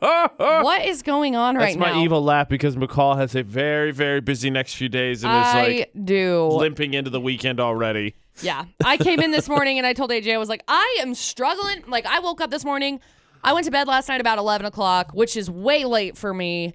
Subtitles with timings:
[0.00, 1.66] what is going on right now?
[1.66, 2.04] That's right my now?
[2.04, 5.78] evil laugh because McCall has a very, very busy next few days and I is
[5.78, 6.46] like do.
[6.46, 8.14] limping into the weekend already.
[8.42, 8.64] Yeah.
[8.84, 11.84] I came in this morning and I told AJ, I was like, I am struggling.
[11.86, 13.00] Like, I woke up this morning.
[13.42, 16.74] I went to bed last night about 11 o'clock, which is way late for me.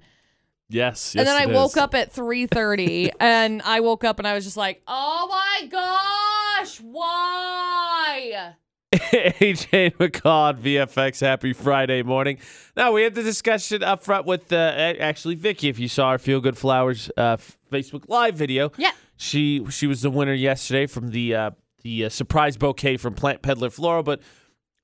[0.68, 1.22] Yes, yes.
[1.22, 1.78] and then I woke is.
[1.78, 6.82] up at 3.30 and I woke up and I was just like, oh my gosh,
[6.82, 8.56] why?
[9.40, 11.22] AJ McCall VFX.
[11.22, 12.38] Happy Friday morning.
[12.78, 15.68] Now we had the discussion up front with uh, actually Vicky.
[15.70, 17.38] If you saw our Feel Good Flowers uh,
[17.72, 18.92] Facebook Live video, Yeah.
[19.18, 21.52] she she was the winner yesterday from the uh,
[21.84, 24.04] the uh, surprise bouquet from Plant Peddler Floral.
[24.04, 24.22] But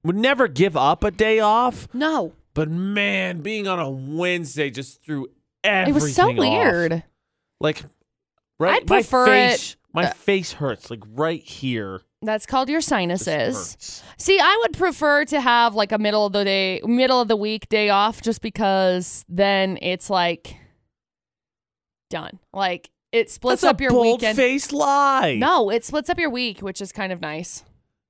[0.04, 1.88] would never give up a day off.
[1.94, 2.34] No.
[2.54, 5.28] But man, being on a Wednesday just threw
[5.64, 5.96] everything.
[5.96, 6.38] It was so off.
[6.38, 7.04] weird.
[7.62, 7.84] Like,
[8.60, 8.82] right?
[8.82, 10.90] I'd prefer my it- My uh, face hurts.
[10.92, 12.02] Like right here.
[12.24, 14.04] That's called your sinuses.
[14.18, 17.36] See, I would prefer to have like a middle of the day, middle of the
[17.36, 20.56] week day off just because then it's like
[22.12, 22.40] done.
[22.54, 24.38] Like it splits That's up your bold weekend.
[24.38, 25.36] faced lie.
[25.36, 27.64] No, it splits up your week, which is kind of nice.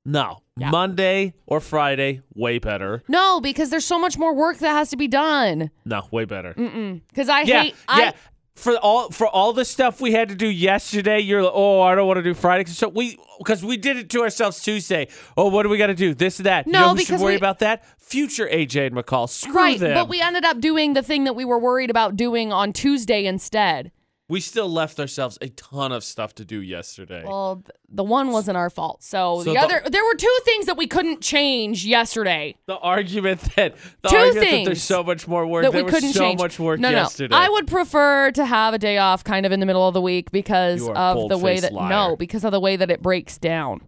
[0.04, 0.40] No.
[0.58, 0.72] Yeah.
[0.72, 3.04] Monday or Friday, way better.
[3.08, 5.72] No, because there's so much more work that has to be done.
[5.86, 6.54] No, way better.
[6.54, 7.02] Mm-mm.
[7.08, 7.76] Because I yeah, hate.
[7.88, 8.12] yeah.
[8.12, 8.14] I,
[8.56, 11.96] For all for all the stuff we had to do yesterday, you're like, oh, I
[11.96, 12.66] don't want to do Friday.
[12.70, 15.08] So we because we did it to ourselves Tuesday.
[15.38, 16.14] Oh, what do we got to do?
[16.14, 16.68] This and that.
[16.68, 17.84] you No, know who should because worry we- about that.
[17.98, 19.30] Future AJ and McCall.
[19.30, 19.94] Screw right, them.
[19.94, 23.26] but we ended up doing the thing that we were worried about doing on Tuesday
[23.26, 23.92] instead.
[24.32, 27.22] We still left ourselves a ton of stuff to do yesterday.
[27.26, 29.04] Well, the one wasn't our fault.
[29.04, 32.56] So, So the the- other, there were two things that we couldn't change yesterday.
[32.66, 35.64] the argument that the Two argument that things there's so much more work.
[35.66, 36.40] that there we couldn't so change.
[36.40, 37.36] much work no, yesterday.
[37.36, 37.42] no.
[37.42, 40.02] I would prefer to have a day off kind of in the middle of the
[40.02, 41.90] week because You are a of the way that liar.
[41.90, 43.82] no, because of the way that it breaks down.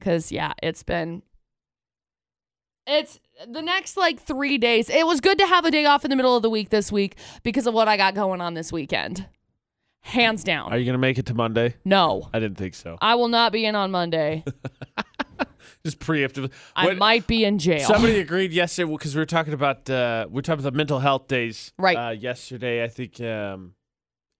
[0.00, 1.22] Cuz yeah, it's been
[2.86, 4.88] it's the next like 3 days.
[4.90, 6.90] It was good to have a day off in the middle of the week this
[6.90, 9.26] week because of what I got going on this weekend.
[10.02, 10.72] Hands down.
[10.72, 11.74] Are you gonna make it to Monday?
[11.84, 12.28] no.
[12.32, 12.96] I didn't think so.
[13.00, 14.44] I will not be in on Monday.
[15.84, 16.50] Just preemptive.
[16.76, 17.86] I What- might be in jail.
[17.86, 20.98] Somebody agreed yesterday because we were talking about uh, we were talking about the mental
[20.98, 21.72] health days.
[21.78, 21.96] Right.
[21.96, 23.74] Uh, yesterday, I think um,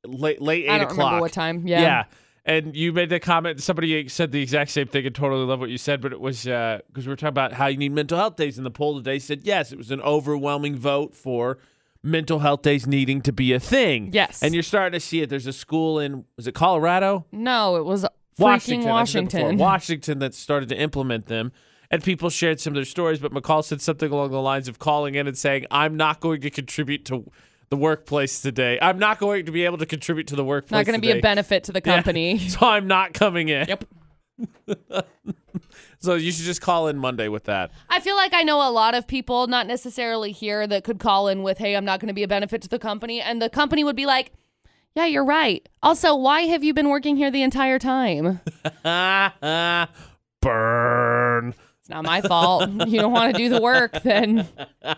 [0.07, 0.99] late late eight I don't o'clock.
[1.13, 1.67] remember what time.
[1.67, 1.81] Yeah.
[1.81, 2.05] Yeah.
[2.45, 3.63] And you made the comment.
[3.63, 6.01] Somebody said the exact same thing, and totally love what you said.
[6.01, 8.67] But it was because we were talking about how you need mental health days, and
[8.67, 9.73] the poll today said yes.
[9.73, 11.59] It was an overwhelming vote for
[12.03, 14.11] mental health days needing to be a thing.
[14.13, 14.43] Yes.
[14.43, 15.29] And you're starting to see it.
[15.31, 17.27] There's a school in was it Colorado?
[17.33, 18.07] No, it was
[18.39, 19.57] Washington, Washington.
[19.59, 21.53] Washington that started to implement them.
[21.91, 24.79] And people shared some of their stories, but McCall said something along the lines of
[24.79, 27.29] calling in and saying, I'm not going to contribute to
[27.69, 28.79] the workplace today.
[28.81, 30.79] I'm not going to be able to contribute to the workplace.
[30.79, 31.95] Not going to be a benefit to the Yeah.
[31.97, 32.39] company.
[32.49, 33.67] So I'm not coming in.
[33.69, 33.85] Yep.
[36.03, 37.71] So you should just call in Monday with that.
[37.91, 41.29] I feel like I know a lot of people, not necessarily here, that could call
[41.29, 43.21] in with, hey, I'm not going to be a benefit to the company.
[43.21, 44.33] And the company would be like,
[44.95, 45.69] yeah, you're right.
[45.83, 48.41] Also, why have you been working here the entire time?
[50.41, 51.55] Burn.
[51.91, 52.71] Not my fault.
[52.87, 54.49] you don't want to do the work, then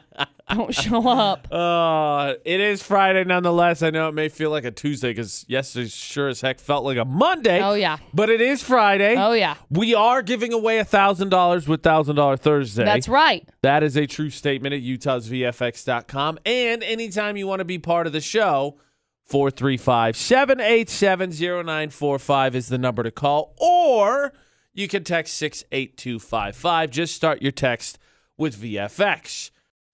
[0.54, 1.48] don't show up.
[1.50, 3.82] Oh, it is Friday nonetheless.
[3.82, 6.98] I know it may feel like a Tuesday because yesterday sure as heck felt like
[6.98, 7.62] a Monday.
[7.62, 7.96] Oh, yeah.
[8.12, 9.16] But it is Friday.
[9.16, 9.56] Oh, yeah.
[9.70, 12.84] We are giving away a thousand dollars with thousand dollar Thursday.
[12.84, 13.48] That's right.
[13.62, 16.38] That is a true statement at utahsvfx.com.
[16.44, 18.78] And anytime you want to be part of the show,
[19.24, 23.54] 435 787 0945 is the number to call.
[23.58, 24.34] Or
[24.74, 26.90] you can text 68255.
[26.90, 27.98] Just start your text
[28.36, 29.50] with VFX.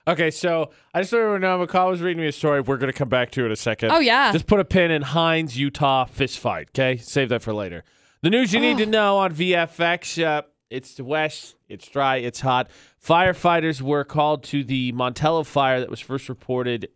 [0.07, 2.97] Okay, so I just to know McCall was reading me a story we're going to
[2.97, 3.91] come back to it in a second.
[3.93, 4.33] Oh, yeah.
[4.33, 6.97] Just put a pin in Heinz Utah fist fight, okay?
[6.97, 7.85] Save that for later.
[8.23, 12.41] The news you need to know on VFX uh, it's the west, it's dry, it's
[12.41, 12.71] hot.
[13.05, 16.89] Firefighters were called to the Montello fire that was first reported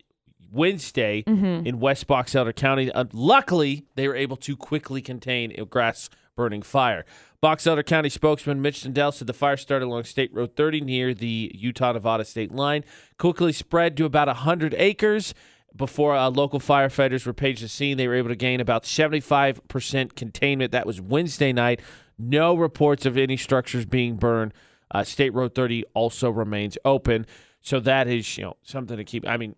[0.51, 1.23] Wednesday
[1.65, 2.91] in West Box Elder County.
[2.91, 7.05] Uh, luckily, they were able to quickly contain a grass burning fire.
[7.41, 11.13] Box Elder County spokesman Mitch Sindell said the fire started along State Road 30 near
[11.13, 12.83] the Utah Nevada state line,
[13.17, 15.33] quickly spread to about 100 acres.
[15.75, 18.83] Before uh, local firefighters were paged to the scene, they were able to gain about
[18.83, 20.71] 75% containment.
[20.71, 21.81] That was Wednesday night.
[22.17, 24.53] No reports of any structures being burned.
[24.91, 27.25] Uh, state Road 30 also remains open.
[27.61, 29.27] So that is, you know, something to keep.
[29.27, 29.55] I mean,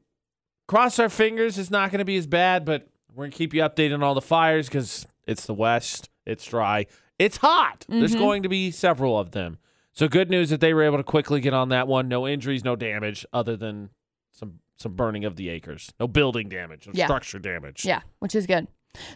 [0.68, 3.54] cross our fingers it's not going to be as bad but we're going to keep
[3.54, 6.86] you updated on all the fires because it's the west it's dry.
[7.18, 7.86] It's hot.
[7.88, 8.19] There's mm-hmm.
[8.19, 9.57] going to be several of them.
[9.94, 12.10] So good news that they were able to quickly get on that one.
[12.10, 13.89] No injuries no damage other than
[14.31, 15.94] some some burning of the acres.
[16.00, 17.06] No building damage no Yeah.
[17.06, 17.86] structure damage.
[17.86, 18.68] Yeah, which is good.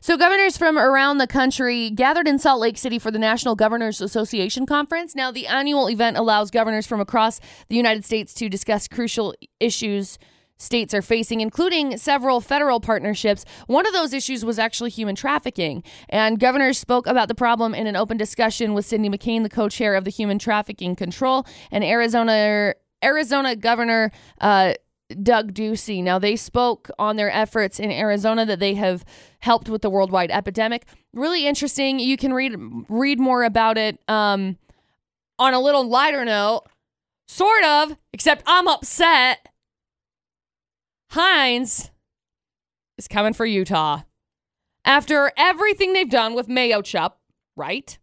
[0.02, 4.02] So, governors from around the country gathered in Salt Lake City for the National Governors
[4.02, 5.16] Association Conference.
[5.16, 7.40] Now, the annual event allows governors from across
[7.70, 10.18] the United States to discuss crucial issues
[10.60, 13.46] states are facing, including several federal partnerships.
[13.68, 15.84] One of those issues was actually human trafficking.
[16.10, 19.70] And governors spoke about the problem in an open discussion with Cindy McCain, the co
[19.70, 24.12] chair of the Human Trafficking Control, and Arizona, Arizona Governor.
[24.40, 24.74] Uh,
[25.24, 26.04] Doug Ducey.
[26.04, 29.04] Now, they spoke on their efforts in Arizona that they have
[29.40, 30.86] helped with the worldwide epidemic.
[31.14, 32.00] Really interesting.
[32.00, 32.56] You can read
[32.88, 34.00] read more about it.
[34.08, 34.60] Um,
[35.40, 36.66] on a little lighter note,
[37.28, 39.50] sort of, except I'm upset.
[41.12, 41.92] Heinz
[42.98, 44.02] is coming for Utah
[44.86, 47.14] after everything they've done with Mayochup,
[47.56, 47.98] right?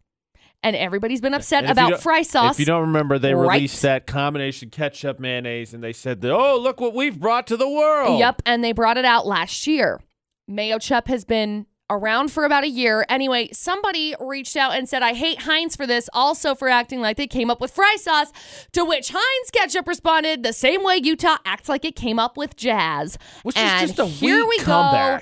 [0.63, 2.55] And everybody's been upset if about fry sauce.
[2.55, 3.55] If you don't remember, they Right.
[3.55, 7.57] released that combination ketchup mayonnaise, and they said, that, "Oh, look what we've brought to
[7.57, 10.01] the world." Yep, and they brought it out last year.
[10.49, 13.05] Mayochup has been around for about a year.
[13.09, 17.17] Anyway, somebody reached out and said, I hate Heinz for this, also for acting like
[17.17, 18.31] they came up with fry sauce.
[18.73, 22.55] To which Heinz Ketchup responded the same way Utah acts like it came up with
[22.55, 23.17] jazz.
[23.43, 25.19] which and is just a here weak we go.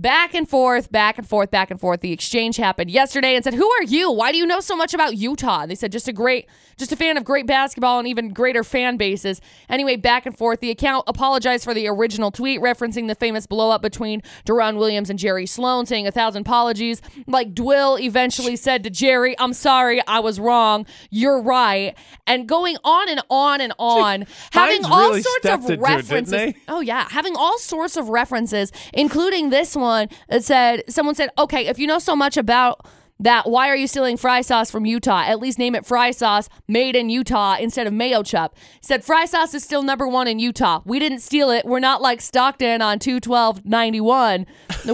[0.00, 2.02] Back and forth, back and forth, back and forth.
[2.02, 4.12] The exchange happened yesterday and said, Who are you?
[4.12, 5.62] Why do you know so much about Utah?
[5.62, 6.46] And they said, Just a great,
[6.76, 9.40] just a fan of great basketball and even greater fan bases.
[9.68, 10.60] Anyway, back and forth.
[10.60, 15.10] The account apologized for the original tweet referencing the famous blow up between Deron Williams
[15.10, 17.02] and Jerry Sloan, saying a thousand apologies.
[17.26, 20.86] Like D-Will eventually said to Jerry, I'm sorry, I was wrong.
[21.10, 21.96] You're right.
[22.24, 26.30] And going on and on and on, having all really sorts of it, references.
[26.30, 26.54] they?
[26.68, 31.66] Oh yeah, having all sorts of references, including this one that said someone said, "Okay,
[31.66, 32.86] if you know so much about
[33.20, 35.24] that, why are you stealing fry sauce from Utah?
[35.26, 38.50] At least name it fry sauce made in Utah instead of Mayochup."
[38.80, 40.82] Said fry sauce is still number 1 in Utah.
[40.84, 41.64] We didn't steal it.
[41.64, 44.46] We're not like Stockton on 21291,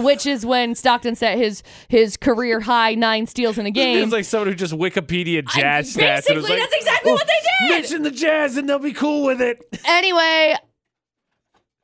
[0.03, 4.03] which is when Stockton set his his career high 9 steals in a game.
[4.03, 6.27] It's like someone who just Wikipedia jazz stats.
[6.27, 7.75] and was basically, like, that's exactly oh, what they did.
[7.81, 9.61] Mention the jazz, and they'll be cool with it.
[9.85, 10.55] Anyway,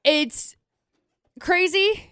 [0.03, 0.55] it's
[1.39, 2.10] crazy.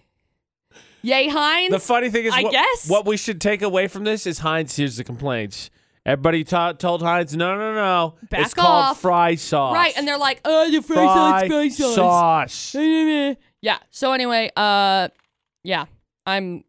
[1.02, 1.72] Yay, Heinz.
[1.72, 2.88] The funny thing is, I what, guess.
[2.88, 4.76] what we should take away from this is Heinz.
[4.76, 5.70] Here's the complaints.
[6.06, 8.14] Everybody ta- told Heinz, no, no, no.
[8.30, 9.00] Back it's called off.
[9.00, 9.74] fry sauce.
[9.74, 12.52] Right, and they're like, oh, the fry fry sauce, fry sauce.
[12.52, 13.36] sauce.
[13.62, 13.78] Yeah.
[13.90, 15.08] So anyway, uh,
[15.62, 15.84] yeah,
[16.26, 16.64] I'm.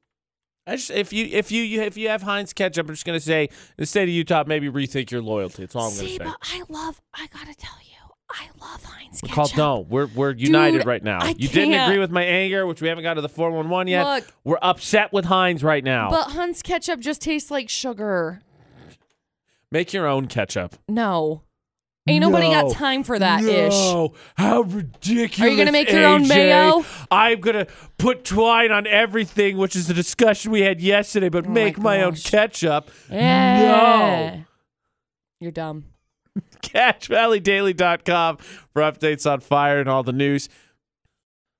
[0.67, 3.19] I just, if you if you, you if you have Heinz ketchup, I'm just gonna
[3.19, 5.63] say the state of Utah, maybe rethink your loyalty.
[5.63, 6.37] That's all I'm See, gonna say.
[6.39, 7.01] but I love.
[7.13, 7.90] I gotta tell you,
[8.33, 9.35] I love Heinz We're ketchup.
[9.55, 9.79] called no.
[9.89, 11.19] We're we're united Dude, right now.
[11.21, 11.89] I you didn't can't.
[11.91, 14.03] agree with my anger, which we haven't got to the 411 yet.
[14.03, 14.25] Look.
[14.43, 16.09] we're upset with Heinz right now.
[16.09, 18.41] But Heinz ketchup just tastes like sugar.
[19.71, 20.75] Make your own ketchup.
[20.89, 21.43] No,
[22.07, 23.71] ain't nobody got time for that ish.
[23.73, 25.39] No, how ridiculous!
[25.39, 26.27] Are you gonna make your own AJ.
[26.27, 26.85] mayo?
[27.09, 27.67] I'm gonna
[27.97, 31.29] put twine on everything, which is the discussion we had yesterday.
[31.29, 32.23] But Oh my make my, own gosh.
[32.29, 32.89] ketchup.
[33.09, 34.35] Yeah.
[34.35, 34.43] No.
[35.39, 35.85] You're dumb.
[36.61, 40.49] CacheValleyDaily.com for updates on fire and all the news.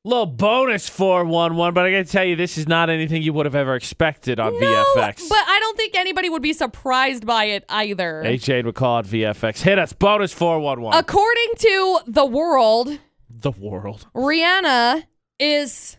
[0.03, 3.53] Little bonus 411, but I gotta tell you, this is not anything you would have
[3.53, 5.29] ever expected on No, VFX.
[5.29, 8.23] but I don't think anybody would be surprised by it either.
[8.25, 9.61] AJ would call it VFX.
[9.61, 10.97] Hit us, bonus 411.
[10.99, 12.97] According to the world,
[13.29, 14.07] the world.
[14.15, 15.03] Rihanna
[15.37, 15.97] is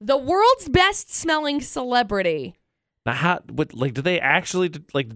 [0.00, 2.54] the world's best smelling celebrity.
[3.04, 5.08] Now, how, what, like, do they actually, like,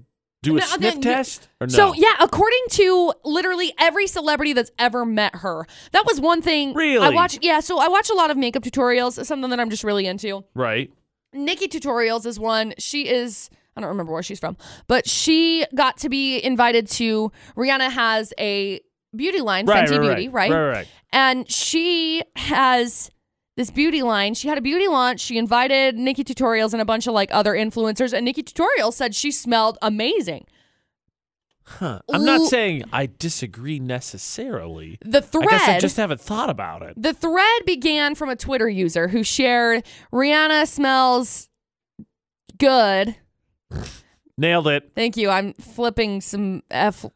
[0.44, 1.48] do a No, sniff then- test?
[1.60, 1.72] Or no?
[1.74, 6.74] So, yeah, according to literally every celebrity that's ever met her, that was one thing.
[6.74, 7.04] Really?
[7.04, 9.82] I watch, yeah, so I watch a lot of makeup tutorials, something that I'm just
[9.84, 10.44] really into.
[10.54, 10.92] Right.
[11.34, 12.74] NikkieTutorials is one.
[12.78, 17.32] She is I don't remember where she's from, but she got to be invited to
[17.56, 18.80] Rihanna has a
[19.16, 20.50] beauty line, Right, Fenty right, Beauty, right.
[20.50, 20.56] right?
[20.56, 20.88] Right, right.
[21.12, 23.10] And she has
[23.56, 24.34] this beauty line.
[24.34, 25.20] She had a beauty launch.
[25.20, 29.78] She invited NikkieTutorials and a bunch of like other influencers, and NikkieTutorials said she smelled
[29.82, 30.46] amazing.
[31.66, 32.00] Huh.
[32.12, 34.98] I'm not saying I disagree necessarily.
[35.02, 35.46] The thread.
[35.48, 36.94] I guess I just haven't thought about it.
[36.96, 41.48] The thread began from a Twitter user who shared Rihanna smells
[42.58, 43.16] good.
[44.36, 44.92] Nailed it.
[44.94, 45.30] Thank you.
[45.30, 47.06] I'm flipping some F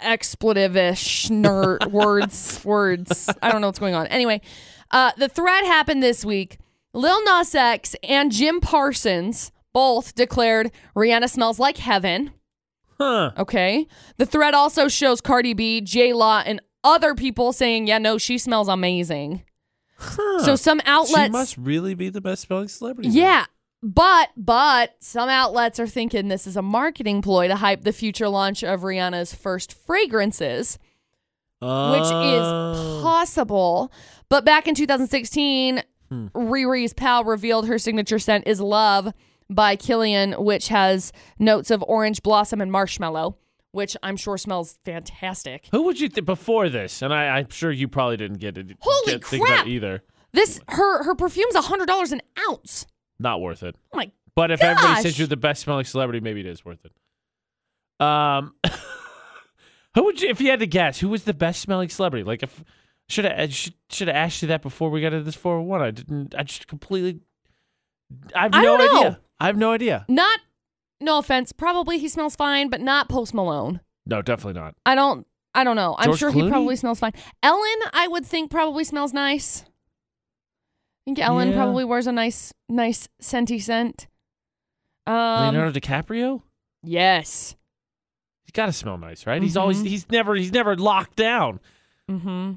[0.00, 3.28] expletive-ish ner- words words.
[3.42, 4.06] I don't know what's going on.
[4.08, 4.42] Anyway,
[4.90, 6.58] uh, the thread happened this week.
[6.92, 12.32] Lil Nas X and Jim Parsons both declared Rihanna smells like heaven.
[12.98, 13.32] Huh.
[13.36, 13.86] Okay.
[14.16, 18.38] The thread also shows Cardi B, J Law, and other people saying, yeah, no, she
[18.38, 19.42] smells amazing.
[19.98, 20.44] Huh.
[20.44, 23.08] So some outlets She must really be the best smelling celebrity.
[23.10, 23.18] then.
[23.18, 23.44] Yeah.
[23.82, 28.28] But but some outlets are thinking this is a marketing ploy to hype the future
[28.28, 30.78] launch of Rihanna's first fragrances,
[31.60, 33.00] which is Oh.
[33.02, 33.92] possible.
[34.28, 36.26] But back in 2016, Hmm.
[36.28, 39.12] Riri's pal revealed her signature scent is Love
[39.50, 43.36] by Kilian, which has notes of orange blossom and marshmallow.
[43.72, 45.68] which I'm sure smells fantastic.
[45.70, 47.02] Who would you think before this?
[47.02, 48.74] And I, I'm sure you probably didn't get it.
[48.80, 49.66] Holy get, crap!
[49.66, 50.02] it either.
[50.32, 52.86] This her her perfume's a hundred dollars an ounce.
[53.18, 53.74] Not worth it.
[53.92, 56.86] Oh my But if everybody says you're the best smelling celebrity, maybe it is worth
[56.86, 56.92] it.
[58.04, 58.54] Um,
[59.94, 62.24] who would you, if you had to guess, who was the best smelling celebrity?
[62.24, 62.64] Like, if
[63.08, 65.82] should I should should have asked you that before we got into this 401.
[65.82, 66.34] I didn't.
[66.36, 67.20] I just completely.
[68.34, 69.20] I have I no idea.
[69.40, 70.04] I have no idea.
[70.08, 70.40] not
[71.00, 73.80] no offense, probably he smells fine, but not Post Malone.
[74.06, 74.74] No, definitely not.
[74.86, 75.94] I don't I don't know.
[75.98, 76.44] I'm sure Clooney?
[76.44, 77.12] he probably smells fine.
[77.42, 79.62] Ellen, I would think probably smells nice.
[79.62, 79.68] I
[81.06, 81.56] think Ellen Yeah.
[81.56, 84.06] probably wears a nice nice scenty scent.
[85.06, 86.42] Um Leonardo DiCaprio.
[86.82, 87.56] Yes.
[88.44, 89.42] He's got to smell nice, right?
[89.42, 89.80] He's always.
[89.80, 90.34] He's never.
[90.36, 91.58] He's never locked down.
[92.08, 92.52] Mm-hmm.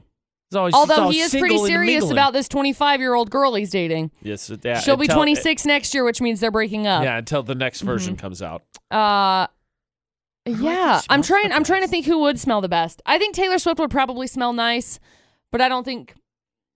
[0.49, 0.73] He's always.
[0.73, 4.11] Although he is pretty serious about this 25 year old girl he's dating.
[4.21, 7.03] Yes, yeah, She'll be until- 26 next year, which means they're breaking up.
[7.03, 8.21] Yeah, until the next version Mm-hmm.
[8.21, 8.63] comes out.
[8.89, 9.47] Uh
[10.45, 13.01] yeah, I'm trying I'm trying to think who would smell the best.
[13.05, 14.99] I think Taylor Swift would probably smell nice,
[15.51, 16.15] but I don't think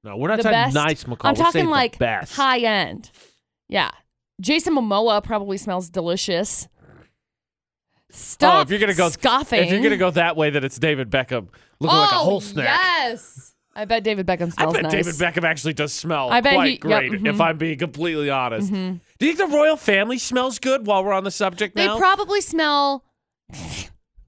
[0.04, 0.76] No, we're not the talking best.
[0.76, 1.18] nice, McCall.
[1.26, 2.36] I'm We're talking like best.
[2.36, 3.10] high end.
[3.70, 3.90] Yeah.
[4.40, 6.68] Jason Momoa probably smells delicious.
[8.12, 9.64] Stop oh, if you're gonna go, scoffing.
[9.64, 11.48] if you're gonna go that way, then it's David Beckham
[11.80, 12.66] looking oh, like a whole snack.
[12.80, 13.53] Yes.
[13.76, 14.92] I bet David Beckham smells I bet nice.
[14.92, 17.12] David Beckham actually does smell I bet quite he- yep, great.
[17.12, 17.28] mhm.
[17.28, 19.00] If I'm being completely honest, Mhm.
[19.18, 20.86] do you think the royal family smells good?
[20.86, 23.04] While we're on the subject They now, probably smell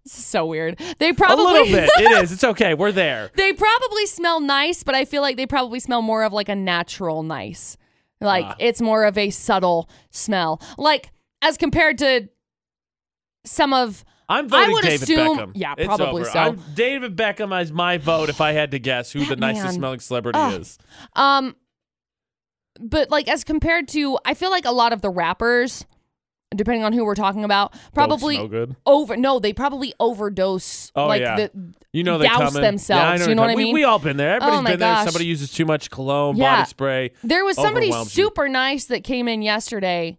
[0.06, 0.78] This is so weird.
[1.00, 1.90] They probably a probably little bit.
[2.00, 2.32] It is.
[2.32, 2.76] It's okay.
[2.76, 3.32] We're there.
[3.36, 6.56] they probably smell nice, but I feel like they probably smell more of like a
[6.56, 7.76] natural nice.
[8.22, 8.56] Like Ah.
[8.60, 10.62] it's more of a subtle smell.
[10.78, 11.12] Like
[11.42, 12.30] as compared to
[13.46, 15.52] some of I'm voting would David assume- Beckham.
[15.56, 16.30] yeah, It's probably over.
[16.30, 16.40] so.
[16.40, 19.74] I'm- David Beckham is my vote if I had to guess who the nicest man.
[19.74, 20.78] smelling celebrity is.
[21.16, 21.56] um
[22.80, 25.86] but like as compared to I feel like a lot of the rappers
[26.56, 28.38] depending on who we're talking about probably
[28.86, 31.36] over no, they probably overdose Oh, like yeah.
[31.36, 31.52] the
[31.94, 33.68] You know they douse themselves, Yeah, I know you know what I mean?
[33.68, 34.36] We, we all been there.
[34.36, 34.90] Everybody's Oh, been there.
[34.96, 35.06] gosh.
[35.06, 36.58] Somebody uses too much cologne, Yeah.
[36.58, 37.12] body spray.
[37.24, 38.24] There was somebody overwhelms you.
[38.26, 40.18] super nice that came in yesterday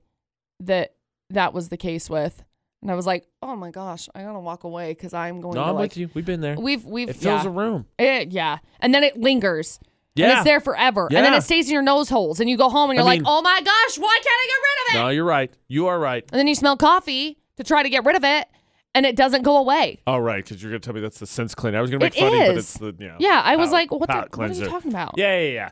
[0.61, 0.95] that
[1.31, 2.43] that was the case with.
[2.87, 5.57] And I was like, "Oh my gosh, I got to walk away cuz I'm going
[5.57, 6.11] No, to I'm like with you.
[6.15, 6.55] We've been there.
[6.55, 7.49] we've we've It fills yeah.
[7.49, 7.87] a room.
[7.99, 8.59] It- yeah.
[8.79, 9.81] And then it lingers.
[9.83, 10.35] And Yeah.
[10.37, 11.09] it's there forever.
[11.11, 11.19] Yeah.
[11.19, 13.21] And then it stays in your nose holes and you go home and you're like,
[13.23, 15.53] mean- "Oh my gosh, why can't I get rid of it?" No, you're right.
[15.67, 16.25] You are right.
[16.31, 18.47] And then you smell coffee to try to get rid of it
[18.95, 20.01] and it doesn't go away.
[20.07, 21.79] All right, because you're gonna tell me that's the sense cleaner.
[21.79, 22.65] I was gonna make It funny, but is.
[22.65, 23.17] it's the yeah.
[23.19, 25.69] Yeah, I was palate- like, "What, the, what are you talking about?" Yeah, yeah, yeah.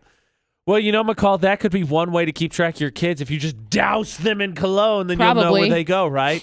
[0.66, 3.20] Well, you know, McCall, that could be one way to keep track of your kids.
[3.20, 5.60] If you just douse them in cologne, then you'll know Probably.
[5.60, 6.42] where they go, right?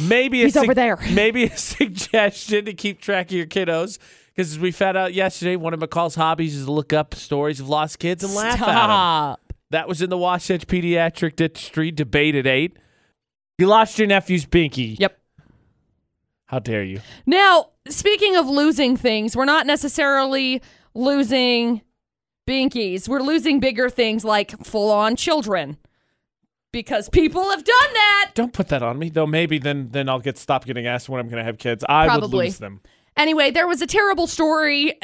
[0.00, 0.98] Maybe a He's over there.
[1.12, 3.98] Maybe a suggestion to keep track of your kiddos.
[4.34, 7.60] Because as we found out yesterday, one of McCall's hobbies is to look up stories
[7.60, 9.36] of lost kids and laugh at them.
[9.70, 12.76] That was in the Wasatch Pediatric Dentistry debate at 8.
[13.58, 14.98] You lost your nephew's binky.
[14.98, 15.18] Yep.
[16.46, 17.00] How dare you?
[17.26, 20.62] Now, speaking of losing things, we're not necessarily
[20.94, 21.82] losing
[22.46, 23.08] binkies.
[23.08, 25.78] We're losing bigger things like full on children.
[26.74, 28.32] Because people have done that.
[28.34, 29.28] Don't put that on me, though.
[29.28, 31.84] Maybe then then I'll get stop getting asked when I'm going to have kids.
[31.88, 32.46] I would Probably.
[32.46, 32.80] lose them.
[33.16, 34.96] Anyway, there was a terrible story uh,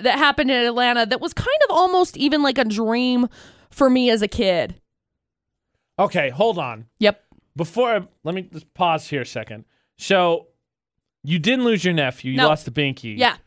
[0.00, 3.26] that happened in Atlanta that was kind of almost even like a dream
[3.68, 4.80] for me as a kid.
[5.98, 6.86] Okay, hold on.
[7.00, 7.20] Yep.
[7.56, 9.64] Before let me just pause here a second.
[9.96, 10.46] So
[11.24, 12.30] you didn't lose your nephew.
[12.30, 12.46] You No.
[12.48, 13.18] lost the binky.
[13.18, 13.38] Yeah.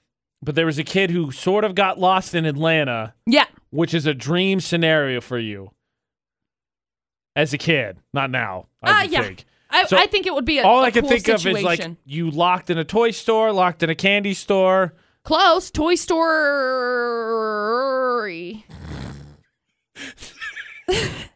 [0.43, 3.45] But there was a kid who sort of got lost in Atlanta, Yeah.
[3.69, 5.71] which is a dream scenario for you
[7.41, 7.97] as a kid.
[8.13, 8.67] Not now.
[8.83, 9.23] I ah, would yeah.
[9.23, 9.45] think.
[9.69, 11.63] I, So, I think it would be a All I I can think of is
[11.63, 14.93] like you locked in a toy store, locked in a candy store.
[15.23, 16.25] close Toy Story.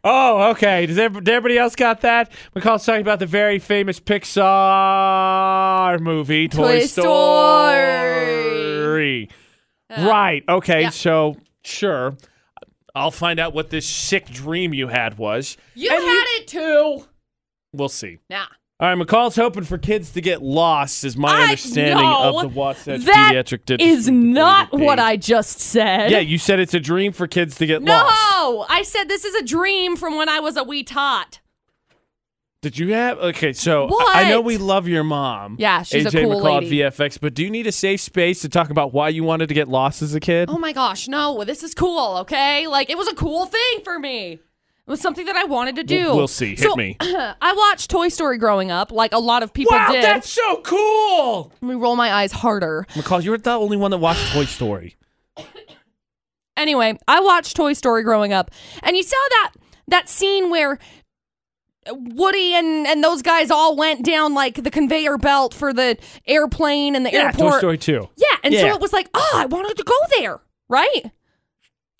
[0.07, 0.85] Oh, okay.
[0.85, 2.31] Does everybody else got that?
[2.55, 7.09] McCall's talking about the very famous Pixar movie, Toy, Toy Story.
[9.89, 10.43] right.
[10.47, 10.83] Okay.
[10.83, 10.91] yeah.
[10.91, 12.15] So, sure.
[12.95, 15.57] I'll find out what this sick dream you had was.
[15.73, 17.05] You And had it too.
[17.73, 18.19] We'll see.
[18.29, 18.45] Nah.
[18.77, 22.49] All right, McCall's hoping for kids to get lost, is my I understanding of the
[22.49, 26.11] Wasatch That Pediatric Dentistry Is not what I just said.
[26.11, 28.13] Yeah, you said it's a dream for kids to get lost.
[28.13, 28.65] No.
[28.67, 31.39] I said this is a dream from when I was a wee tot.
[32.65, 33.53] Did you have okay?
[33.53, 35.55] So I I know we love your mom.
[35.59, 36.81] Yeah, she's a AJ cool McCall lady.
[36.81, 37.19] at VFX.
[37.21, 39.67] But do you need a safe space to talk about why you wanted to get
[39.67, 40.49] lost as a kid?
[40.49, 42.65] Oh my gosh, no, this is cool, okay?
[42.65, 44.31] Like it was a cool thing for me.
[44.31, 44.39] It
[44.91, 46.05] was something that I wanted to do.
[46.05, 46.49] We'll- we'll see.
[46.55, 46.97] Hit So, me.
[47.01, 50.03] I watched Toy Story growing up, like a lot of people wow, did.
[50.03, 51.51] that's so cool.
[51.61, 52.87] Let me roll my eyes harder.
[52.93, 54.95] McCall, you were the only one that watched Toy Story.
[56.57, 58.49] Anyway, I watched Toy Story growing up,
[58.81, 59.51] and you saw that
[59.87, 60.79] that scene where
[61.91, 66.95] Woody and and those guys all went down like the conveyor belt for the airplane
[66.95, 67.59] and the Yeah, Toy airport.
[67.59, 68.09] Story 2.
[68.17, 70.39] Yeah, and so it was like, oh, I wanted to go there,
[70.69, 71.11] right?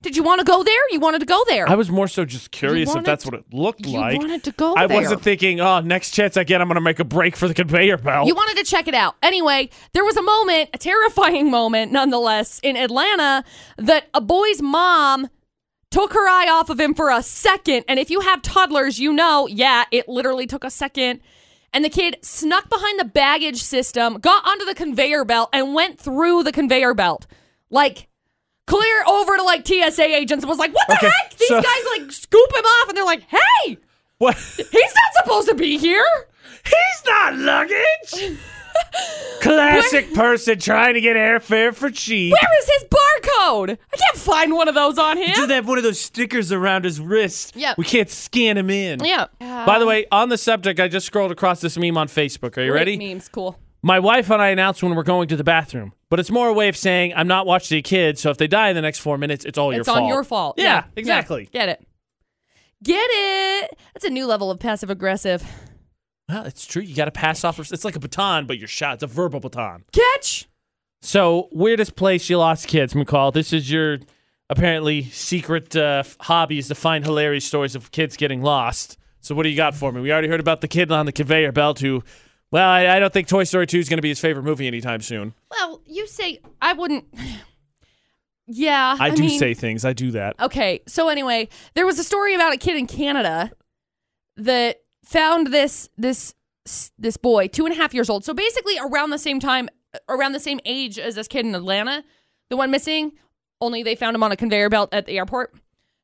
[0.02, 0.80] Did you want to go there?
[0.92, 1.68] You wanted to go there.
[1.68, 4.20] I was more so just curious if that's what it looked you like.
[4.20, 5.02] wanted to go I there.
[5.02, 7.56] wasn't thinking, oh, next chance I get, I'm going to make a break for the
[7.56, 8.28] conveyor belt.
[8.28, 9.16] You wanted to check it out.
[9.24, 13.44] Anyway, there was a moment, a terrifying moment nonetheless, in Atlanta
[13.80, 15.28] that a boy's mom
[15.96, 17.86] took her eye off of him for a second.
[17.88, 21.22] And if you have toddlers, you know, yeah, it literally took a second.
[21.72, 25.98] And the kid snuck behind the baggage system, got onto the conveyor belt, and went
[25.98, 27.28] through the conveyor belt.
[27.70, 28.10] Like,
[28.68, 31.38] clear over to like TSA agents and was like, what the Okay, heck?
[31.38, 33.78] These so- guys like scoop him off and they're like, hey,
[34.18, 34.36] what?
[34.36, 36.06] he's not supposed to be here.
[36.66, 38.38] He's not luggage.
[39.42, 42.34] Classic person trying to get airfare for cheap.
[42.34, 43.78] Where is his barcode?
[43.94, 45.28] I can't find one of those on him.
[45.28, 47.56] Doesn't have one of those stickers around his wrist.
[47.56, 47.76] Yeah.
[47.78, 49.04] We can't scan him in.
[49.04, 49.28] Yeah.
[49.40, 52.58] By the way, on the subject, I just scrolled across this meme on Facebook.
[52.58, 52.98] Are you ready?
[52.98, 53.60] Memes, cool.
[53.84, 56.54] My wife and I announced when we're going to the bathroom, but it's more a
[56.54, 58.98] way of saying I'm not watching the kids, so if they die in the next
[58.98, 59.88] four minutes, it's all your fault.
[59.88, 60.00] it's fault.
[60.02, 60.56] on your fault.
[60.58, 61.50] Yeah, exactly.
[61.52, 61.86] Get it.
[62.84, 63.78] Get it.
[63.94, 65.44] That's a new level of passive aggressive.
[66.28, 66.82] Well, it's true.
[66.82, 67.60] You got to pass off.
[67.60, 68.96] It's like a baton, but your shot.
[68.96, 69.84] It's a verbal baton.
[69.92, 70.48] Catch.
[71.02, 73.32] So, weirdest place you lost kids, McCall.
[73.32, 74.00] This is your
[74.50, 78.98] apparently secret uh, hobby is to find hilarious stories of kids getting lost.
[79.22, 80.02] So, what do you got for me?
[80.02, 82.04] We already heard about the kid on the conveyor belt who,
[82.50, 84.66] well, I, I don't think Toy Story 2 is going to be his favorite movie
[84.66, 85.36] anytime soon.
[85.52, 87.06] Well, you say I wouldn't.
[88.48, 88.96] Yeah.
[89.00, 89.84] I, do mean, say things.
[89.86, 90.40] I do that.
[90.40, 90.82] Okay.
[90.86, 93.50] So anyway, there was a story about a kid in Canada
[94.38, 96.34] that found this this
[96.98, 98.26] this boy, two and a half years old.
[98.26, 99.70] So basically, around the same time,
[100.10, 102.04] around the same age as this kid in Atlanta,
[102.50, 103.14] the one missing.
[103.62, 105.56] Only they found him on a conveyor belt at the airport.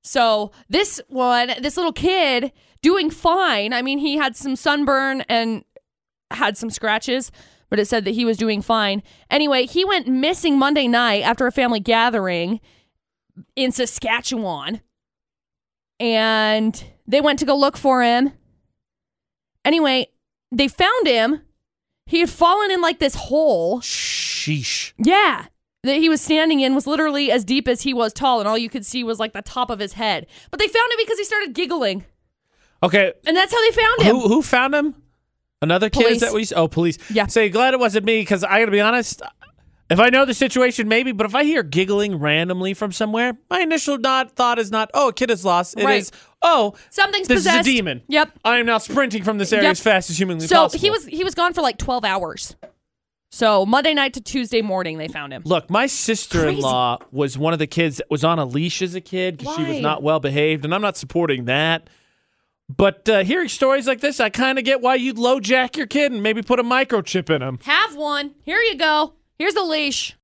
[0.04, 3.74] So this one, this little kid, doing fine.
[3.74, 5.64] I mean, he had some sunburn and
[6.32, 7.32] had some scratches,
[7.70, 9.04] but it said that he was doing fine.
[9.30, 12.62] Anyway, he went missing Monday night after a family gathering
[13.56, 14.82] in Saskatchewan.
[16.00, 18.32] And they went to go look for him.
[19.66, 20.08] Anyway,
[20.52, 21.42] they found him.
[22.06, 23.80] He had fallen in like this hole.
[23.82, 24.94] Sheesh.
[24.98, 25.46] Yeah.
[25.84, 28.58] That he was standing in was literally as deep as he was tall, and all
[28.58, 30.28] you could see was like the top of his head.
[30.52, 32.06] But they found him because he started giggling.
[32.84, 33.14] Okay.
[33.26, 34.16] And that's how they found him.
[34.16, 34.96] Who, who found him?
[35.62, 36.22] Another kid Police.
[36.22, 36.48] that we.
[36.56, 36.98] Oh, police.
[37.10, 37.28] Yeah.
[37.28, 39.22] Say, glad it wasn't me because I got to be honest.
[39.92, 43.60] If I know the situation, maybe, but if I hear giggling randomly from somewhere, my
[43.60, 45.76] initial not thought is not, oh, a kid is lost.
[45.78, 46.12] It is, Right.
[46.42, 47.68] Oh, Something's this possessed.
[47.68, 48.02] is a demon.
[48.08, 48.32] Yep.
[48.44, 49.72] I am now sprinting from this area Yep.
[49.72, 50.58] as fast as humanly possible.
[50.58, 50.82] So possible.
[50.82, 52.56] he was he was gone for like 12 hours.
[53.34, 55.44] So Monday night to Tuesday morning they found him.
[55.46, 59.02] Look, my sister-in-law was one of the kids that was on a leash as a
[59.02, 59.80] kid because she was Why?
[59.80, 61.90] not well behaved, and I'm not supporting that.
[62.68, 66.12] But uh, hearing stories like this, I kind of get why you'd LoJack your kid
[66.14, 67.60] and maybe put a microchip in him.
[67.64, 68.32] Have one.
[68.44, 69.14] Here you go.
[69.38, 70.16] Here's a leash.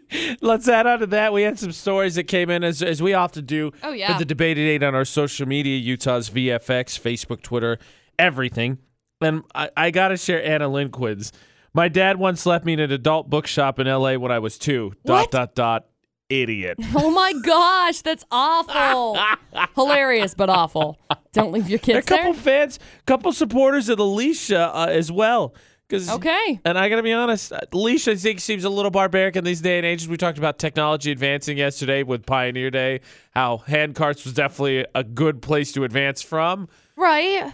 [0.40, 1.32] Let's add on to that.
[1.32, 3.72] We had some stories that came in as, as we often do.
[3.82, 4.12] Oh, yeah.
[4.12, 7.78] For the debate at eight on our social media, Utah's VFX, Facebook, Twitter,
[8.18, 8.78] everything.
[9.20, 11.32] And I, I got to share Anna Lindquist's.
[11.74, 14.92] My dad once left me in an adult bookshop in LA when I was two.
[15.02, 15.30] What?
[15.30, 15.86] Dot, dot, dot.
[16.28, 16.78] Idiot.
[16.94, 19.18] Oh my gosh, that's awful.
[19.74, 20.98] Hilarious but awful.
[21.32, 22.06] Don't leave your kids.
[22.06, 22.60] There are a couple there.
[22.62, 25.54] fans, couple supporters of a leash uh, as well.
[25.92, 26.60] 'Cause- Okay.
[26.64, 29.44] And I got to be honest, a leash I think seems a little barbaric in
[29.44, 30.08] these day and ages.
[30.08, 33.00] We talked about technology advancing yesterday with Pioneer Day,
[33.32, 36.68] how hand carts was definitely a good place to advance from.
[36.96, 37.52] Right.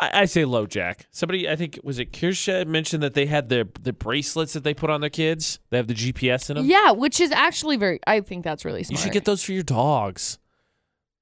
[0.00, 1.02] I, I say LoJack.
[1.10, 4.74] Somebody, I think, was it Kirsha mentioned that they had the the bracelets that they
[4.74, 5.58] put on their kids.
[5.70, 6.66] They have the GPS in them.
[6.66, 8.98] Yeah, which is actually very I think that's really smart.
[8.98, 10.38] You should get those for your dogs.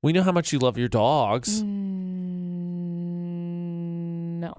[0.00, 1.62] We know how much you love your dogs.
[1.62, 2.57] Mm,
[4.40, 4.55] no.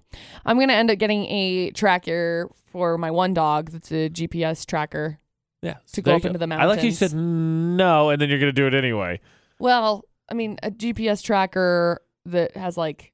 [0.46, 4.66] I'm going to end up getting a tracker for my one dog that's a GPS
[4.66, 5.20] tracker.
[5.62, 6.72] Yeah, To go up into the mountains.
[6.72, 9.20] I like you said no, and then you're gonna do it anyway.
[9.60, 13.12] Well, I mean, a GPS tracker that has like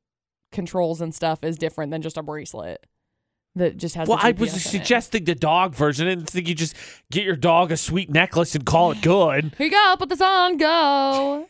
[0.51, 2.85] controls and stuff is different than just a bracelet
[3.55, 4.61] that just has Well, I was in it.
[4.61, 6.05] suggesting the dog version.
[6.05, 6.75] I didn't think you just
[7.09, 9.53] get your dog a sweet necklace and call it good.
[9.57, 11.47] Here you go, put this on, go.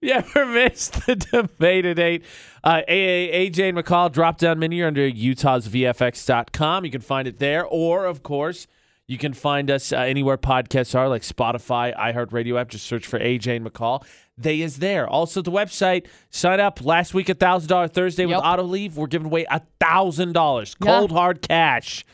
[0.02, 2.24] You ever missed the debate at eight?
[2.64, 6.84] Uh, AJ and McCall drop down menu under utahsvfx.com.
[6.84, 7.66] You can find it there.
[7.66, 8.66] Or, of course,
[9.06, 12.68] you can find us uh, anywhere podcasts are, like Spotify, iHeartRadio app.
[12.68, 14.02] Just search for AJ and McCall.
[14.38, 15.06] They is there.
[15.06, 16.06] Also, the website.
[16.30, 18.96] Sign up last week, a $1,000 Thursday with Auto Leave.
[18.96, 20.86] We're giving away a $1,000 Yeah.
[20.98, 22.06] cold hard cash.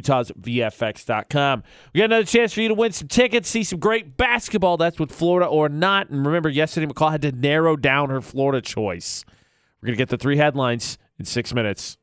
[0.00, 1.62] UtahsVFX.com.
[1.92, 4.76] We got another chance for you to win some tickets, see some great basketball.
[4.76, 6.10] That's with Florida or not.
[6.10, 9.24] And remember, yesterday McCall had to narrow down her Florida choice.
[9.80, 11.98] We're gonna get the three headlines in six minutes.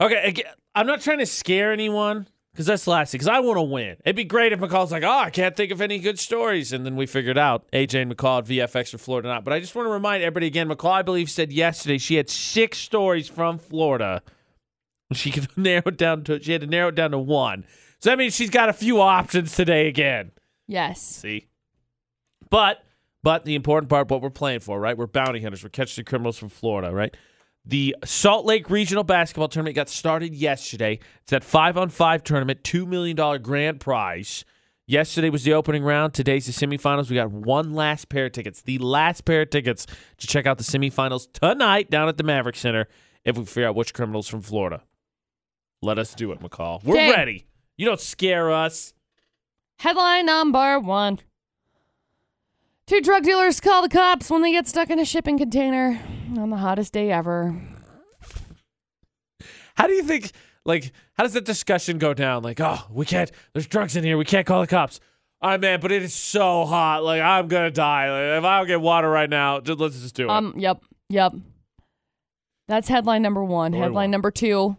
[0.00, 3.40] Okay, again, I'm not trying to scare anyone because that's the last thing, because I
[3.40, 3.96] want to win.
[4.04, 6.84] It'd be great if McCall's like, oh, I can't think of any good stories, and
[6.84, 9.44] then we figured out AJ and McCall at VFX for Florida not.
[9.44, 10.68] But I just want to remind everybody again.
[10.68, 14.22] McCall, I believe, said yesterday she had six stories from Florida.
[15.22, 17.64] She could narrow it down to she had to narrow it down to one.
[18.00, 20.32] So that means she's got a few options today again.
[20.66, 21.00] Yes.
[21.00, 21.48] See,
[22.50, 22.82] but
[23.22, 24.96] but the important part, what we're playing for, right?
[24.96, 25.62] We're bounty hunters.
[25.62, 27.16] We're catching criminals from Florida, right?
[27.64, 30.98] The Salt Lake Regional Basketball Tournament got started yesterday.
[31.20, 34.44] It's that five on five tournament, $2 million grand prize.
[34.88, 36.12] Yesterday was the opening round.
[36.12, 37.08] Today's the semifinals.
[37.08, 39.86] We got one last pair of tickets, the last pair of tickets
[40.18, 42.88] to check out the semifinals tonight down at the Maverik Center
[43.24, 44.82] if we figure out which criminals from Florida.
[45.82, 46.82] Let us do it, McCall.
[46.84, 47.44] We're ready.
[47.76, 48.94] You don't scare us.
[49.80, 51.18] Headline number one.
[52.86, 56.00] Two drug dealers call the cops when they get stuck in a shipping container
[56.38, 57.60] on the hottest day ever.
[59.74, 60.30] How do you think,
[60.64, 62.42] like, how does that discussion go down?
[62.42, 64.16] Like, oh, we can't, there's drugs in here.
[64.16, 65.00] We can't call the cops.
[65.40, 67.02] All right, man, but it is so hot.
[67.02, 68.10] Like, I'm going to die.
[68.10, 70.30] Like, if I don't get water right now, just, let's just do it.
[70.30, 71.32] Um, yep, yep.
[72.68, 73.72] That's headline number one.
[73.72, 74.76] Headline number two.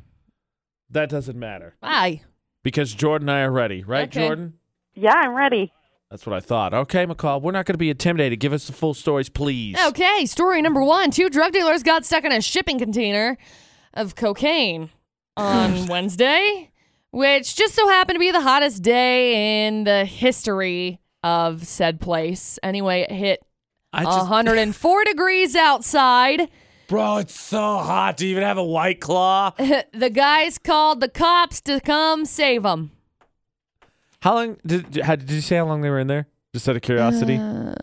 [0.89, 2.21] That doesn't matter Bye.
[2.63, 4.25] because Jordan and I are ready, right, Okay.
[4.27, 4.53] Jordan?
[4.93, 5.71] Yeah, I'm ready.
[6.09, 6.73] That's what I thought.
[6.73, 8.39] Okay, McCall, we're not going to be intimidated.
[8.39, 9.77] Give us the full stories, please.
[9.87, 11.11] Okay, story number one.
[11.11, 13.37] Two drug dealers got stuck in a shipping container
[13.93, 14.89] of cocaine
[15.35, 16.71] on Wednesday,
[17.11, 22.57] which just so happened to be the hottest day in the history of said place.
[22.63, 23.43] Anyway, it hit
[23.91, 26.49] I just, 104 degrees outside.
[26.87, 29.51] Bro, it's so hot to even have a white claw.
[29.93, 32.91] the guys called the cops to come save them.
[34.21, 36.27] How long did how, did you say how long they were in there?
[36.53, 37.37] Just out of curiosity.
[37.37, 37.73] Uh,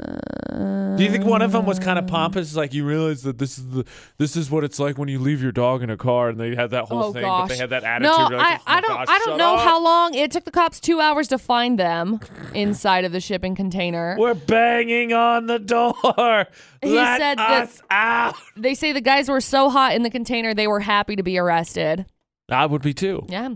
[0.97, 3.59] Do you think one of them was kind of pompous, like you realize that this
[3.59, 3.85] is the
[4.17, 6.55] this is what it's like when you leave your dog in a car, and they
[6.55, 8.17] had that whole Oh, thing, but they had that attitude.
[8.17, 10.45] No, like, I, "Oh I don't gosh, I don't know up." how long it took
[10.45, 12.21] the cops two hours to find them
[12.55, 14.15] inside of the shipping container.
[14.19, 15.95] We're banging on the door.
[16.81, 18.35] He Let said that- us out.
[18.57, 21.39] They say the guys were so hot in the container they were happy to be
[21.39, 22.07] arrested.
[22.49, 23.25] I would be too.
[23.29, 23.49] Yeah.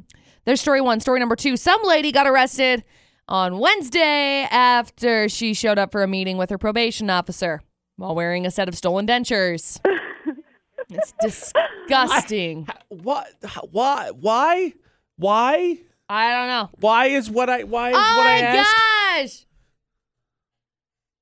[0.44, 0.98] There's story one.
[0.98, 1.57] Story number two.
[1.57, 2.83] Some lady got arrested
[3.28, 7.60] on Wednesday after she showed up for a meeting with her probation officer
[7.96, 9.78] while wearing a set of stolen dentures.
[10.90, 12.66] it's disgusting.
[12.88, 13.28] What?
[13.70, 14.10] Why?
[14.18, 14.72] Why?
[15.16, 15.78] Why?
[16.08, 16.70] I don't know.
[16.80, 17.64] Why is what I?
[17.64, 18.76] Why is Oh what I my asked?
[19.16, 19.44] gosh.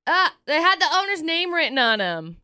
[0.07, 2.37] Uh, they had the owner's name written on them.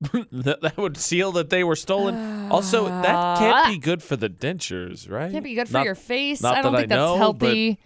[0.32, 2.50] that, that would seal that they were stolen.
[2.50, 5.30] also, that can't be good for the dentures, right?
[5.30, 6.42] Can't be good for Not- your face.
[6.42, 7.78] not I don't that I think that's know, healthy.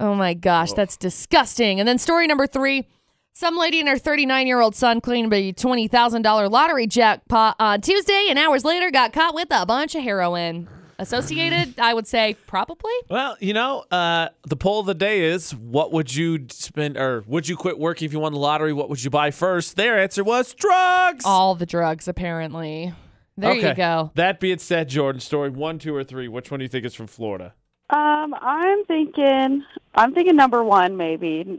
[0.00, 1.78] Oh my gosh, that's disgusting.
[1.78, 2.88] And then story number three.
[3.34, 8.26] Some lady and her 39 year old son claimed a $20,000 lottery jackpot on Tuesday
[8.28, 10.68] and hours later got caught with a bunch of heroin.
[10.98, 12.92] Associated, I would say probably.
[13.08, 17.22] Well, you know, uh, the poll of the day is what would you spend or
[17.26, 18.72] would you quit working if you won the lottery?
[18.72, 19.76] What would you buy first?
[19.76, 21.24] Their answer was drugs.
[21.24, 22.92] All the drugs, apparently.
[23.36, 23.68] There okay.
[23.68, 24.12] you go.
[24.14, 26.94] That being said, Jordan, story one, two, or three, which one do you think is
[26.94, 27.54] from Florida?
[27.90, 31.58] Um, I'm thinking, I'm thinking number one maybe.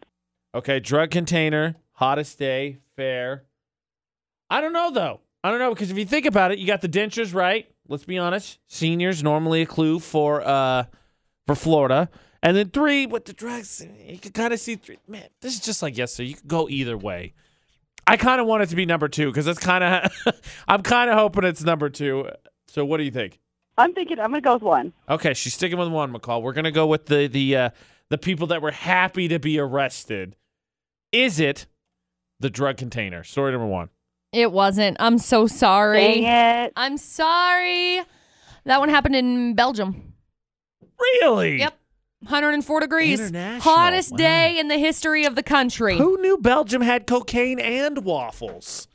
[0.55, 3.43] Okay, drug container, hottest day, fair.
[4.49, 5.19] I don't know though.
[5.43, 7.69] I don't know because if you think about it, you got the dentures, right?
[7.87, 8.59] Let's be honest.
[8.67, 10.85] Seniors normally a clue for uh
[11.47, 12.09] for Florida.
[12.43, 14.97] And then three with the drugs, you can kind of see three.
[15.07, 16.29] Man, this is just like yesterday.
[16.29, 17.33] You could go either way.
[18.07, 20.11] I kind of want it to be number two because that's kind of.
[20.67, 22.29] I'm kind of hoping it's number two.
[22.67, 23.40] So what do you think?
[23.81, 24.93] I'm thinking I'm gonna go with one.
[25.09, 26.41] Okay, she's sticking with one, McCall.
[26.41, 27.69] We're gonna go with the the uh,
[28.09, 30.35] the people that were happy to be arrested.
[31.11, 31.65] Is it
[32.39, 33.23] the drug container?
[33.23, 33.89] Story number one.
[34.31, 34.97] It wasn't.
[34.99, 36.21] I'm so sorry.
[36.21, 36.73] Dang it.
[36.75, 38.01] I'm sorry.
[38.65, 40.13] That one happened in Belgium.
[40.99, 41.59] Really?
[41.59, 41.77] Yep.
[42.21, 43.19] 104 degrees.
[43.19, 43.61] International.
[43.61, 44.17] Hottest Wow.
[44.17, 45.97] day in the history of the country.
[45.97, 48.87] Who knew Belgium had cocaine and waffles?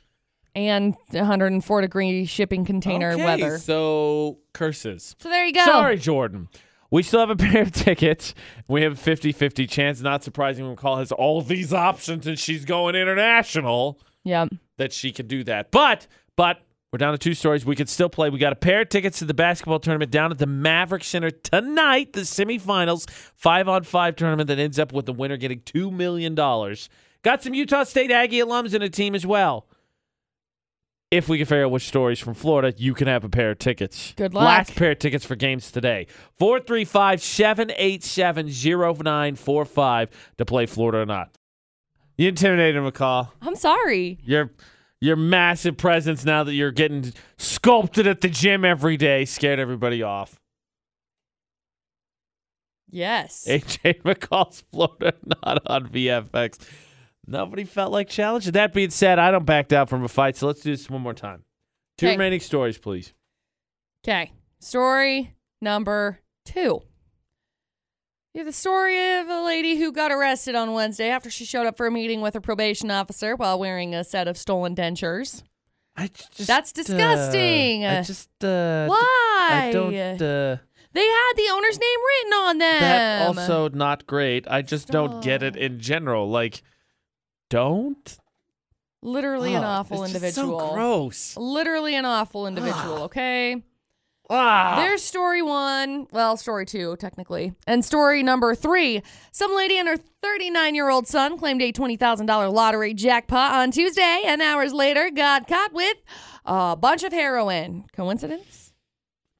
[0.57, 3.59] And 104 degree shipping container okay, weather.
[3.59, 5.15] So curses.
[5.19, 5.63] So there you go.
[5.63, 6.49] Sorry, Jordan.
[6.89, 8.33] We still have a pair of tickets.
[8.67, 10.01] We have a 50 50 chance.
[10.01, 14.49] Not surprising when McCall has all these options and she's going international Yep.
[14.77, 15.69] that she can do that.
[15.69, 17.63] But, but, we're down to two stories.
[17.63, 18.29] We could still play.
[18.31, 21.29] We got a pair of tickets to the basketball tournament down at the Maverik Center
[21.29, 25.91] tonight, the semifinals, five on five tournament that ends up with the winner getting $2
[25.91, 26.33] million.
[26.33, 29.67] Got some Utah State Aggie alums in a team as well.
[31.09, 33.59] If we can figure out which stories from Florida, you can have a pair of
[33.59, 34.13] tickets.
[34.17, 34.43] Good luck.
[34.43, 36.07] Last pair of tickets for games today.
[36.37, 41.31] 435 787 0945 to play Florida or not.
[42.17, 43.29] You intimidated McCall.
[43.41, 44.17] I'm sorry.
[44.23, 44.51] Your
[44.99, 50.03] your massive presence now that you're getting sculpted at the gym every day scared everybody
[50.03, 50.39] off.
[52.89, 53.45] Yes.
[53.47, 55.13] AJ McCall's Florida
[55.45, 56.59] not on VFX.
[57.27, 58.53] Nobody felt like challenging.
[58.53, 61.01] That being said, I don't back down from a fight, so let's do this one
[61.01, 61.43] more time.
[61.97, 63.13] Two remaining stories, please.
[64.05, 64.31] Okay.
[64.59, 66.81] Story number two.
[68.33, 71.65] You have the story of a lady who got arrested on Wednesday after she showed
[71.65, 75.43] up for a meeting with a probation officer while wearing a set of stolen dentures.
[75.95, 77.83] I just, That's disgusting.
[77.85, 79.47] I just uh, Why?
[79.51, 79.93] I don't.
[80.21, 80.57] Uh,
[80.93, 82.79] They had the owner's name written on them.
[82.81, 84.47] that also not great.
[84.47, 86.29] I just don't get it in general.
[86.29, 86.61] Like,
[87.49, 88.17] don't.
[89.03, 90.59] Literally an Ugh, awful individual.
[90.59, 91.37] so gross.
[91.37, 93.63] Literally an awful individual, okay?
[94.29, 94.75] Ah.
[94.77, 97.53] There's story one, well, story two, technically.
[97.65, 102.51] And story number three some lady and her 39 year old son claimed a $20,000
[102.51, 105.97] lottery jackpot on Tuesday and hours later got caught with
[106.45, 107.85] a bunch of heroin.
[107.93, 108.73] Coincidence?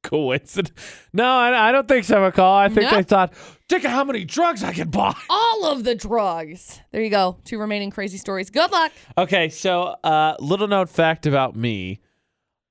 [0.03, 0.71] coincidence.
[1.11, 2.55] No, I, I don't think so, McCall.
[2.55, 2.95] I think No?
[2.95, 3.33] they thought,
[3.69, 5.13] think of how many drugs I can buy.
[5.29, 6.79] All of the drugs.
[6.91, 7.37] There you go.
[7.43, 8.49] Two remaining crazy stories.
[8.49, 8.91] Good luck.
[9.17, 11.99] Okay, so uh, little known fact about me: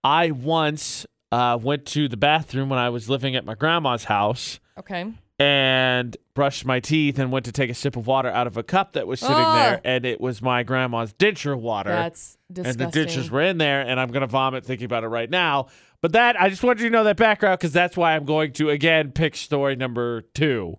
[0.04, 4.60] I once uh, went to the bathroom when I was living at my grandma's house
[4.78, 5.12] Okay.
[5.38, 8.62] and brushed my teeth and went to take a sip of water out of a
[8.62, 9.54] cup that was sitting Oh.
[9.54, 11.90] there, and it was my grandma's denture water.
[11.90, 12.82] That's disgusting.
[12.82, 13.22] and disgusting.
[13.22, 15.66] the dentures were in there, and I'm gonna vomit thinking about it right now.
[16.02, 18.52] But that I just wanted you to know that background because that's why I'm going
[18.52, 20.76] to again pick story number two.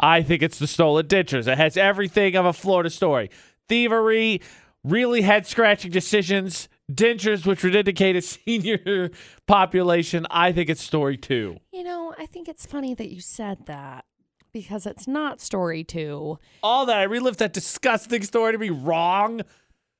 [0.00, 1.46] I think it's the stolen dentures.
[1.46, 3.30] It has everything of a Florida story:
[3.68, 4.40] thievery,
[4.82, 9.10] really head scratching decisions, dentures, which would indicate a senior
[9.46, 10.26] population.
[10.30, 11.58] I think it's story two.
[11.72, 14.04] You know, I think it's funny that you said that
[14.52, 16.38] because it's not story two.
[16.62, 19.42] All that I relived that disgusting story to be wrong.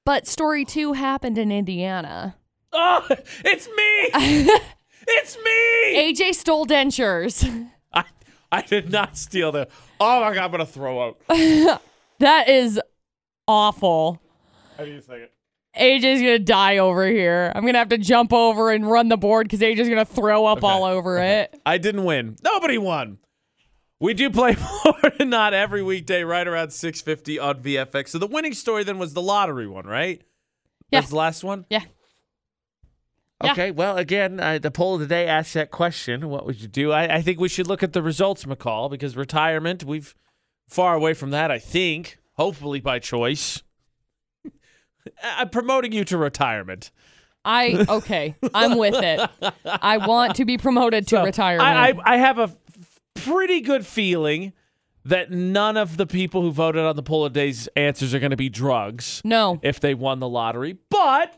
[0.07, 2.37] But story two happened in Indiana.
[2.73, 3.07] Oh,
[3.45, 4.59] it's me!
[5.07, 6.13] it's me!
[6.13, 7.71] AJ stole dentures.
[8.55, 9.67] I, did not steal them.
[10.01, 11.21] Oh my god, I'm gonna throw up.
[12.19, 12.81] that is
[13.49, 14.21] awful.
[14.79, 15.29] I need a second.
[15.79, 17.53] AJ's gonna die over here.
[17.55, 20.59] I'm gonna have to jump over and run the board because AJ's gonna throw up
[20.59, 20.67] Okay.
[20.67, 21.59] all over it.
[21.67, 22.37] I didn't win.
[22.45, 23.19] Nobody won.
[24.01, 28.09] We do play Florida not every weekday, right around 650 on VFX.
[28.09, 30.23] So the winning story then was the lottery one, right?
[30.91, 31.01] Yeah.
[31.01, 31.65] That's the last one?
[31.71, 31.83] Yeah.
[33.43, 33.53] Yeah.
[33.53, 36.29] Okay, well, again, uh, the poll of the day asks that question.
[36.29, 36.93] What would you do?
[36.93, 40.15] I, I think we should look at the results, McCall, because retirement, we've
[40.69, 42.19] far away from that, I think.
[42.35, 43.63] Hopefully by choice.
[45.23, 46.91] I'm promoting you to retirement.
[47.45, 48.37] I okay.
[48.55, 49.29] I'm with it.
[49.67, 51.69] I want to be promoted to So, retirement.
[51.69, 52.57] I, I, I have a
[53.15, 54.53] pretty good feeling
[55.05, 58.31] that none of the people who voted on the poll of days answers are going
[58.31, 59.59] to be drugs no.
[59.63, 60.79] if they won the lottery.
[60.89, 61.37] But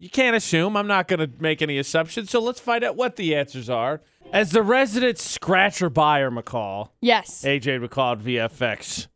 [0.00, 0.76] you can't assume.
[0.76, 2.30] I'm not going to make any assumptions.
[2.30, 4.00] So let's find out what the answers are.
[4.32, 7.42] As the resident scratcher buyer, McCall, Yes.
[7.44, 9.06] AJ McCall at VFX.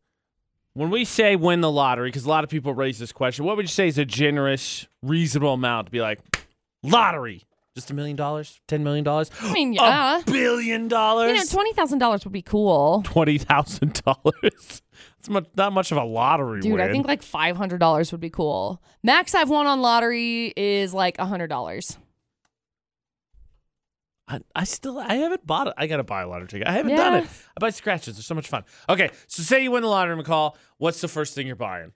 [0.74, 3.56] When we say win the lottery, because a lot of people raise this question, what
[3.56, 6.20] would you say is a generous, reasonable amount to be like,
[6.82, 7.44] lottery?
[7.76, 8.60] Just a million dollars?
[8.68, 9.06] $10 million?
[9.08, 10.20] I mean, yeah.
[10.20, 11.30] A billion dollars?
[11.30, 14.82] You know, twenty thousand dollars would be cool, twenty thousand dollars.
[15.24, 16.72] It's much, not much of a lottery dude.
[16.72, 16.82] win.
[16.82, 18.82] I think like five hundred dollars would be cool.
[19.02, 21.96] Max I've won on lottery is like hundred dollars.
[24.28, 25.74] I, I still I haven't bought it.
[25.78, 26.68] I gotta buy a lottery ticket.
[26.68, 27.28] I haven't done it.
[27.56, 28.16] I buy scratches.
[28.16, 28.64] They're so much fun.
[28.86, 30.56] Okay, so say you win the lottery, McCall.
[30.76, 31.92] What's the first thing you're buying?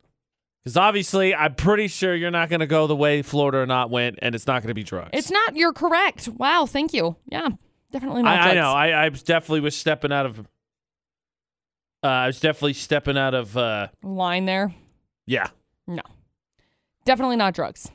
[0.65, 4.21] Because obviously, I'm pretty sure you're not gonna go the way Florida or not went,
[4.23, 5.11] and it's not gonna be drugs.
[5.13, 5.55] It's not.
[5.55, 6.29] You're correct.
[6.29, 6.65] Wow.
[6.65, 7.17] Thank you.
[7.27, 7.51] Yeah.
[7.93, 8.39] Definitely not.
[8.39, 8.71] I, I know.
[8.71, 10.49] I, I definitely was stepping out of.
[12.03, 13.57] Uh, I was definitely stepping out of.
[13.57, 14.75] Uh, Line there.
[15.27, 15.49] yeah.
[15.87, 16.03] No.
[17.05, 17.91] Definitely not drugs.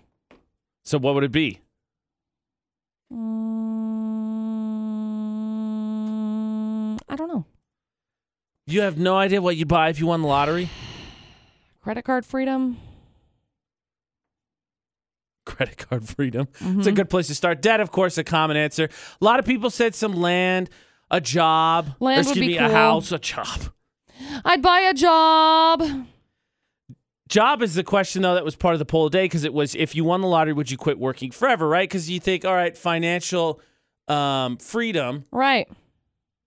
[0.84, 1.62] So what would it be?
[5.64, 7.46] Mm, I don't know.
[8.66, 10.70] You have no idea what you'd buy if you won the lottery?
[11.84, 12.78] Credit card freedom.
[15.46, 16.48] Credit card freedom.
[16.54, 16.96] It's a Mhm.
[16.96, 17.62] good place to start.
[17.62, 18.86] Debt, of course, a common answer.
[19.22, 20.70] A lot of people said some land,
[21.12, 22.68] a job, Land would be me, cool.
[22.68, 23.72] a house, a job.
[24.46, 25.84] I'd buy a job.
[27.28, 29.76] Job is the question though that was part of the poll today because it was
[29.76, 31.68] if you won the lottery, would you quit working forever?
[31.68, 31.90] Right?
[31.90, 33.60] Because you think, all right, financial
[34.08, 35.26] um, freedom.
[35.32, 35.68] Right.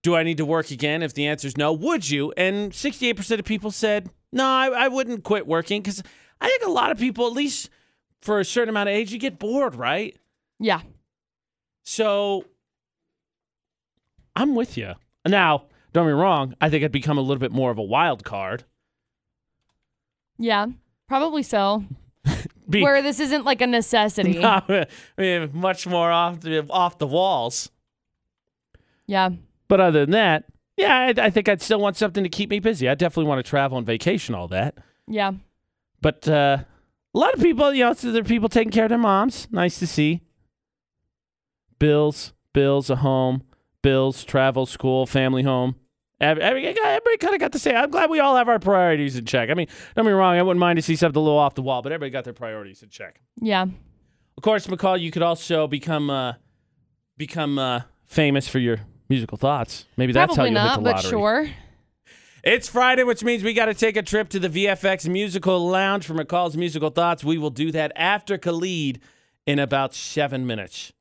[0.02, 1.02] Do I need to work again?
[1.02, 2.32] If the answer is no, would you?
[2.36, 6.02] And sixty-eight percent of people said no, I, I wouldn't quit working because
[6.40, 7.70] I think a lot of people, at least
[8.20, 10.16] for a certain amount of age, you get bored, right?
[10.60, 10.82] Yeah.
[11.82, 12.44] So
[14.36, 14.94] I'm with you.
[15.26, 15.64] Now,
[15.96, 16.54] don't get me wrong.
[16.60, 18.64] I think I'd become a little bit more of a wild card.
[20.36, 20.66] Yeah.
[21.08, 21.84] Probably so.
[22.68, 24.44] Be, Where this isn't like a necessity.
[24.44, 27.70] I mean, much more off the, off the walls.
[29.06, 29.30] Yeah.
[29.68, 30.44] But other than that,
[30.76, 32.90] yeah, I, I think I'd still want something to keep me busy.
[32.90, 34.76] I definitely want to travel and vacation, all that.
[35.08, 35.32] Yeah.
[36.02, 36.58] But uh,
[37.14, 39.48] a lot of people, you know, so there are people taking care of their moms.
[39.50, 40.20] Nice to see.
[41.78, 43.44] Bills, bills, a home,
[43.80, 45.76] bills, travel, school, family home.
[46.18, 49.16] Every, every, everybody kind of got to say, I'm glad we all have our priorities
[49.16, 49.50] in check.
[49.50, 51.54] I mean, don't get me wrong, I wouldn't mind to see something a little off
[51.54, 53.20] the wall, but everybody got their priorities in check.
[53.40, 53.62] Yeah.
[53.62, 56.34] Of course, McCall, you could also become uh,
[57.16, 59.84] become uh, famous for your musical thoughts.
[59.96, 61.02] Maybe that's Probably how you not, hit the lottery.
[61.02, 61.48] but sure.
[62.42, 66.06] It's Friday, which means we got to take a trip to the VFX Musical Lounge
[66.06, 67.24] for McCall's musical thoughts.
[67.24, 69.00] We will do that after Khalid
[69.46, 70.92] in about seven minutes.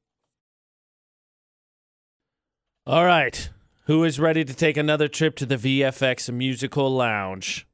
[2.87, 3.49] All right.
[3.85, 7.67] Who is ready to take another trip to the VFX Musical Lounge?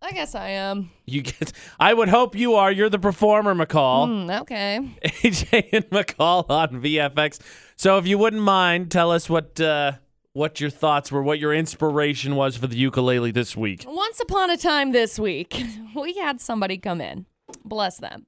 [0.00, 0.90] I guess I am.
[1.04, 1.52] You get.
[1.78, 2.72] I would hope you are.
[2.72, 4.24] You're the performer, McCall.
[4.24, 4.80] Hmm, okay.
[5.04, 7.38] AJ and McCall on VFX.
[7.76, 9.92] So if you wouldn't mind, tell us what uh,
[10.32, 13.84] what your thoughts were, what your inspiration was for the ukulele this week.
[13.86, 15.62] Once upon a time this week,
[15.94, 17.26] we had somebody come in.
[17.62, 18.26] Bless them.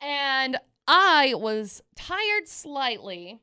[0.00, 0.56] And
[0.88, 3.40] I was tired slightly,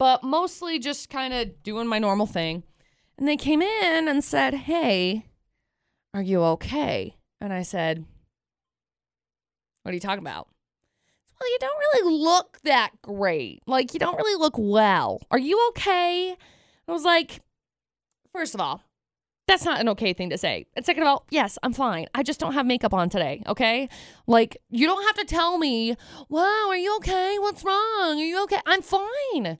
[0.00, 2.64] but mostly just kind of doing my normal thing.
[3.18, 5.26] And they came in and said, Hey,
[6.14, 7.16] are you okay?
[7.38, 8.06] And I said,
[9.82, 10.48] What are you talking about?
[11.38, 13.62] Well, you don't really look that great.
[13.66, 15.20] Like, you don't really look well.
[15.30, 16.34] Are you okay?
[16.88, 17.40] I was like,
[18.32, 18.82] First of all,
[19.46, 20.64] that's not an okay thing to say.
[20.76, 22.06] And second of all, yes, I'm fine.
[22.14, 23.90] I just don't have makeup on today, okay?
[24.26, 25.94] Like, you don't have to tell me,
[26.30, 27.36] wow, are you okay?
[27.38, 28.18] What's wrong?
[28.18, 28.60] Are you okay?
[28.64, 29.58] I'm fine.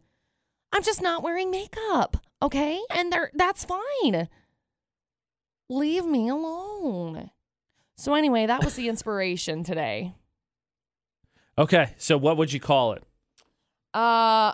[0.72, 2.80] I'm just not wearing makeup, okay?
[2.90, 4.28] And that's fine.
[5.68, 7.30] Leave me alone.
[7.96, 10.14] So anyway, that was the inspiration today.
[11.58, 13.02] Okay, so what would you call it?
[13.92, 14.52] Uh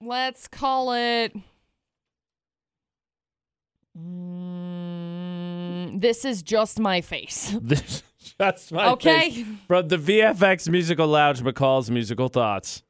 [0.00, 1.34] let's call it
[5.04, 7.54] Mm, this is just my face.
[7.62, 8.02] This
[8.38, 9.30] just my Okay.
[9.30, 9.46] face.
[9.68, 12.82] From the VFX Musical Lounge, McCall's musical thoughts.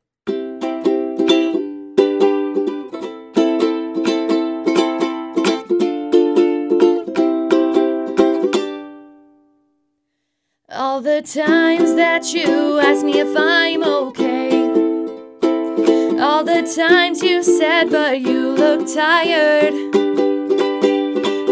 [11.05, 14.55] The times that you ask me if I'm okay.
[16.19, 19.75] All the times you said, but you look tired.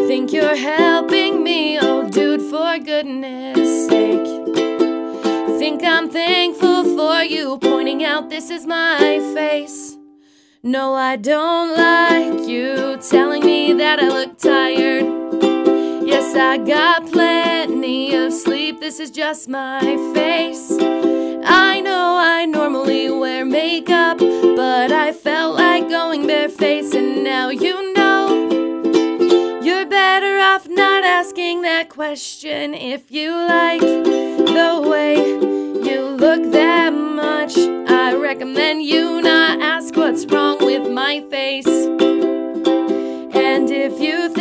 [0.09, 4.27] Think you're helping me, oh dude, for goodness sake.
[5.59, 9.99] Think I'm thankful for you pointing out this is my face.
[10.62, 15.05] No, I don't like you telling me that I look tired.
[16.07, 17.12] Yes, I got
[18.12, 18.81] of sleep.
[18.81, 19.81] This is just my
[20.14, 20.70] face.
[21.44, 27.92] I know I normally wear makeup, but I felt like going barefaced, and now you
[27.94, 29.61] know.
[29.62, 36.90] You're better off not asking that question if you like the way you look that
[36.90, 37.57] much.
[37.57, 41.67] I recommend you not ask what's wrong with my face.
[41.67, 44.31] And if you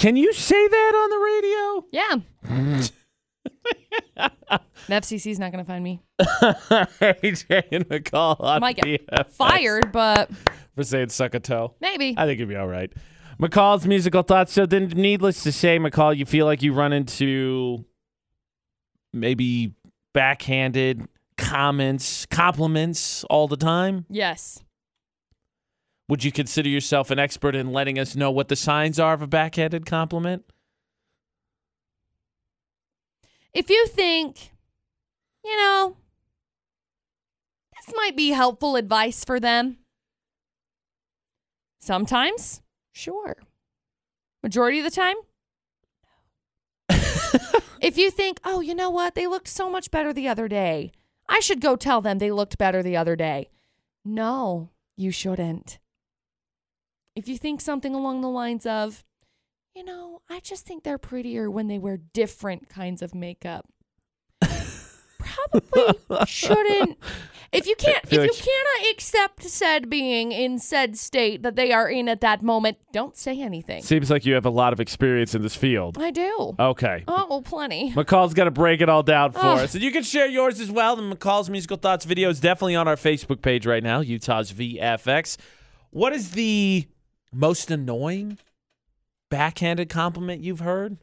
[0.00, 1.84] Can you say that on the radio?
[1.92, 2.16] Yeah.
[4.86, 6.00] the FCC's not going to find me.
[6.22, 10.30] AJ and McCall on Might get VFX Fired, but
[10.74, 11.74] for saying suck a toe.
[11.82, 12.14] maybe.
[12.16, 12.90] I think it'd be all right.
[13.38, 14.54] McCall's musical thoughts.
[14.54, 17.84] So then, needless to say, McCall, you feel like you run into
[19.12, 19.74] maybe
[20.14, 24.06] backhanded comments, compliments all the time.
[24.08, 24.62] Yes.
[26.10, 29.22] Would you consider yourself an expert in letting us know what the signs are of
[29.22, 30.44] a backhanded compliment?
[33.54, 34.50] If you think,
[35.44, 35.96] you know,
[37.76, 39.76] this might be helpful advice for them,
[41.78, 43.36] sometimes, sure.
[44.42, 45.14] Majority of the time,
[47.80, 49.14] if you think, oh, you know what?
[49.14, 50.90] They looked so much better the other day.
[51.28, 53.50] I should go tell them they looked better the other day.
[54.04, 55.78] No, you shouldn't.
[57.20, 59.04] If you think something along the lines of,
[59.74, 63.66] you know, I just think they're prettier when they wear different kinds of makeup.
[64.40, 66.96] Probably shouldn't.
[67.52, 71.90] If you can't, if you cannot accept said being in said state that they are
[71.90, 73.82] in at that moment, don't say anything.
[73.82, 75.98] Seems like you have a lot of experience in this field.
[76.00, 76.56] I do.
[76.58, 77.04] Okay.
[77.06, 77.92] Oh, well, plenty.
[77.92, 79.58] McCall's got to break it all down for Ugh.
[79.58, 79.74] us.
[79.74, 80.96] And you can share yours as well.
[80.96, 85.36] The McCall's Musical Thoughts video is definitely on our Facebook page right now, Utah's VFX.
[85.90, 86.86] What is the
[87.32, 88.38] most annoying
[89.30, 90.98] backhanded compliment you've heard?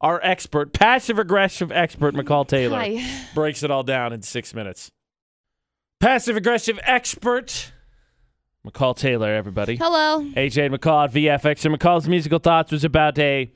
[0.00, 3.04] Our expert, passive aggressive expert, McCall Taylor, Hi.
[3.34, 4.90] breaks it all down in six minutes.
[6.00, 7.72] Passive aggressive expert,
[8.64, 9.74] McCall Taylor, everybody.
[9.76, 10.22] Hello.
[10.22, 11.64] AJ McCall at VFX.
[11.64, 13.50] And McCall's musical thoughts was about a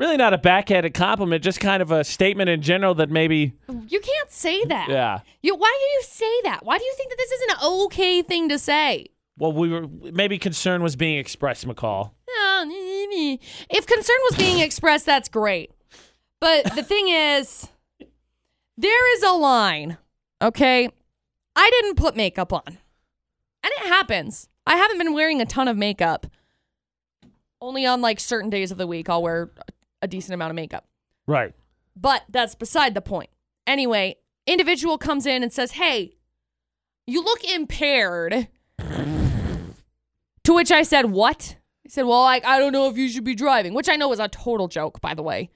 [0.00, 3.52] really not a backhanded compliment, just kind of a statement in general that maybe,
[3.86, 4.88] You can't say that.
[4.88, 5.20] yeah.
[5.42, 6.64] You, why do you say that?
[6.64, 9.06] Why do you think that this is an okay thing to say?
[9.36, 12.12] Well, we were maybe concern was being expressed, McCall.
[12.30, 15.70] Ah, if concern was being expressed, that's great.
[16.40, 17.68] But the thing is,
[18.76, 19.98] there is a line,
[20.42, 20.88] okay?
[21.56, 22.62] I didn't put makeup on.
[22.66, 24.48] And it happens.
[24.66, 26.26] I haven't been wearing a ton of makeup.
[27.60, 29.50] Only on like certain days of the week, I'll wear
[30.02, 30.86] a decent amount of makeup.
[31.26, 31.54] Right.
[31.96, 33.30] But that's beside the point.
[33.66, 34.16] Anyway,
[34.46, 36.16] individual comes in and says, "Hey,
[37.06, 38.48] you look impaired."
[40.44, 43.24] To which I said, "What?" He said, "Well, like I don't know if you should
[43.24, 45.50] be driving," which I know is a total joke, by the way.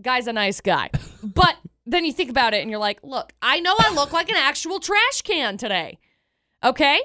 [0.00, 0.90] Guy's a nice guy.
[1.22, 1.56] but
[1.86, 4.36] then you think about it and you're like, "Look, I know I look like an
[4.36, 5.98] actual trash can today."
[6.64, 7.00] Okay?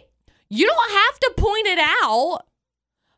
[0.49, 2.41] You don't have to point it out.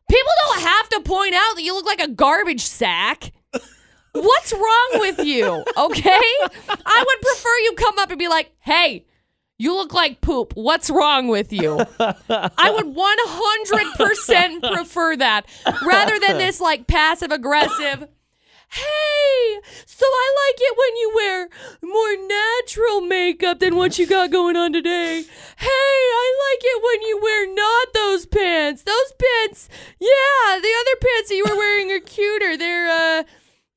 [0.08, 3.32] People don't have to point out that you look like a garbage sack.
[4.12, 5.64] What's wrong with you?
[5.76, 6.08] Okay?
[6.68, 9.04] I would prefer you come up and be like, hey,
[9.58, 10.52] you look like poop.
[10.54, 11.78] What's wrong with you?
[11.98, 15.46] I would 100% prefer that
[15.84, 18.08] rather than this like passive aggressive.
[18.68, 21.48] Hey, so I like it when you wear
[21.82, 25.22] more natural makeup than what you got going on today.
[25.56, 28.82] Hey, I like it when you wear not those pants.
[28.82, 29.68] Those pants,
[30.00, 32.56] yeah, the other pants that you were wearing are cuter.
[32.56, 33.22] They're, uh,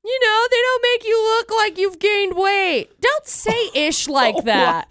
[0.04, 3.00] you know, they don't make you look like you've gained weight.
[3.00, 4.90] Don't say ish like that.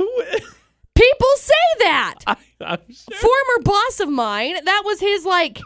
[0.00, 0.22] Who?
[0.94, 2.14] People say that.
[2.26, 3.16] I, I'm sure.
[3.18, 5.60] Former boss of mine, that was his like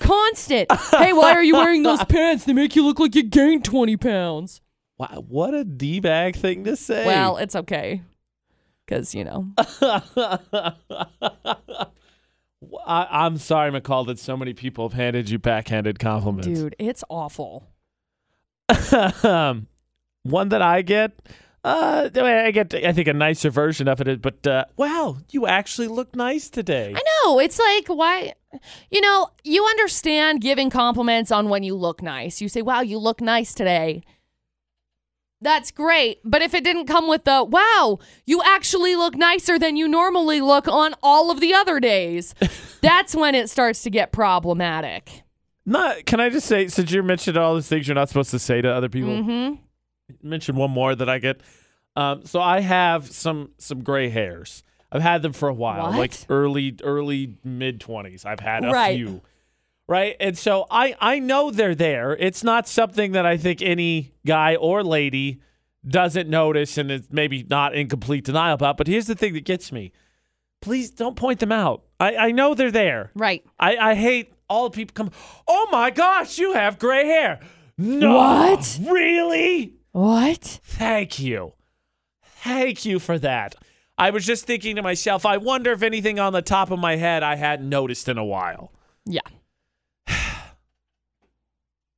[0.00, 0.70] constant.
[0.90, 2.44] Hey, why are you wearing those pants?
[2.44, 4.60] They make you look like you gained 20 pounds.
[4.98, 7.04] Wow, what a d bag thing to say.
[7.04, 8.02] Well, it's okay.
[8.86, 9.48] Because, you know,
[12.86, 16.46] I, I'm sorry, McCall, that so many people have handed you backhanded compliments.
[16.46, 17.66] dude, it's awful.
[19.24, 19.66] um,
[20.22, 21.12] one that I get,
[21.66, 25.88] uh, I get, I think a nicer version of it, but uh, wow, you actually
[25.88, 26.94] look nice today.
[26.96, 27.40] I know.
[27.40, 28.34] It's like, why?
[28.90, 32.40] You know, you understand giving compliments on when you look nice.
[32.40, 34.04] You say, wow, you look nice today.
[35.40, 36.20] That's great.
[36.24, 40.40] But if it didn't come with the, wow, you actually look nicer than you normally
[40.40, 42.32] look on all of the other days,
[42.80, 45.24] that's when it starts to get problematic.
[45.66, 48.38] Not, can I just say, since you mentioned all these things you're not supposed to
[48.38, 49.54] say to other people, hmm
[50.22, 51.40] mention one more that I get.
[51.94, 54.62] Um, so I have some some gray hairs.
[54.92, 55.98] I've had them for a while, What?
[55.98, 58.24] like early early mid twenties.
[58.24, 58.96] I've had a Right.
[58.96, 59.22] few,
[59.88, 60.14] right?
[60.20, 62.12] And so I I know they're there.
[62.16, 65.40] It's not something that I think any guy or lady
[65.86, 68.76] doesn't notice and it's maybe not in complete denial about.
[68.76, 69.92] But here's the thing that gets me:
[70.60, 71.82] please don't point them out.
[71.98, 73.10] I I know they're there.
[73.14, 73.42] Right.
[73.58, 75.10] I I hate all the people come.
[75.48, 77.40] Oh my gosh, you have gray hair.
[77.78, 78.78] No, What?
[78.88, 79.75] Really?
[79.96, 80.60] What?
[80.62, 81.54] Thank you.
[82.22, 83.54] Thank you for that.
[83.96, 86.96] I was just thinking to myself, I wonder if anything on the top of my
[86.96, 88.72] head I hadn't noticed in a while.
[89.06, 89.20] Yeah.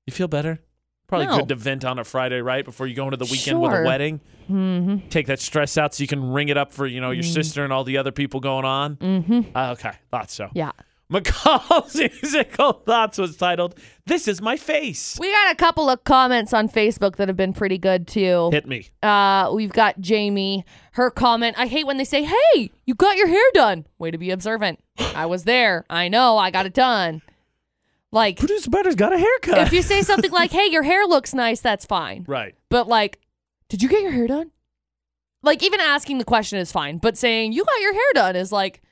[0.06, 0.60] You feel better?
[1.08, 1.38] Probably No.
[1.38, 2.64] good to vent on a Friday, right?
[2.64, 3.84] Before you go into the weekend with a Sure.
[3.84, 4.20] wedding.
[4.48, 5.08] Mm-hmm.
[5.08, 7.62] Take that stress out so you can ring it up for, you know, your sister
[7.64, 8.96] and all the other people going on.
[8.96, 9.40] Mm-hmm.
[9.56, 10.48] Uh, okay, thought so.
[10.54, 10.70] Yeah.
[11.12, 13.74] McCall's musical thoughts was titled
[14.06, 17.52] "This Is My Face." We got a couple of comments on Facebook that have been
[17.54, 18.50] pretty good too.
[18.52, 18.88] Hit me.
[19.02, 20.64] Uh, we've got Jamie.
[20.92, 21.56] Her comment.
[21.58, 24.80] I hate when they say, "Hey, you got your hair done." Way to be observant.
[24.98, 25.84] I was there.
[25.88, 26.36] I know.
[26.36, 27.22] I got it done.
[28.10, 29.58] Like, Producer Butter's got a haircut.
[29.58, 32.24] if you say something like, "Hey, your hair looks nice," that's fine.
[32.26, 32.54] right.
[32.68, 33.18] But like,
[33.68, 34.50] did you get your hair done?
[35.42, 38.50] Like, even asking the question is fine, but saying you got your hair done is
[38.50, 38.82] like,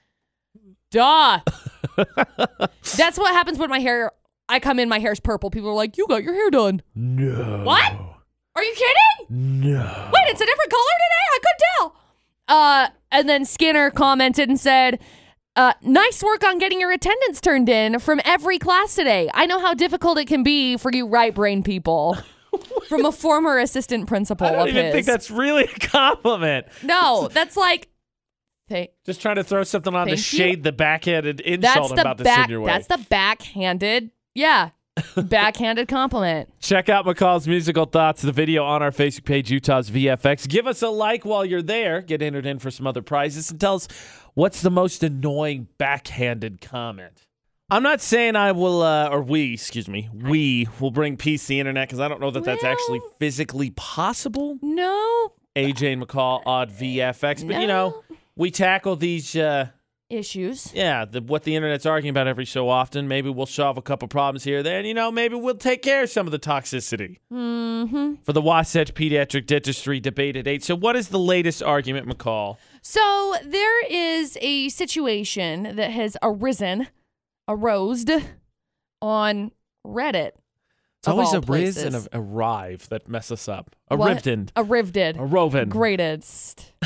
[0.91, 1.41] duh.
[2.97, 4.13] That's what happens when my hair.
[4.49, 5.51] I come in, my hair's purple.
[5.51, 7.63] People are like, "You got your hair done." No.
[7.65, 7.93] What?
[8.55, 9.61] Are you kidding?
[9.61, 10.11] No.
[10.13, 11.27] Wait, it's a different color today?
[11.35, 11.97] I couldn't tell.
[12.49, 14.99] Uh, and then Skinner commented and said,
[15.57, 19.29] uh, nice work on getting your attendance turned in from every class today.
[19.35, 22.17] I know how difficult it can be for you right brain people.
[22.89, 24.95] from a former assistant principal I don't of even his.
[24.95, 26.67] think that's really a compliment.
[26.83, 27.89] no, that's like
[28.69, 30.39] they, Just trying to throw something on to Thank you.
[30.39, 32.73] shade the backhanded insult I'm the about to back send your way.
[32.73, 34.71] that's the backhanded yeah.
[35.17, 36.49] backhanded compliment.
[36.61, 40.49] Check out McCall's musical thoughts, the video on our Facebook page, Utah's VFX.
[40.49, 42.01] Give us a like while you're there.
[42.01, 43.89] Get entered in for some other prizes and tell us
[44.35, 47.23] what's the most annoying backhanded comment.
[47.69, 51.49] I'm not saying I will, uh, or we, excuse me, we will bring peace to
[51.49, 54.59] the internet because I don't know that that's actually physically possible.
[54.63, 57.47] No AJ and McCall, odd VFX.
[57.47, 58.03] But, you know,
[58.37, 59.69] we tackle these, uh,
[60.09, 60.73] issues.
[60.73, 63.09] yeah, the, what the internet's arguing about every so often.
[63.09, 64.79] Maybe we'll solve a couple problems here there.
[64.79, 68.15] And, you know, maybe we'll take care of some of the toxicity Mm-hmm.
[68.25, 70.63] for the Wasatch Pediatric Dentistry debate at 8.
[70.63, 72.57] So, what is the latest argument, McCall?
[72.83, 76.87] So there is a situation that has arisen,
[77.49, 78.05] arose
[79.03, 79.51] on
[79.85, 80.33] Reddit.
[81.07, 83.77] It's always a riz and a, a rive that mess us up.
[83.89, 84.27] A What?
[84.27, 85.17] A rivded.
[85.17, 85.69] A roven.
[85.69, 86.73] Greatest.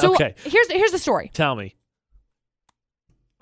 [0.00, 0.36] So okay.
[0.44, 1.32] here's here's the story.
[1.34, 1.74] Tell me.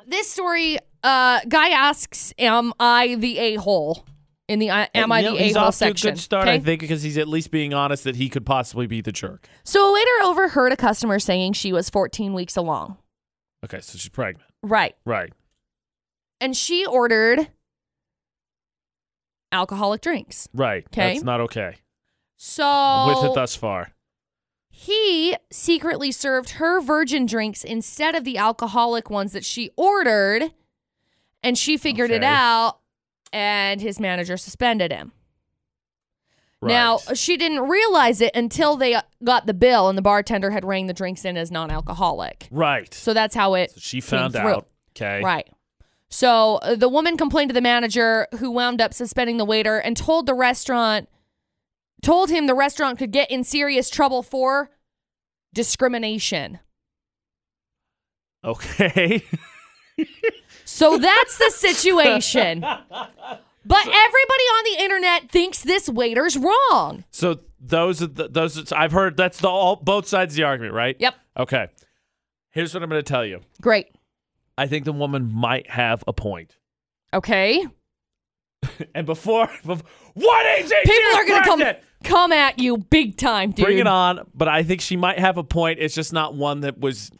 [0.06, 4.06] This story, uh, guy asks, "Am I the a hole
[4.48, 7.18] in the uh, am I the a hole section?" good start, I think, because he's
[7.18, 9.46] at least being honest that he could possibly be the jerk.
[9.62, 12.96] So a waiter overheard a customer saying she was 14 weeks along.
[13.62, 14.48] Okay, so she's pregnant.
[14.62, 14.96] Right.
[15.04, 15.34] Right.
[16.40, 17.48] And she ordered
[19.52, 20.48] alcoholic drinks.
[20.52, 20.88] Right.
[20.90, 21.14] 'Kay.
[21.14, 21.76] That's not okay.
[22.36, 23.92] So I'm with it thus far.
[24.68, 30.52] he secretly served her virgin drinks instead of the alcoholic ones that she ordered,
[31.42, 32.26] and she figured it Okay.
[32.26, 32.78] out,
[33.32, 35.12] and his manager suspended him.
[36.60, 36.72] Right.
[36.72, 40.86] Now, she didn't realize it until they got the bill and the bartender had rang
[40.86, 42.48] the drinks in as non alcoholic.
[42.50, 42.92] right.
[42.92, 44.42] So that's how it So she came found through.
[44.50, 44.68] out.
[44.96, 45.22] Okay.
[45.22, 45.48] Right.
[46.08, 49.96] So uh, the woman complained to the manager who wound up suspending the waiter and
[49.96, 51.08] told the restaurant,
[52.02, 54.70] told him the restaurant could get in serious trouble for
[55.52, 56.60] discrimination.
[58.44, 59.24] Okay.
[60.64, 62.60] So that's the situation.
[62.60, 67.04] But everybody on the internet thinks this waiter's wrong.
[67.10, 70.74] so those are the, those I've heard that's the all both sides of the argument,
[70.74, 70.96] right?
[71.00, 71.14] Yep.
[71.38, 71.68] Okay.
[72.50, 73.40] Here's what I'm going to tell you.
[73.60, 73.88] Great.
[74.58, 76.56] I think the woman might have a point.
[77.12, 77.64] Okay.
[78.94, 79.82] And before, bef-
[80.14, 80.84] what is it?
[80.84, 83.64] People You're going to come come at you big time, dude.
[83.64, 84.26] Bring it on.
[84.34, 85.78] But I think she might have a point.
[85.78, 87.10] It's just not one that was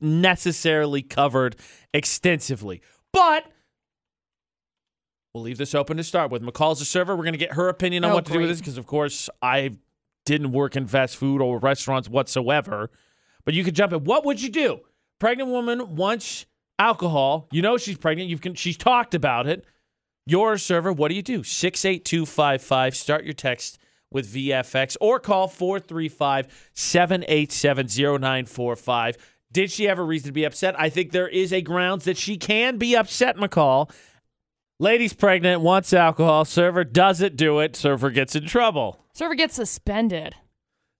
[0.00, 1.56] necessarily covered
[1.92, 2.80] extensively.
[3.12, 3.44] But
[5.34, 6.42] we'll leave this open to start with.
[6.42, 7.16] McCall's a server.
[7.16, 8.86] We're going to get her opinion on Oh, what to do with this because, of
[8.86, 9.76] course, I
[10.26, 12.90] didn't work in fast food or restaurants whatsoever.
[13.44, 14.04] But you could jump in.
[14.04, 14.80] What would you do?
[15.18, 16.46] Pregnant woman wants
[16.78, 17.48] alcohol.
[17.50, 18.30] You know she's pregnant.
[18.30, 19.64] You've con- she's talked about it.
[20.26, 20.92] You're a server.
[20.92, 21.42] What do you do?
[21.42, 22.96] 68255.
[22.96, 23.78] Start your text
[24.10, 29.16] with VFX or call 435 787 0945.
[29.50, 30.78] Did she have a reason to be upset?
[30.78, 33.90] I think there is a grounds that she can be upset, McCall.
[34.78, 36.44] Lady's pregnant, wants alcohol.
[36.44, 37.74] Server doesn't do it.
[37.74, 39.04] Server gets in trouble.
[39.12, 40.36] Server gets suspended.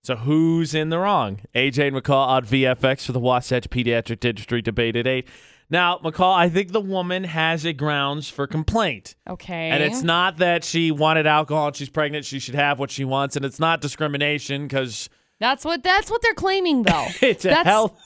[0.03, 1.41] So who's in the wrong?
[1.55, 5.29] AJ and McCall on VFX for the Wasatch Pediatric Dentistry debate at 8.
[5.71, 9.17] Now, McCall, I think the woman has a grounds for complaint.
[9.29, 9.69] Okay.
[9.71, 13.05] And it's not that she wanted alcohol and she's pregnant, she should have what she
[13.05, 13.37] wants.
[13.37, 15.11] And it's not discrimination because
[15.41, 17.07] That's what that's what they're claiming though.
[17.21, 17.99] it's a That's- health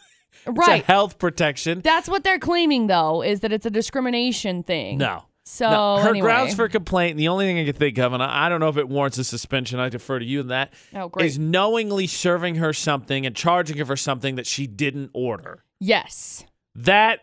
[0.44, 0.82] it's right.
[0.82, 1.82] a health protection.
[1.82, 4.98] That's what they're claiming though, is that it's a discrimination thing.
[4.98, 5.22] No.
[5.44, 6.24] So No, her anyway.
[6.26, 8.58] grounds for complaint, and the only thing I can think of, and I I don't
[8.60, 11.26] know if it warrants a suspension, I defer to you in that, Oh, great.
[11.26, 15.62] is knowingly serving her something and charging her for something that she didn't order.
[15.78, 16.44] yes.
[16.74, 17.20] That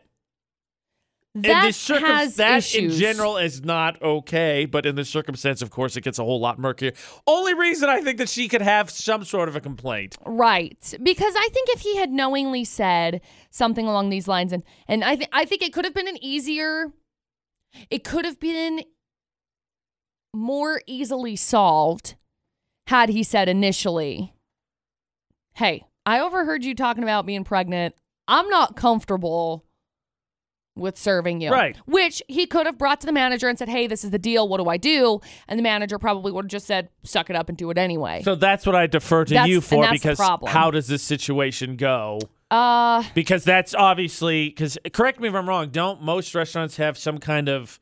[1.36, 2.96] in that this circum- has that issues.
[2.96, 6.40] in general is not okay, but in the circumstance, of course, it gets a whole
[6.40, 6.94] lot murkier.
[7.28, 10.18] Only reason I think that she could have some sort of a complaint.
[10.26, 10.94] Right.
[11.02, 13.22] Because I think if he had knowingly said
[13.52, 16.18] something along these lines and and I think I think it could have been an
[16.24, 16.92] easier
[17.90, 18.84] it could have been
[20.34, 22.16] more easily solved
[22.88, 24.34] had he said initially,
[25.54, 27.96] "Hey, I overheard you talking about being pregnant.
[28.28, 29.66] I'm not comfortable
[30.80, 31.76] with serving you." Right.
[31.86, 34.48] Which he could have brought to the manager and said, "Hey, this is the deal.
[34.48, 37.50] What do I do?" And the manager probably would have just said, "Suck it up
[37.50, 39.92] and do it anyway." So that's what I defer to That's- you and for that's
[39.94, 40.52] the because problem.
[40.52, 42.20] how does this situation go?
[42.52, 45.70] uh Because that's obviously because correct me if I'm wrong.
[45.70, 47.80] Don't most restaurants have some kind of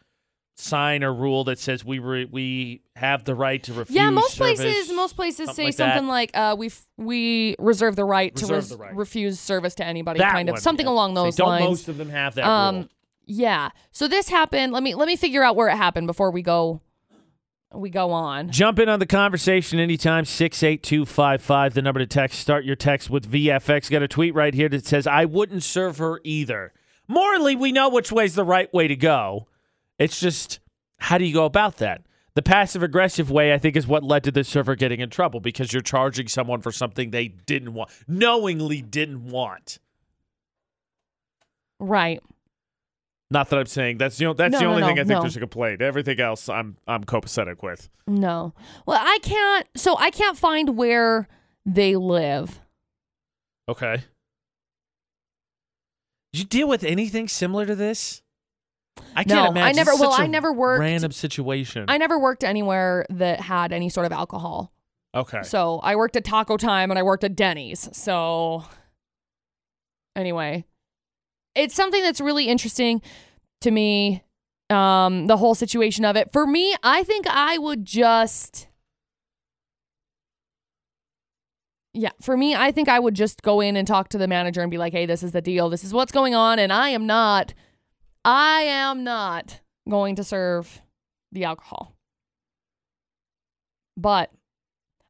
[0.59, 3.95] sign or rule that says we re- we have the right to refuse?
[3.95, 4.59] Yeah, most service?
[4.59, 5.93] places most places something say like that.
[5.95, 8.95] something like uh, we f- we reserve the right to Reserve res- the right.
[8.95, 10.91] refuse service to anybody, That kind of one, something yeah.
[10.91, 11.65] along those don't lines.
[11.65, 12.87] most of them have that um, rule?
[13.25, 13.69] yeah.
[13.91, 14.73] So this happened.
[14.73, 16.81] Let me let me figure out where it happened before we go
[17.73, 18.49] we go on.
[18.49, 20.23] Jump in on the conversation anytime.
[20.25, 22.39] 68255, the number to text.
[22.39, 23.91] Start your text with VFX.
[23.91, 26.71] Got a tweet right here that says, I wouldn't serve her either.
[27.09, 29.47] Morally, we know which way's the right way to go.
[29.99, 30.59] It's just,
[30.99, 32.01] how do you go about that?
[32.35, 35.39] The passive aggressive way, I think, is what led to the server getting in trouble
[35.39, 39.79] because you're charging someone for something they didn't want, knowingly didn't want.
[41.79, 42.21] Right.
[43.29, 45.21] Not that I'm saying that's the, that's No, the only no, thing I think no.
[45.21, 45.81] there's a complaint.
[45.81, 47.89] Everything else, I'm I'm copacetic with.
[48.07, 48.53] No.
[48.85, 51.27] Well, I can't so I can't find where
[51.65, 52.61] they live.
[53.67, 54.03] Okay.
[56.31, 58.21] Did you deal with anything similar to this?
[59.15, 59.67] I can't No, imagine.
[59.67, 61.85] I never- well, I a never worked- Random situation.
[61.87, 64.71] I never worked anywhere that had any sort of alcohol.
[65.15, 65.41] okay.
[65.43, 67.89] So I worked at Taco Time and I worked at Denny's.
[67.93, 68.63] So
[70.15, 70.65] anyway,
[71.55, 73.01] it's something that's really interesting
[73.61, 74.23] to me.
[74.69, 76.33] Um, the whole situation of it.
[76.33, 78.67] For me, I think I would just.
[81.93, 84.61] Yeah, for me, I think I would just go in and talk to the manager
[84.61, 85.69] and be like, "Hey, this is the deal.
[85.69, 87.53] This is what's going on, and I am not,
[88.27, 90.81] I am not going to serve
[91.31, 91.93] the alcohol."
[93.95, 94.31] But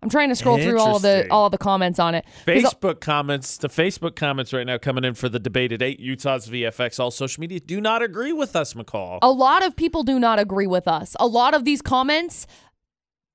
[0.01, 2.26] I'm trying to scroll through all the all the comments on it.
[2.45, 3.57] Facebook comments.
[3.57, 5.99] The Facebook comments right now coming in for the debate at eight.
[5.99, 6.99] Utah's VFX.
[6.99, 9.20] All social media do not agree with us, McCall.
[9.22, 11.15] A lot of people do not agree with us.
[11.20, 12.45] A lot of these comments,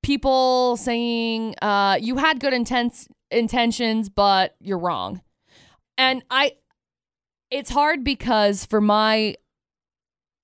[0.03, 5.21] people saying uh, you had good intents intentions, but you're wrong.
[5.97, 6.53] And I,
[7.51, 9.35] it's hard because for my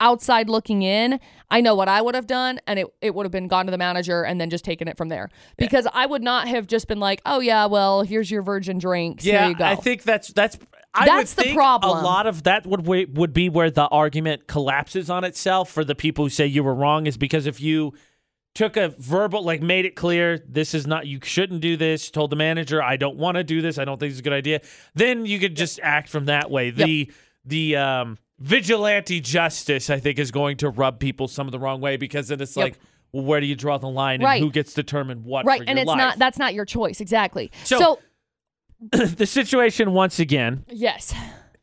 [0.00, 1.20] outside looking in,
[1.50, 3.70] I know what I would have done, and it, it would have been gone to
[3.70, 5.28] the manager and then just taken it from there.
[5.56, 9.24] Because I would not have just been like, oh yeah, well here's your virgin drinks.
[9.24, 9.64] yeah, Here you go.
[9.64, 10.58] I think that's that's.
[10.92, 11.98] I That's would the think problem.
[11.98, 12.84] A lot of that would
[13.16, 16.74] would be where the argument collapses on itself for the people who say you were
[16.74, 17.92] wrong is because if you
[18.56, 22.30] took a verbal like made it clear this is not you shouldn't do this told
[22.30, 24.60] the manager i don't want to do this i don't think it's a good idea
[24.96, 27.12] then you could just act from that way the
[27.44, 31.80] the um vigilante justice i think is going to rub people some of the wrong
[31.80, 32.64] way because then it's Yep.
[32.64, 32.78] like
[33.12, 35.78] well where do you draw the line and who gets determined determine what right, and
[35.78, 35.98] it's life?
[35.98, 37.50] not that's not your choice exactly.
[37.64, 37.98] So- so
[39.06, 41.14] the situation once again yes,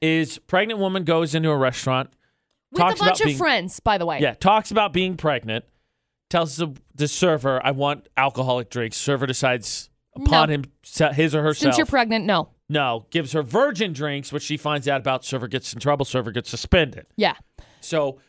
[0.02, 2.12] is pregnant woman goes into a restaurant
[2.72, 4.20] with talks a bunch about of being- friends, by the way.
[4.20, 5.66] Yeah, talks about being pregnant.
[6.30, 10.56] Tells the, the server, "I want alcoholic drinks." Server decides upon No.
[10.56, 10.64] him,
[11.16, 11.58] his or herself.
[11.74, 12.50] Since you're pregnant, no.
[12.70, 15.24] No, gives her virgin drinks, which she finds out about.
[15.24, 16.06] Server gets in trouble.
[16.06, 17.06] Server gets suspended.
[17.16, 17.36] Yeah.
[17.80, 18.20] So,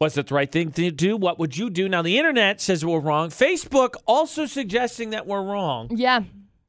[0.00, 1.16] was it the right thing to do?
[1.16, 1.88] What would you do?
[1.88, 3.30] Now, the internet says we're wrong.
[3.30, 5.88] Facebook also suggesting that we're wrong.
[5.92, 6.24] Yeah.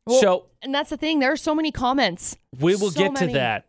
[0.06, 1.20] Well, so, and that's the thing.
[1.20, 2.38] There are so many comments.
[2.60, 3.66] we will so get to that.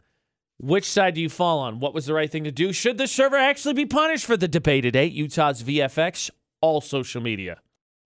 [0.58, 1.80] Which side do you fall on?
[1.80, 2.72] What was the right thing to do?
[2.72, 5.12] Should the server actually be punished for the debate at 8?
[5.12, 7.58] Utah's VFX, all social media.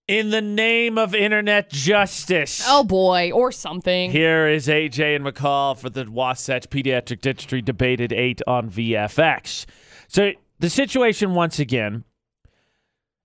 [0.09, 2.65] In the name of internet justice.
[2.67, 4.11] Oh boy, or something.
[4.11, 9.67] Here is AJ and McCall for the Wasatch Pediatric Dentistry Debated 8 on VFX.
[10.09, 12.05] So the situation, once again,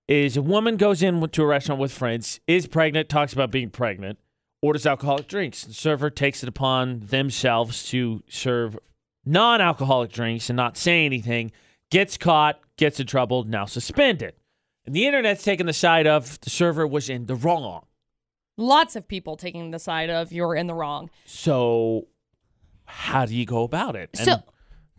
[0.08, 3.70] is a woman goes in to a restaurant with friends, is pregnant, talks about being
[3.70, 4.18] pregnant,
[4.60, 5.64] orders alcoholic drinks.
[5.64, 8.78] The server takes it upon themselves to serve
[9.24, 11.50] non alcoholic drinks and not say anything,
[11.90, 14.34] gets caught, gets in trouble, now suspended.
[14.86, 17.86] And the internet's taking the side of the server was in the wrong.
[18.56, 21.10] Lots of people taking the side of you're in the wrong.
[21.24, 22.06] So,
[22.84, 24.10] how do you go about it?
[24.18, 24.42] And So-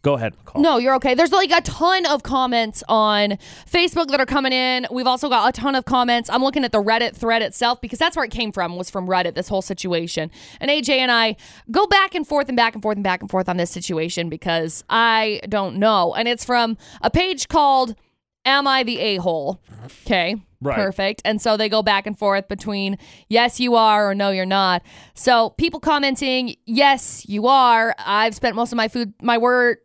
[0.01, 0.61] Go ahead, McCall.
[0.61, 1.15] No, you're okay.
[1.15, 4.85] There's like a ton of comments on Facebook that are coming in.
[4.91, 6.29] We've also got a ton of comments.
[6.29, 9.07] I'm looking at the Reddit thread itself because that's where it came from, was from
[9.07, 10.29] Reddit, this whole situation.
[10.61, 11.37] And AJ and I
[11.71, 14.29] go back and forth and back and forth and back and forth on this situation
[14.29, 16.13] because I don't know.
[16.13, 17.95] And it's from a page called
[18.45, 19.59] Am I the A hole?
[20.05, 20.35] Okay.
[20.61, 20.75] Right.
[20.75, 21.21] Perfect.
[21.25, 22.97] And so they go back and forth between
[23.29, 24.81] yes, you are, or no, you're not.
[25.13, 27.95] So people commenting, yes, you are.
[27.99, 29.77] I've spent most of my food, my word,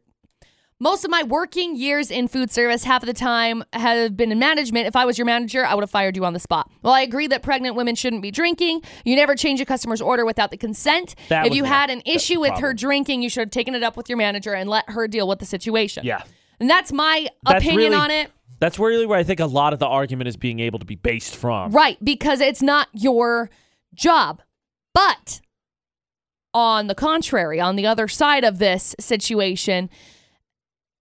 [0.82, 4.38] most of my working years in food service, half of the time, have been in
[4.38, 4.86] management.
[4.86, 6.70] If I was your manager, I would have fired you on the spot.
[6.82, 8.80] Well, I agree that pregnant women shouldn't be drinking.
[9.04, 11.14] You never change a customer's order without the consent.
[11.28, 13.98] That if you had an issue with her drinking, you should have taken it up
[13.98, 16.06] with your manager and let her deal with the situation.
[16.06, 16.22] Yeah.
[16.58, 18.30] And that's my That's opinion really- on it.
[18.61, 20.94] That's really where I think a lot of the argument is being able to be
[20.94, 21.72] based from.
[21.72, 23.50] Right, because it's not your
[23.94, 24.42] job.
[24.94, 25.40] But
[26.52, 29.88] on the contrary, on the other side of this situation,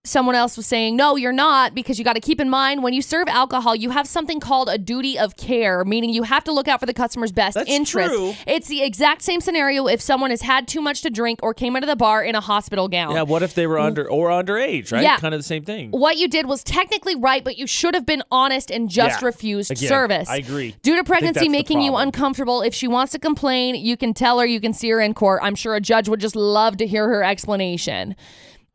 [0.05, 2.93] someone else was saying, no, you're not, because you got to keep in mind when
[2.93, 6.53] you serve alcohol, you have something called a duty of care, meaning you have to
[6.53, 8.13] look out for the customer's best That's interest.
[8.15, 8.33] true.
[8.47, 11.75] It's the exact same scenario if someone has had too much to drink or came
[11.75, 13.13] into the bar in a hospital gown.
[13.13, 15.03] Yeah, what if they were under or underage, right?
[15.03, 15.17] Yeah.
[15.17, 15.91] Kind of the same thing.
[15.91, 19.25] What you did was technically right, but you should have been honest and just Yeah.
[19.27, 20.29] refused Again, service.
[20.29, 20.75] I agree.
[20.81, 24.45] Due to pregnancy making you uncomfortable, if she wants to complain, you can tell her,
[24.45, 25.41] you can see her in court.
[25.43, 28.15] I'm sure a judge would just love to hear her explanation.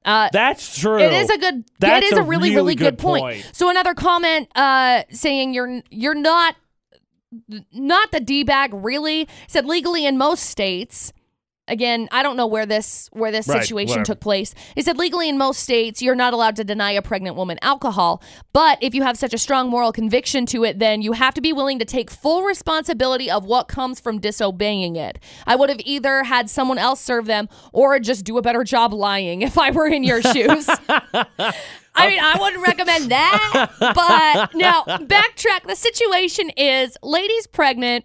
[0.05, 0.99] Uh, That's true.
[0.99, 1.65] it is a good.
[1.79, 3.23] That's it is a, a really, really really good, good point.
[3.23, 3.51] point.
[3.53, 6.57] So another comment uh, saying you're you're not
[7.73, 11.13] not the d bag really said legally in most states.
[11.67, 14.05] Again, I don't know where this where this Right, situation whatever.
[14.05, 14.55] took place.
[14.75, 18.23] He said legally in most states you're not allowed to deny a pregnant woman alcohol,
[18.53, 21.41] but if you have such a strong moral conviction to it, then you have to
[21.41, 25.19] be willing to take full responsibility of what comes from disobeying it.
[25.47, 28.93] I would have either had someone else serve them or just do a better job
[28.93, 30.69] lying if I were in your shoes.
[31.97, 33.71] I mean, I wouldn't recommend that.
[33.79, 35.67] But now, backtrack.
[35.67, 38.05] The situation is lady's pregnant.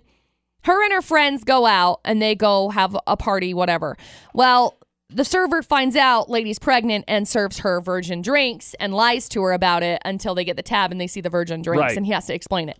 [0.65, 3.97] Her and her friends go out and they go have a party, whatever.
[4.33, 4.77] Well,
[5.11, 9.53] the server finds out lady's pregnant and serves her virgin drinks and lies to her
[9.53, 11.97] about it until they get the tab and they see the virgin drinks Right.
[11.97, 12.77] and he has to explain it.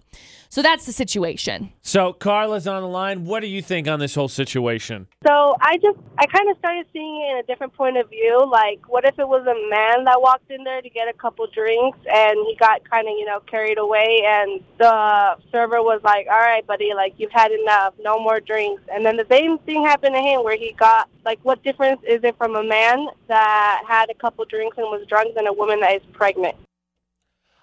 [0.52, 1.72] So that's the situation.
[1.84, 3.26] So Carla's on the line.
[3.26, 5.08] What do you think on this whole situation?
[5.26, 8.50] So I just, I kind of started seeing it in a different point of view.
[8.52, 11.46] Like, what if it was a man that walked in there to get a couple
[11.54, 16.26] drinks and he got kind of, you know, carried away and the server was like,
[16.26, 18.82] all right, buddy, like, you've had enough, no more drinks.
[18.92, 22.24] And then the same thing happened to him where he got, like, what difference is
[22.24, 25.80] it from a man that had a couple drinks and was drunk than a woman
[25.82, 26.56] that is pregnant?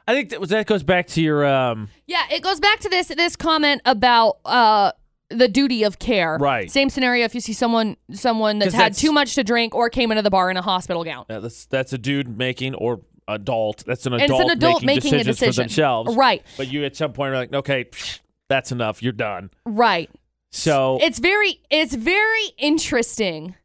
[0.08, 3.08] I think that, that goes back to your um, Yeah, it goes back to this
[3.08, 4.92] this comment about uh
[5.30, 6.38] the duty of care.
[6.40, 6.70] Right.
[6.70, 9.74] Same scenario if you see someone someone that's 'Cause had that's- too much to drink
[9.74, 11.24] or came into the bar in a hospital gown.
[11.28, 13.84] yeah, that's that's a dude making or adult.
[13.84, 15.52] That's an And it's adult, an adult making a decisions decision.
[15.64, 16.14] for themselves.
[16.16, 16.44] Right.
[16.56, 17.86] But you at some point are like, okay,
[18.48, 19.02] that's enough.
[19.02, 19.50] You're done.
[19.64, 20.08] Right.
[20.52, 23.56] So It's very it's very interesting.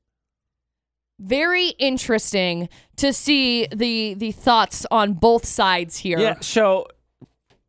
[1.20, 2.68] Very interesting
[3.02, 6.20] to see the the thoughts on both sides here.
[6.20, 6.40] Yeah.
[6.42, 6.88] So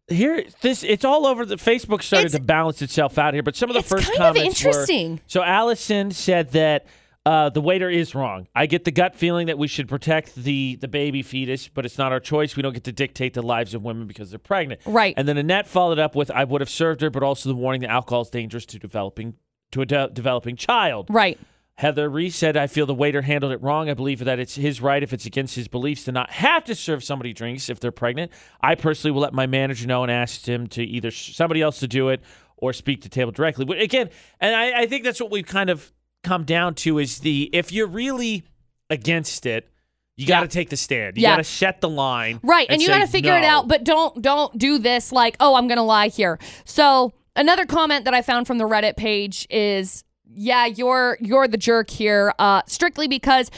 [0.08, 1.44] here, this it's all over.
[1.46, 4.06] The Facebook started It's- to balance itself out here, but some of the It's first
[4.06, 5.20] kind of comments were- interesting.
[5.26, 6.86] so Allison said that
[7.24, 8.48] uh, the waiter is wrong.
[8.52, 11.96] I get the gut feeling that we should protect the the baby fetus, but it's
[11.96, 12.56] not our choice.
[12.56, 14.80] We don't get to dictate the lives of women because they're pregnant.
[14.86, 15.14] Right.
[15.16, 17.82] And then Annette followed up with, "I would have served her, but also the warning
[17.82, 19.34] that alcohol is dangerous to developing
[19.70, 21.38] to a de- developing child." Right.
[21.82, 23.90] Heather Reese said, I feel the waiter handled it wrong.
[23.90, 26.76] I believe that it's his right if it's against his beliefs to not have to
[26.76, 28.30] serve somebody drinks if they're pregnant.
[28.60, 31.88] I personally will let my manager know and ask him to either somebody else to
[31.88, 32.22] do it
[32.56, 33.64] or speak to table directly.
[33.64, 37.18] But again, and I, I think that's what we've kind of come down to is
[37.18, 38.44] the if you're really
[38.88, 39.68] against it,
[40.16, 40.48] you got to Yeah.
[40.50, 41.16] take the stand.
[41.16, 41.30] You Yeah.
[41.30, 42.38] got to set the line.
[42.44, 45.56] Right, and, you got to figure it out, but don't don't do this like, "Oh,
[45.56, 49.48] I'm going to lie here." So, another comment that I found from the Reddit page
[49.50, 50.04] is,
[50.34, 53.50] "Yeah, you're you're the jerk here uh strictly because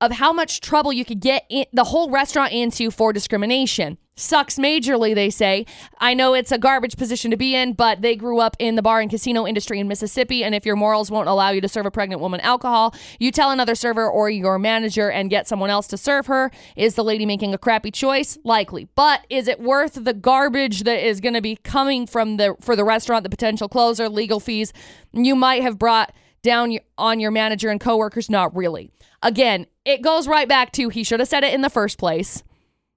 [0.00, 3.98] of how much trouble you could get in, the whole restaurant into for discrimination.
[4.20, 5.64] Sucks majorly, they say.
[5.98, 8.82] I know it's a garbage position to be in, but they grew up in the
[8.82, 11.86] bar and casino industry in Mississippi, and if your morals won't allow you to serve
[11.86, 15.86] a pregnant woman alcohol, you tell another server or your manager and get someone else
[15.86, 16.50] to serve her.
[16.76, 18.36] Is the lady making a crappy choice?
[18.44, 18.88] Likely.
[18.94, 22.76] But is it worth the garbage that is going to be coming from the for
[22.76, 24.72] the restaurant, the potential closer, legal fees
[25.12, 26.12] you might have brought
[26.42, 28.28] down on your manager and coworkers?
[28.28, 28.90] Not really.
[29.22, 32.42] Again, it goes right back to he should have said it in the first place.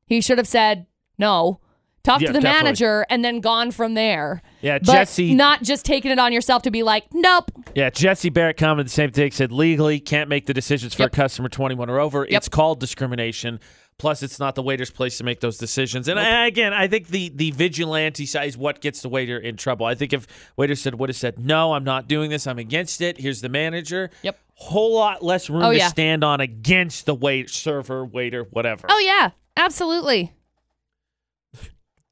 [0.06, 0.86] He should have said
[1.18, 1.60] no.
[2.04, 2.64] Talk Yeah, to the definitely.
[2.66, 4.42] manager and then gone from there.
[4.60, 5.34] Yeah, but Jesse.
[5.36, 7.50] not just taking it on yourself to be like, nope.
[7.76, 9.32] Yeah, Jesse Barrett commented the same thing.
[9.32, 11.14] Said legally can't make the decisions for Yep.
[11.14, 12.28] a customer 21 or over.
[12.30, 12.38] Yep.
[12.38, 13.62] It's called discrimination.
[14.00, 16.10] Plus, it's not the waiter's place to make those decisions.
[16.10, 19.56] And I, again, I think the the vigilante side is what gets the waiter in
[19.56, 19.86] trouble.
[19.86, 22.46] I think if waiter said would have said no, I'm not doing this.
[22.48, 23.18] I'm against it.
[23.18, 24.10] Here's the manager.
[24.24, 24.38] Yep.
[24.56, 25.88] Whole lot less room Oh, to yeah.
[25.88, 28.88] stand on against the wait server, waiter, whatever.
[28.90, 30.34] Oh yeah, absolutely.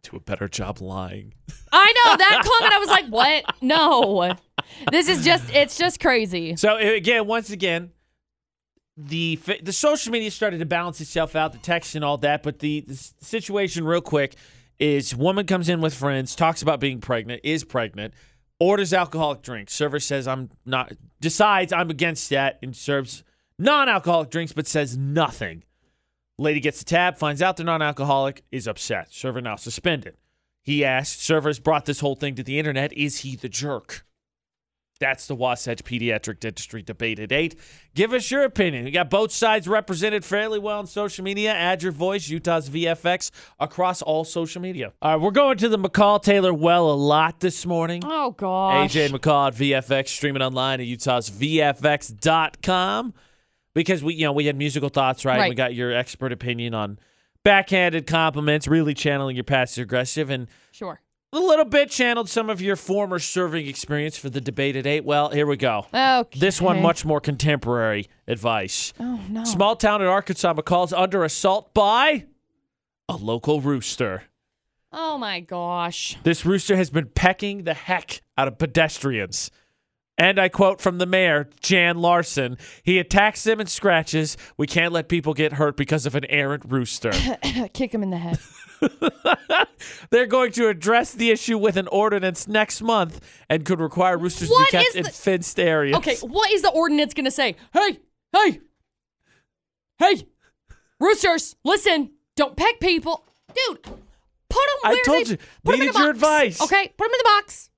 [0.04, 1.34] Do a better job lying.
[1.72, 2.74] I know that comment.
[2.74, 3.44] I was like, what?
[3.62, 4.36] No,
[4.92, 5.54] this is just.
[5.54, 6.56] It's just crazy.
[6.56, 7.92] So again, once again,
[8.98, 12.44] the the social media started to balance itself out, the text and all that.
[12.44, 14.36] But the, the situation, real quick,
[14.80, 18.16] is woman comes in with friends, talks about being pregnant, is pregnant,
[18.60, 19.74] orders alcoholic drinks.
[19.74, 23.24] Server says I'm not, decides I'm against that, and serves
[23.60, 25.64] non-alcoholic drinks, but says nothing.
[26.42, 29.14] Lady gets the tab, finds out they're non-alcoholic, is upset.
[29.14, 30.18] Server now suspended.
[30.64, 32.92] He asked, servers brought this whole thing to the internet.
[32.94, 34.06] Is he the jerk?
[35.00, 37.56] That's the Wasatch Pediatric Dentistry debate at 8.
[37.96, 38.86] Give us your opinion.
[38.86, 41.52] We got both sides represented fairly well on social media.
[41.54, 44.94] Add your voice, Utah's VFX, across all social media.
[45.02, 48.04] All right, we're going to the McCall Taylor well a lot this morning.
[48.06, 48.94] Oh gosh.
[48.94, 53.14] AJ McCall at VFX, streaming online at Utah's VFX.com.
[53.74, 55.38] Because we, you know, we had musical thoughts, right?
[55.40, 55.50] Right.
[55.50, 57.00] We got your expert opinion on
[57.44, 61.00] backhanded compliments, really channeling your passive aggressive, and Sure.
[61.34, 65.06] a little bit channeled some of your former serving experience for the debate at eight.
[65.06, 65.86] Well, here we go.
[65.94, 66.40] Okay.
[66.40, 68.92] This one much more contemporary advice.
[69.00, 69.44] Oh no.
[69.46, 72.26] Small town in Arkansas McCall's under assault by
[73.08, 74.24] a local rooster.
[74.94, 76.18] Oh my gosh.
[76.24, 79.50] This rooster has been pecking the heck out of pedestrians.
[80.22, 84.38] And I quote from the mayor, Jan Larson, he attacks them and scratches.
[84.56, 87.10] We can't let people get hurt because of an errant rooster.
[87.74, 88.38] Kick him in the head.
[90.12, 93.20] They're going to address the issue with an ordinance next month
[93.50, 95.98] and could require roosters What to be kept is in fenced areas.
[95.98, 97.56] Okay, what is the ordinance going to say?
[97.74, 97.98] Hey,
[98.32, 98.62] hey,
[99.98, 100.28] hey,
[101.00, 103.26] roosters, listen, don't peck people.
[103.56, 106.18] Dude, put them I told they, you, put 'em in needed the your box.
[106.24, 106.62] advice.
[106.62, 107.71] Okay, put them in the box.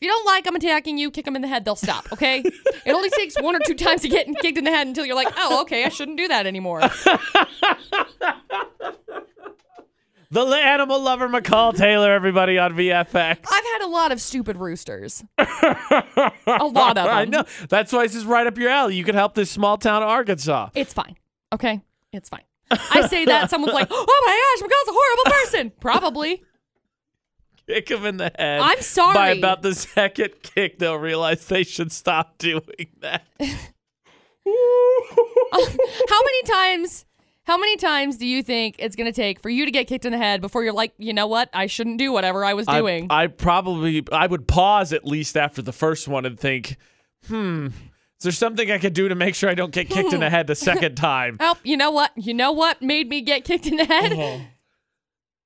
[0.00, 2.38] If you don't like them attacking you, kick them in the head, they'll stop, okay?
[2.86, 5.14] it only takes one or two times to get kicked in the head until you're
[5.14, 6.80] like, oh, okay, I shouldn't do that anymore.
[10.32, 13.38] The animal lover McCall Taylor, everybody on VFX.
[13.50, 15.24] I've had a lot of stupid roosters.
[15.36, 15.44] a
[16.46, 17.08] lot of them.
[17.08, 17.42] I know.
[17.68, 18.94] That's why this is right up your alley.
[18.94, 20.68] You can help this small town of Arkansas.
[20.76, 21.16] It's fine.
[21.52, 21.80] Okay?
[22.12, 22.44] It's fine.
[22.70, 25.72] I say that, someone's like, oh my gosh, McCall's a horrible person.
[25.80, 26.44] Probably.
[27.70, 28.60] Kick them in the head.
[28.60, 29.14] I'm sorry.
[29.14, 32.64] By about the second kick, they'll realize they should stop doing
[33.00, 33.22] that.
[34.42, 37.04] How many times
[37.44, 40.04] how many times do you think it's going to take for you to get kicked
[40.04, 41.48] in the head before you're like, "You know what?
[41.52, 45.62] I shouldn't do whatever I was doing." I, probably I would pause at least after
[45.62, 46.76] the first one and think,
[47.26, 50.20] hmm, is there something I could do to make sure I don't get kicked in
[50.20, 51.38] the head the second time?
[51.40, 52.12] oh, you know what?
[52.16, 54.46] You know what made me get kicked in the head?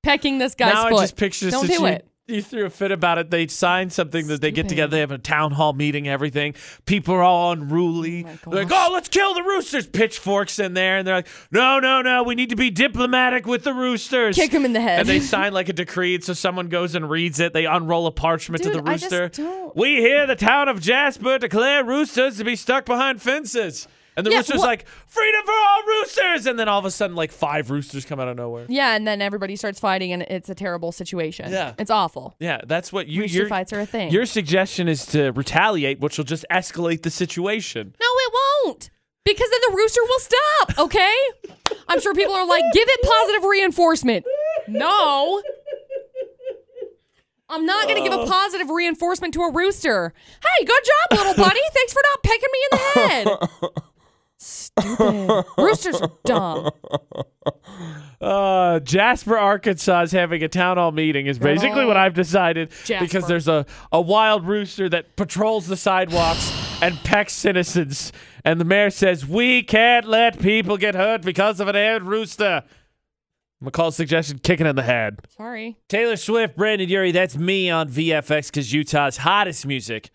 [0.03, 0.99] Pecking this guy's now foot.
[0.99, 2.07] I just picture Don't do it.
[2.27, 3.31] You threw a fit about it.
[3.31, 4.93] They sign something that they get together.
[4.93, 6.55] They have a town hall meeting, everything.
[6.87, 8.25] People are all unruly.
[8.27, 9.87] Oh they're like, oh, let's kill the roosters.
[9.87, 10.97] Pitchforks in there.
[10.97, 12.23] And they're like, no, no, no.
[12.23, 14.37] We need to be diplomatic with the roosters.
[14.37, 15.01] Kick them in the head.
[15.01, 16.19] And they sign like a decree.
[16.21, 17.53] So someone goes and reads it.
[17.53, 19.71] They unroll a parchment to Dude, the I just rooster.
[19.75, 23.87] We hear the town of Jasper declare roosters to be stuck behind fences.
[24.17, 26.47] And the Yeah, rooster's like, freedom for all roosters.
[26.47, 28.67] And then all of a sudden, like five roosters come out of nowhere.
[28.69, 31.51] yeah, and then everybody starts fighting and it's a terrible situation.
[31.51, 31.75] Yeah.
[31.79, 32.37] It's awful.
[32.39, 33.23] Yeah, that's what you.
[33.23, 34.11] Rooster your- fights are a thing.
[34.11, 37.95] Your suggestion is to retaliate, which will just escalate the situation.
[38.01, 38.33] No, it
[38.67, 38.91] won't.
[39.25, 41.15] Because then the rooster will stop, okay?
[41.89, 44.27] I'm sure people are like, give it positive reinforcement.
[44.69, 45.43] No.
[47.49, 48.27] I'm not going to give a oh.
[48.27, 50.13] positive reinforcement to a rooster.
[50.43, 51.61] Hey, good job, little buddy.
[51.73, 53.83] Thanks for not pecking me in the head.
[54.39, 55.45] Stupid.
[55.57, 56.71] Roosters are dumb.
[58.21, 62.71] Uh, Jasper, Arkansas is having a town hall meeting, is basically what I've decided.
[62.85, 63.05] Jasper.
[63.05, 68.13] Because there's a, a wild rooster that patrols the sidewalks and pecks citizens.
[68.45, 72.65] And the mayor says, We can't let people get hurt because of an errant rooster.
[73.63, 75.21] McCall's suggestion kicking in the head.
[75.37, 75.77] Sorry.
[75.89, 80.11] Taylor Swift, Brendon Urie, that's me on VFX because Utah's hottest music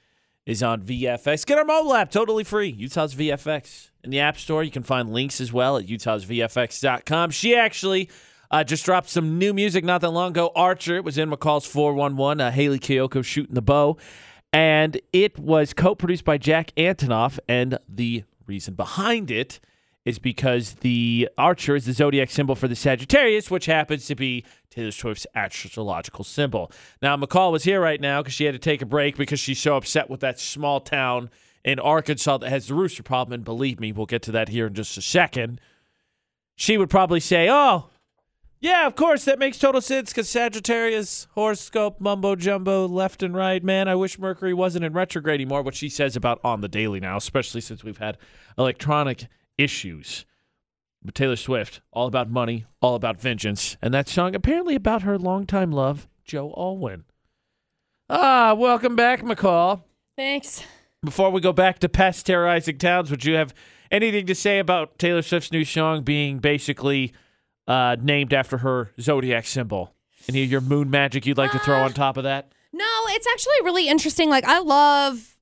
[0.45, 1.45] is on VFX.
[1.45, 2.69] Get our mobile app totally free.
[2.69, 3.88] Utah's VFX.
[4.03, 7.31] In the App Store, you can find links as well at utahsvfx.com.
[7.31, 8.09] She actually
[8.49, 10.51] uh, just dropped some new music not that long ago.
[10.55, 12.41] Archer it was in McCall's 411.
[12.41, 13.97] Uh, Hayley Kiyoko shooting the bow.
[14.51, 17.39] And it was co produced by Jack Antonoff.
[17.47, 19.59] And the reason behind it
[20.05, 24.45] is because the archer is the zodiac symbol for the Sagittarius, which happens to be
[24.69, 26.71] Taylor Swift's astrological symbol.
[27.01, 29.59] Now, McCall was here right now because she had to take a break because she's
[29.59, 31.29] so upset with that small town
[31.63, 33.33] in Arkansas that has the rooster problem.
[33.33, 35.59] And believe me, we'll get to that here in just a second.
[36.55, 37.89] She would probably say, Oh,
[38.61, 43.63] yeah, of course, that makes total sense because Sagittarius, horoscope, mumbo jumbo, left and right.
[43.63, 45.61] Man, I wish Mercury wasn't in retrograde anymore.
[45.61, 48.17] What she says about On the Daily now, especially since we've had
[48.57, 50.25] electronic issues.
[51.01, 53.77] But Taylor Swift, all about money, all about vengeance.
[53.81, 57.05] And that song apparently about her longtime love, Joe Alwyn.
[58.09, 59.83] Ah, welcome back, McCall.
[60.17, 60.63] Thanks.
[61.03, 63.53] Before we go back to past terrorizing towns, would you have
[63.89, 67.13] anything to say about Taylor Swift's new song being basically
[67.67, 69.95] uh, named after her zodiac symbol?
[70.27, 72.51] Any of your moon magic you'd like to throw Uh, on top of that?
[72.73, 74.29] No, it's actually really interesting.
[74.29, 75.37] Like I love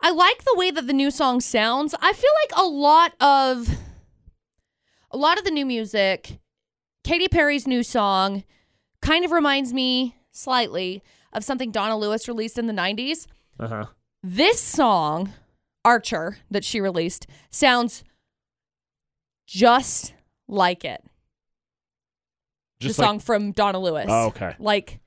[0.00, 1.94] I like the way that the new song sounds.
[2.00, 3.68] I feel like a lot of
[5.10, 6.38] a lot of the new music,
[7.02, 8.44] Katy Perry's new song
[9.00, 11.02] kind of reminds me slightly
[11.32, 13.26] of something Donna Lewis released in the 90s.
[13.58, 13.84] Uh huh.
[14.28, 15.34] This song,
[15.84, 18.02] Archer, that she released, sounds
[19.46, 20.14] just
[20.48, 21.00] like it.
[22.80, 24.06] Just the like, song from Donna Lewis.
[24.08, 24.56] Oh, okay.
[24.58, 24.98] Like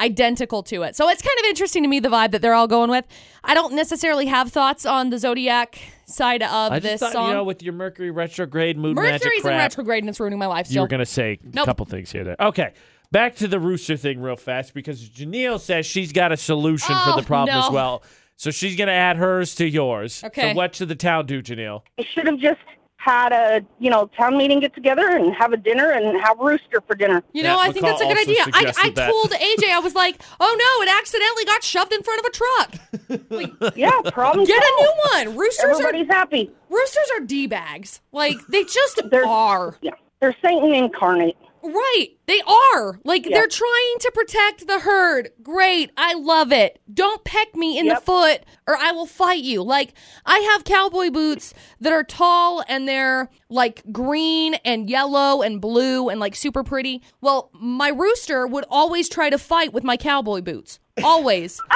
[0.00, 0.96] identical to it.
[0.96, 3.04] So it's kind of interesting to me the vibe that they're all going with.
[3.44, 7.28] I don't necessarily have thoughts on the zodiac side of I this thought, song.
[7.28, 10.64] you know, with your Mercury retrograde magic Mercury's in retrograde and it's ruining my life
[10.64, 10.76] Still.
[10.76, 12.24] you were going to say a couple things here.
[12.24, 12.36] There.
[12.40, 12.72] Okay.
[13.10, 17.10] Back to the rooster thing real fast because Janelle says she's got a solution for
[17.10, 17.66] Oh, the problem no.
[17.66, 18.02] as well.
[18.42, 20.24] So she's going to add hers to yours.
[20.24, 20.50] Okay.
[20.50, 21.82] So what should the town do, Janelle?
[21.96, 22.58] I should have just
[22.96, 26.80] had a, you know, town meeting get together and have a dinner and have rooster
[26.84, 27.22] for dinner.
[27.32, 28.42] you know, Yeah, I think McCall that's a good idea.
[28.52, 29.10] I, I that.
[29.12, 32.30] told AJ, I was like, oh no, it accidentally got shoved in front of a
[32.30, 33.72] truck.
[33.76, 34.92] Yeah, problem Get a new
[35.30, 35.36] one.
[35.38, 36.50] Roosters are Everybody's happy.
[36.68, 38.00] roosters are D bags.
[38.10, 39.76] Like they just They're- are.
[39.82, 41.36] Yeah, they're Satan incarnate.
[41.62, 42.08] Right.
[42.26, 42.40] They
[42.74, 42.98] are.
[43.04, 43.36] Like Yeah.
[43.38, 45.30] they're trying to protect the herd.
[45.42, 45.90] Great.
[45.96, 46.80] I love it.
[46.92, 49.62] Don't peck me in the foot or I will fight you.
[49.62, 49.94] Like
[50.26, 56.08] I have cowboy boots that are tall and they're like green and yellow and blue
[56.08, 57.02] and like super pretty.
[57.20, 60.80] Well, my rooster would always try to fight with my cowboy boots.
[61.04, 61.60] Always.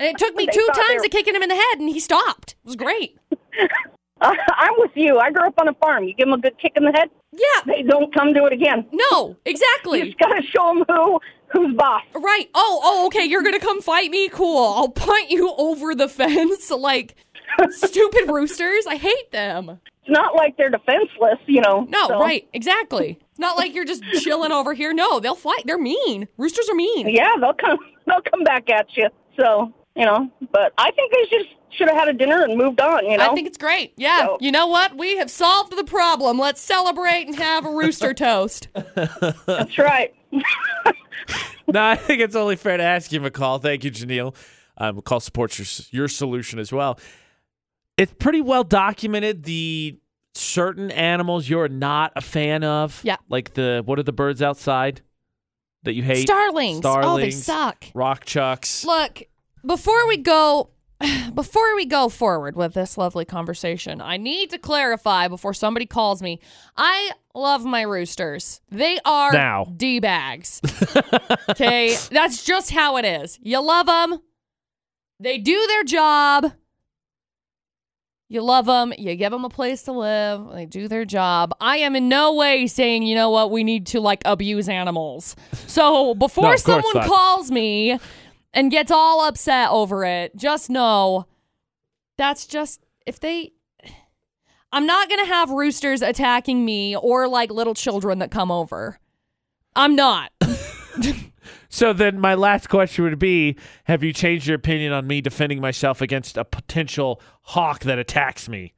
[0.00, 1.98] and it took me two times were- to kick him in the head and he
[2.00, 2.52] stopped.
[2.52, 3.18] It was great.
[4.20, 5.18] I'm with you.
[5.18, 6.04] I grew up on a farm.
[6.04, 7.62] You give them a good kick in the head, Yeah.
[7.66, 8.86] they don't come do it again.
[8.92, 10.00] No, exactly.
[10.00, 11.20] You just got to show them who
[11.52, 12.02] who's boss.
[12.14, 12.48] Right.
[12.54, 13.24] Oh, oh, okay.
[13.24, 14.28] You're gonna come fight me?
[14.28, 14.64] Cool.
[14.74, 16.70] I'll punt you over the fence.
[16.70, 17.16] Like
[17.70, 18.86] stupid roosters.
[18.86, 19.80] I hate them.
[20.04, 21.86] It's not like they're defenseless, you know.
[21.88, 22.48] No, so- right.
[22.52, 23.18] Exactly.
[23.30, 24.92] It's not like you're just chilling over here.
[24.92, 25.62] No, they'll fight.
[25.64, 26.28] They're mean.
[26.36, 27.08] Roosters are mean.
[27.08, 27.78] Yeah, they'll come.
[28.04, 29.08] They'll come back at you.
[29.38, 31.46] So you know, but I think they should
[31.76, 33.06] should have had a dinner and moved on.
[33.06, 33.30] You know.
[33.30, 33.92] I think it's great.
[33.96, 34.26] Yeah.
[34.26, 34.96] So- You know what?
[34.96, 36.38] We have solved the problem.
[36.38, 38.68] Let's celebrate and have a rooster toast.
[38.74, 40.14] That's right.
[41.68, 43.60] no, I think it's only fair to ask you, McCall.
[43.60, 44.34] Thank you, Janelle.
[44.76, 45.58] Uh, McCall supports
[45.90, 46.98] your, your solution as well.
[47.96, 49.98] It's pretty well documented the
[50.34, 53.00] certain animals you're not a fan of.
[53.04, 53.16] Yeah.
[53.28, 55.02] Like the, what are the birds outside
[55.82, 56.22] that you hate?
[56.26, 56.78] Starlings.
[56.78, 57.06] Starlings.
[57.06, 57.84] Oh, they suck.
[57.94, 58.84] Rock chucks.
[58.84, 59.22] Look,
[59.64, 60.70] before we go
[61.34, 66.22] before we go forward with this lovely conversation, I need to clarify before somebody calls
[66.22, 66.40] me.
[66.76, 68.60] I love my roosters.
[68.70, 69.64] They are Now.
[69.76, 70.60] D bags.
[71.50, 73.38] okay, that's just how it is.
[73.42, 74.20] You love them.
[75.20, 76.52] They do their job.
[78.28, 78.94] You love them.
[78.96, 80.54] You give them a place to live.
[80.54, 81.54] They do their job.
[81.60, 85.36] I am in no way saying, you know what, we need to like abuse animals.
[85.66, 87.98] So before No, someone calls me
[88.54, 91.26] and gets all upset over it, just know
[92.16, 93.52] that's just if they.
[94.74, 98.98] I'm not going to have roosters attacking me or like little children that come over.
[99.76, 100.32] I'm not.
[101.72, 105.58] So then my last question would be Have you changed your opinion on me defending
[105.58, 108.74] myself against a potential hawk that attacks me?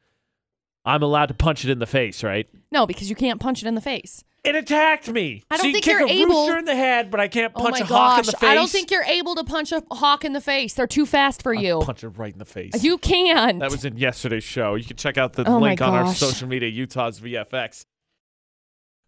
[0.84, 2.48] I'm allowed to punch it in the face, right?
[2.70, 4.22] No, because you can't punch it in the face.
[4.44, 5.42] It attacked me.
[5.50, 7.28] I don't so you think kick you're a able- rooster in the head, but I
[7.28, 8.42] can't Oh punch my a hawk in the face.
[8.50, 10.74] I don't think you're able to punch a hawk in the face.
[10.74, 11.80] They're too fast for I'll you.
[11.80, 12.84] punch it right in the face.
[12.84, 13.60] You can't.
[13.60, 14.74] That was in yesterday's show.
[14.74, 16.18] You can check out the Oh my link on our gosh.
[16.18, 17.86] social media, Utah's VFX.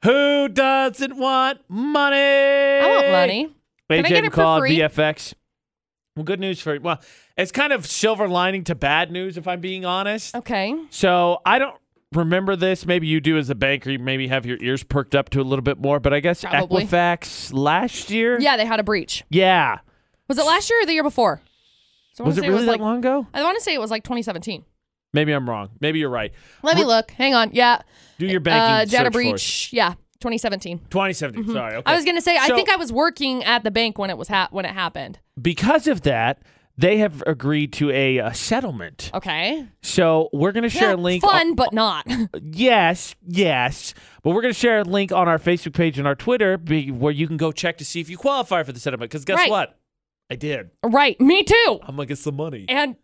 [0.05, 2.16] Who doesn't want money?
[2.16, 3.45] I want money.
[3.91, 4.78] Can I AJ get it for McCall, free?
[4.78, 5.34] VFX.
[6.16, 6.80] Well, good news for you.
[6.80, 7.01] well,
[7.37, 10.34] it's kind of silver lining to bad news, if I'm being honest.
[10.34, 10.74] Okay.
[10.91, 11.76] So I don't
[12.14, 12.86] remember this.
[12.86, 13.90] Maybe you do as a banker.
[13.90, 16.00] You maybe have your ears perked up to a little bit more.
[16.00, 16.84] But I guess Probably.
[16.84, 18.38] Equifax last year.
[18.40, 19.24] Yeah, they had a breach.
[19.30, 19.78] Yeah.
[20.28, 21.40] Was it last year or the year before?
[22.14, 23.26] So I Was it really that like, long ago?
[23.34, 24.64] I want to say it was like 2017.
[25.12, 25.70] Maybe I'm wrong.
[25.80, 26.32] Maybe you're right.
[26.62, 27.11] Let me look.
[27.12, 27.50] Hang on.
[27.52, 27.80] Yeah.
[28.18, 29.70] Do your banking Uh, data breach.
[29.72, 29.94] Yeah.
[30.20, 30.78] 2017.
[30.90, 31.52] 2017.
[31.52, 31.74] Sorry.
[31.76, 31.82] Okay.
[31.84, 32.36] I was gonna say.
[32.38, 35.18] I think I was working at the bank when it was ha- when it happened.
[35.40, 36.40] because of that,
[36.78, 39.10] they have agreed to a, uh settlement.
[39.14, 39.66] Okay.
[39.82, 41.22] So we're going to share a link.
[41.22, 42.06] Fun, but not.
[42.42, 43.94] Yes, yes.
[44.22, 46.90] But we're going to share a link on our Facebook page and our Twitter be,
[46.90, 49.10] where you can go check to see if you qualify for the settlement.
[49.10, 49.50] Because guess Right.
[49.50, 49.78] what?
[50.30, 50.70] I did.
[50.84, 51.20] right.
[51.20, 51.78] Me too.
[51.82, 52.66] I'm going to get some money.
[52.68, 52.96] And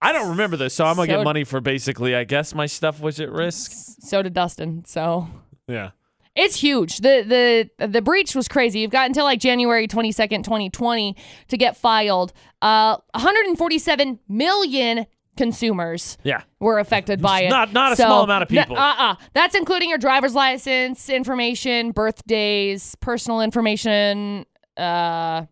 [0.00, 2.54] I don't remember this, so I'm going to So- get money for basically, I guess
[2.54, 3.70] my stuff was at risk.
[4.00, 4.84] so did Dustin.
[4.84, 5.28] So
[5.68, 5.90] Yeah.
[6.34, 6.98] It's huge.
[6.98, 8.78] The the the breach was crazy.
[8.80, 11.16] You've got until like January 22nd, 2020
[11.48, 12.32] to get filed.
[12.62, 15.06] Uh 147 million
[15.36, 16.42] consumers Yeah.
[16.60, 17.48] were affected by it.
[17.50, 18.76] Not- not a So, small amount of people.
[18.76, 19.16] uh-uh.
[19.34, 24.46] That's including your driver's license information, birthdays, personal information,
[24.78, 25.44] uh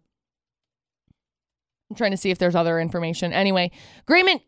[1.90, 3.32] I'm trying to see if there's other information.
[3.32, 3.70] Anyway,
[4.02, 4.42] agreement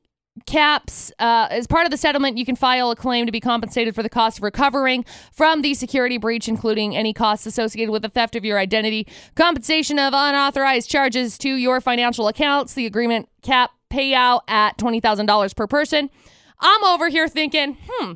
[0.47, 3.95] caps uh, as part of the settlement you can file a claim to be compensated
[3.95, 8.09] for the cost of recovering from the security breach including any costs associated with the
[8.09, 13.73] theft of your identity compensation of unauthorized charges to your financial accounts the agreement cap
[13.93, 16.11] payout at $20000 per person.
[16.59, 18.13] I'm over here thinking hmm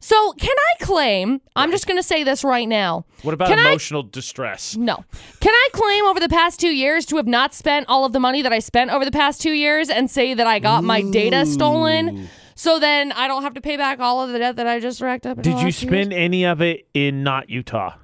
[0.00, 3.58] so can i claim i'm just going to say this right now What about Can
[3.58, 4.76] I- emotional distress?
[4.76, 5.04] no.
[5.40, 8.20] Can I claim over the past two years to have not spent all of the
[8.20, 11.02] money that I spent over the past two years and say that I got my
[11.02, 12.28] data stolen?
[12.54, 15.00] So then I don't have to pay back all of the debt that I just
[15.00, 15.40] racked up.
[15.42, 17.94] Did you spend any of it in not Utah?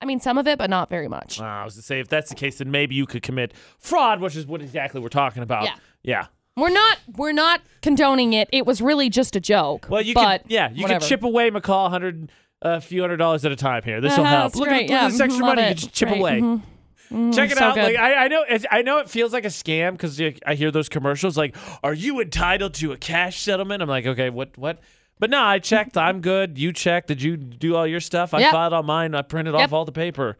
[0.00, 1.40] I mean, some of it, but not very much.
[1.40, 4.20] Uh, I was to say, if that's the case, then maybe you could commit fraud,
[4.20, 5.64] which is what exactly we're talking about.
[5.64, 5.74] Yeah.
[6.02, 6.26] Yeah.
[6.58, 6.98] We're not.
[7.16, 8.48] We're not condoning it.
[8.52, 9.86] It was really just a joke.
[9.88, 11.00] Well, you but could, yeah, you whatever.
[11.00, 12.30] could chip away McCall a hundred,
[12.62, 14.00] a few hundred dollars at a time here.
[14.00, 14.52] This will Uh-huh, help.
[14.52, 14.84] that's Look, great.
[14.84, 15.62] at, look at Yeah, this extra love money.
[15.66, 15.74] You it.
[15.78, 16.40] just chip Right, away.
[16.40, 17.34] mhm.
[17.34, 17.74] Check it so out.
[17.74, 17.84] good.
[17.84, 20.70] Like I, I know, it's, I know it feels like a scam because I hear
[20.70, 24.80] those commercials like, "Are you entitled to a cash settlement?" I'm like, okay, what, what?
[25.18, 25.96] But no, I checked.
[25.96, 26.58] I'm good.
[26.58, 27.08] You checked.
[27.08, 28.34] Did you do all your stuff?
[28.34, 28.52] I Yep.
[28.52, 29.14] filed all mine.
[29.14, 29.62] I printed Yep.
[29.64, 30.36] off all the paper.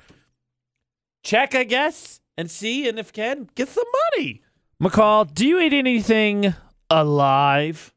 [1.24, 3.84] Check, I guess, and see, and if can, get some
[4.16, 4.42] money.
[4.82, 6.54] McCall, do you eat anything
[6.88, 7.92] alive?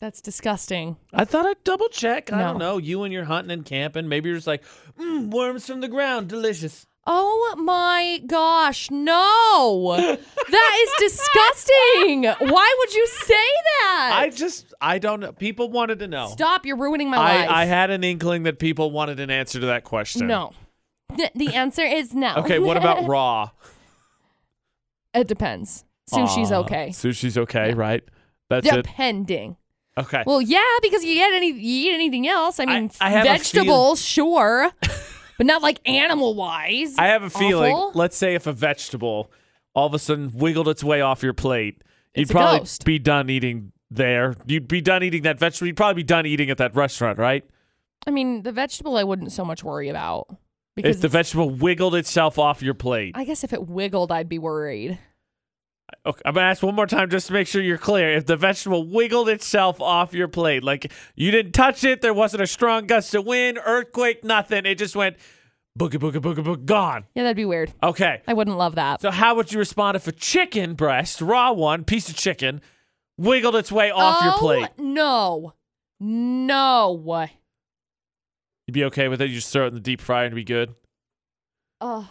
[0.00, 0.96] That's disgusting.
[1.12, 2.32] I thought I'd double check.
[2.32, 2.44] I No.
[2.48, 2.78] don't know.
[2.78, 4.08] You and you're hunting and camping.
[4.08, 4.62] Maybe you're just like,
[4.98, 6.86] mm, worms from the ground, delicious.
[7.06, 9.94] Oh my gosh, no.
[9.98, 12.24] that is disgusting.
[12.50, 13.34] Why would you say
[13.82, 14.10] that?
[14.14, 15.32] I just, I don't know.
[15.32, 16.28] People wanted to know.
[16.28, 17.50] Stop, you're ruining my life.
[17.50, 20.26] I, I had an inkling that people wanted an answer to that question.
[20.26, 20.52] No.
[21.14, 22.36] The, the answer is no.
[22.36, 23.50] Okay, what about raw?
[25.14, 25.84] It depends.
[26.10, 26.88] Sushi's Aw, okay.
[26.88, 28.02] Sushi's okay, right?
[28.50, 28.74] That's it.
[28.74, 29.56] Depending.
[29.96, 30.22] Okay.
[30.26, 32.58] Well, yeah, because you get any you eat anything else.
[32.58, 34.70] I mean, I have a vegetables, sure,
[35.38, 36.96] but not like animal wise.
[36.98, 37.72] I have a feeling.
[37.72, 37.98] Awful.
[37.98, 39.30] Let's say if a vegetable
[39.74, 41.82] all of a sudden wiggled its way off your plate,
[42.14, 42.84] you'd It's a probably ghost.
[42.84, 44.34] be done eating there.
[44.46, 45.68] You'd be done eating that vegetable.
[45.68, 47.44] You'd probably be done eating at that restaurant, right?
[48.06, 50.26] I mean, the vegetable I wouldn't so much worry about
[50.76, 53.12] because If the vegetable wiggled itself off your plate.
[53.16, 54.98] I guess if it wiggled, I'd be worried.
[56.06, 58.10] Okay, I'm gonna ask one more time just to make sure you're clear.
[58.14, 62.42] If the vegetable wiggled itself off your plate, like you didn't touch it, there wasn't
[62.42, 64.66] a strong gust of wind, earthquake, nothing.
[64.66, 65.16] It just went
[65.78, 67.04] boogie boogie boogie boogie gone.
[67.14, 67.72] Yeah, that'd be weird.
[67.82, 68.22] Okay.
[68.26, 69.02] I wouldn't love that.
[69.02, 72.60] So how would you respond if a chicken breast, raw one, piece of chicken,
[73.18, 74.68] wiggled its way off your Oh, plate?
[74.78, 75.52] No,
[76.00, 77.28] no.
[78.66, 79.28] You'd be okay with it?
[79.28, 80.74] You just throw it in the deep fryer and be good?
[81.80, 82.08] Oh,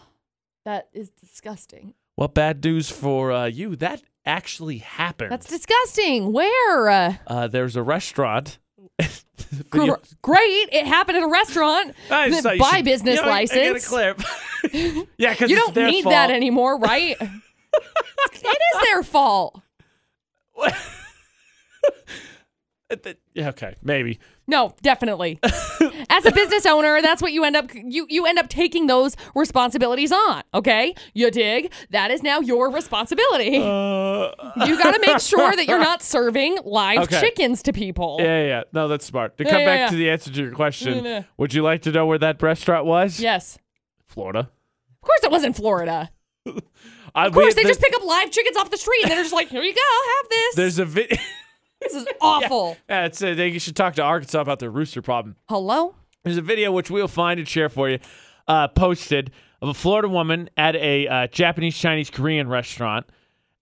[0.65, 1.93] that is disgusting.
[2.15, 3.75] What bad news for uh, you?
[3.75, 5.31] That actually happened.
[5.31, 6.31] That's disgusting.
[6.31, 6.89] Where?
[6.89, 8.59] Uh, uh, there's a restaurant.
[9.69, 10.69] gr- great.
[10.71, 11.95] It happened at a restaurant.
[12.11, 13.87] I just thought you Buy should- business you know, I- I gotta license.
[13.87, 14.29] clarify.
[15.17, 17.17] yeah, because You don't need that anymore, right?
[17.19, 17.29] it
[18.45, 19.59] is their fault.
[23.33, 24.19] yeah, okay, maybe.
[24.45, 25.39] No, definitely.
[26.09, 29.15] As a business owner, that's what you end up you you end up taking those
[29.35, 30.43] responsibilities on.
[30.53, 31.71] Okay, you dig?
[31.91, 33.57] That is now your responsibility.
[33.57, 34.31] Uh,
[34.65, 37.21] you got to make sure that you're not serving live Okay.
[37.21, 38.17] chickens to people.
[38.19, 38.63] yeah, yeah, yeah.
[38.73, 39.37] No, that's smart.
[39.37, 39.89] To Yeah, come yeah, back yeah.
[39.91, 41.23] to the answer to your question, yeah.
[41.37, 43.19] would you like to know where that restaurant was?
[43.21, 43.57] Yes,
[44.05, 44.39] Florida.
[44.39, 46.11] of course it was in Florida.
[47.15, 49.33] I, Of course, they just pick up live chickens off the street and they're just
[49.33, 49.79] like, "Here you go,
[50.17, 51.17] have this." There's a video.
[51.83, 52.77] This is awful.
[52.89, 55.35] yeah, it's a, they, you should talk to Arkansas about their rooster problem.
[55.49, 55.95] Hello.
[56.23, 57.99] There's a video which we'll find and share for you,
[58.47, 59.31] uh, posted
[59.61, 63.05] of a Florida woman at a uh, Japanese, Chinese, Korean restaurant,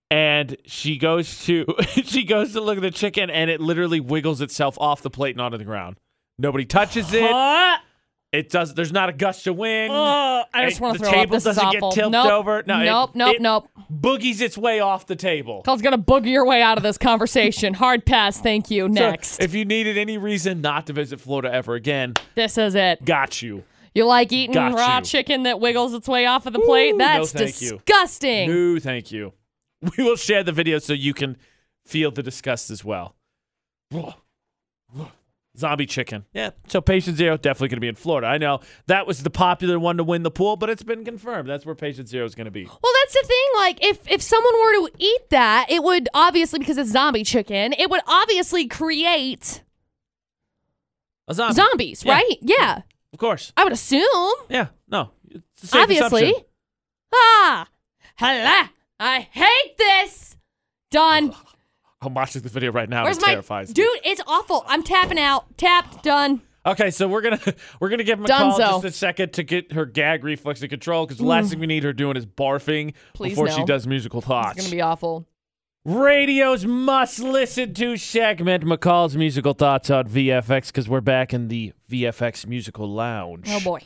[0.09, 4.41] and she goes to she goes to look at the chicken, and it literally wiggles
[4.41, 5.97] itself off the plate and onto the ground.
[6.37, 7.29] Nobody touches it.
[7.31, 7.77] Huh?
[8.31, 8.73] It does.
[8.73, 9.91] There's not a gust of wind.
[9.93, 11.25] Oh, I just want to the throw up.
[11.25, 11.91] table is doesn't get awful.
[11.91, 12.31] tilted nope.
[12.31, 12.63] over.
[12.65, 13.67] No, it- nope, nope, it- nope.
[13.91, 15.61] Boogies its way off the table.
[15.63, 17.73] Cole's gonna boogie your way out of this conversation.
[17.73, 18.83] Hard pass, thank you.
[18.87, 22.73] So, Next, if you needed any reason not to visit Florida ever again, this is
[22.73, 23.03] it.
[23.03, 23.63] got you.
[23.93, 25.03] You like eating Got raw you.
[25.03, 26.93] chicken that wiggles its way off of the plate?
[26.93, 27.71] Ooh, no, That's you.
[27.79, 28.49] disgusting.
[28.49, 29.33] No, thank you.
[29.97, 31.35] We will share the video so you can
[31.85, 33.15] feel the disgust as well.
[35.61, 36.25] Zombie chicken.
[36.33, 36.49] Yeah.
[36.67, 38.27] So patient zero definitely going to be in Florida.
[38.27, 41.47] I know that was the popular one to win the pool, but it's been confirmed.
[41.49, 42.65] That's where patient zero is going to be.
[42.65, 43.45] Well, that's the thing.
[43.55, 47.73] Like, if if someone were to eat that, it would obviously because it's zombie chicken.
[47.73, 49.63] It would obviously create
[51.27, 51.53] A zombie.
[51.55, 52.13] zombies, Yeah.
[52.13, 52.37] right?
[52.41, 52.81] Yeah,
[53.13, 53.53] Of course.
[53.55, 54.33] I would assume.
[54.49, 54.67] Yeah.
[54.89, 55.11] No.
[55.63, 56.23] It's obviously.
[56.31, 56.45] assumption.
[57.13, 57.67] Ah,
[58.17, 58.67] hello.
[58.99, 60.37] I hate this.
[60.91, 61.33] Done.
[62.01, 63.03] I'm watching the video right now.
[63.03, 63.73] Where's it my terrifies me.
[63.75, 63.99] dude?
[64.03, 64.63] It's awful.
[64.67, 65.57] I'm tapping out.
[65.57, 66.03] Tapped.
[66.03, 66.41] Done.
[66.65, 67.39] Okay, so we're gonna
[67.79, 70.69] we're gonna give him a call just a second to get her gag reflex in
[70.69, 71.49] control because the last mm.
[71.51, 74.57] thing we need her doing is barfing Please before she does musical thoughts.
[74.57, 75.27] It's gonna be awful.
[75.83, 81.73] Radio's must listen to segment McCall's musical thoughts on VFX because we're back in the
[81.89, 83.47] VFX musical lounge.
[83.49, 83.79] Oh boy.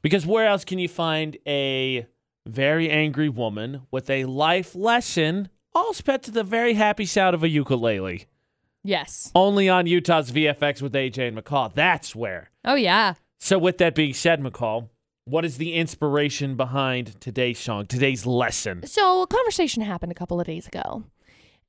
[0.00, 2.06] Because where else can you find a
[2.46, 7.42] very angry woman with a life lesson, all sped to the very happy sound of
[7.42, 8.26] a ukulele?
[8.82, 9.30] Yes.
[9.34, 11.72] Only on Utah's VFX with AJ and McCall.
[11.74, 12.50] That's where.
[12.64, 13.14] Oh yeah.
[13.38, 14.88] So, with that being said, McCall,
[15.26, 18.86] what is the inspiration behind today's song, today's lesson?
[18.86, 21.04] So a conversation happened a couple of days ago,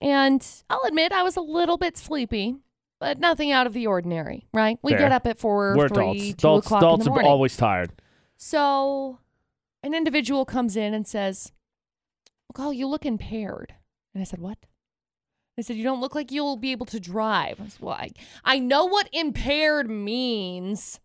[0.02, 2.58] and I'll admit I was a little bit sleepy,
[3.00, 4.46] but nothing out of the ordinary.
[4.54, 4.78] Right?
[4.84, 5.00] We Fair.
[5.00, 6.22] get up at 4 We're three, adults.
[6.22, 7.92] two Adults, o'clock in adults the are always tired.
[8.38, 9.20] So
[9.84, 11.52] an individual comes in and says,
[12.54, 13.74] "McCall, you look impaired."
[14.16, 14.58] And I said, "What?"
[15.58, 18.10] They said, "You don't look like you'll be able to drive." I said, well, I,
[18.44, 21.00] I know what impaired means.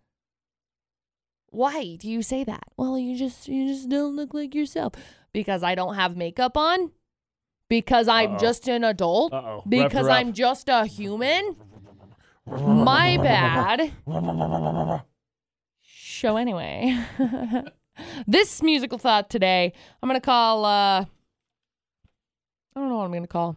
[1.50, 2.62] Why do you say that?
[2.76, 4.92] Well, you just you just don't look like yourself
[5.32, 6.92] because I don't have makeup on.
[7.68, 8.38] Because I'm Uh-oh.
[8.38, 9.32] just an adult.
[9.32, 9.62] Uh-oh.
[9.68, 10.08] Because.
[10.08, 11.54] I'm just a human.
[12.46, 13.92] My bad.
[15.84, 16.98] So anyway,
[18.26, 19.72] this musical thought today,
[20.02, 20.64] I'm gonna call.
[20.64, 21.04] uh
[22.74, 23.56] I don't know what I'm gonna call.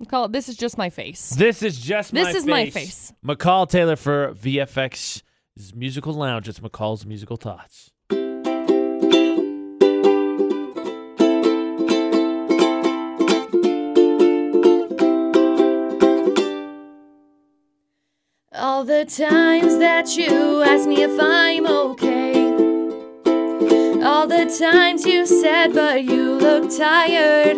[0.00, 0.32] I'm call it.
[0.32, 1.30] This is just my face.
[1.30, 3.12] This is just This my is my face.
[3.24, 5.22] McCall Taylor for VFX's
[5.74, 6.48] Musical Lounge.
[6.48, 7.90] It's McCall's Musical Thoughts.
[18.52, 22.09] All the times that you ask me if I'm okay.
[24.02, 27.56] All the times you said, but you look tired.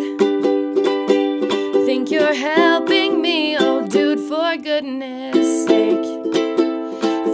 [1.85, 6.03] Think you're helping me, oh dude, for goodness sake.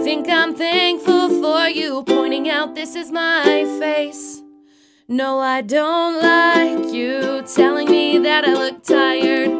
[0.04, 4.42] Think I'm thankful for you pointing out this is my face.
[5.08, 9.50] No, I don't like you telling me that I look tired.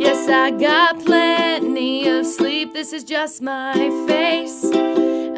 [0.00, 2.72] Yes, I got plenty of sleep.
[2.72, 3.74] This is just my
[4.08, 4.64] face.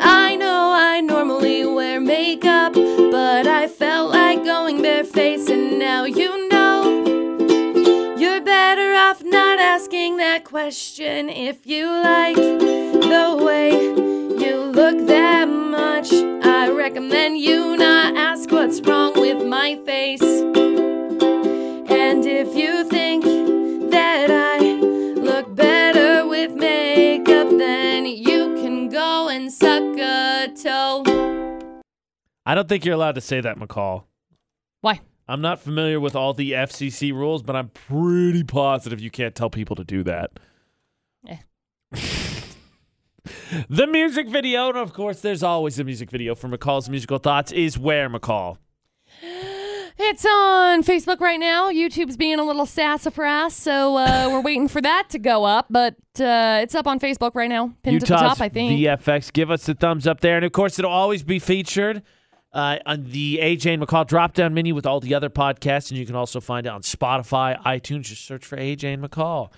[0.03, 6.49] I know I normally wear makeup, but I felt like going barefaced, and now you
[6.49, 8.17] know.
[8.17, 15.47] You're better off not asking that question if you like the way you look that
[15.47, 16.13] much.
[16.13, 20.70] I recommend you not ask what's wrong with my face.
[32.51, 34.07] I don't think you're allowed to say that, McCall.
[34.81, 34.99] Why?
[35.29, 39.51] I'm not familiar with all the FCC rules, but I'm pretty positive you can't tell
[39.51, 40.33] people to do that.
[41.29, 41.37] Eh.
[43.69, 47.53] the music video, and of course, there's always a music video for McCall's Musical Thoughts,
[47.53, 48.57] is where, McCall?
[50.03, 51.71] It's on Facebook right now.
[51.71, 55.67] YouTube's being a little sassafras, so uh, we're waiting for that to go up.
[55.69, 58.81] But uh, it's up on Facebook right now, pinned to the Utah's top, I think.
[58.81, 59.31] VFX.
[59.31, 60.37] Give us a thumbs up there.
[60.37, 62.03] And of course, it'll always be featured
[62.53, 65.91] uh, on the AJ and McCall drop down menu with all the other podcasts.
[65.91, 68.03] And you can also find it on Spotify, iTunes.
[68.03, 69.51] Just search for AJ and McCall.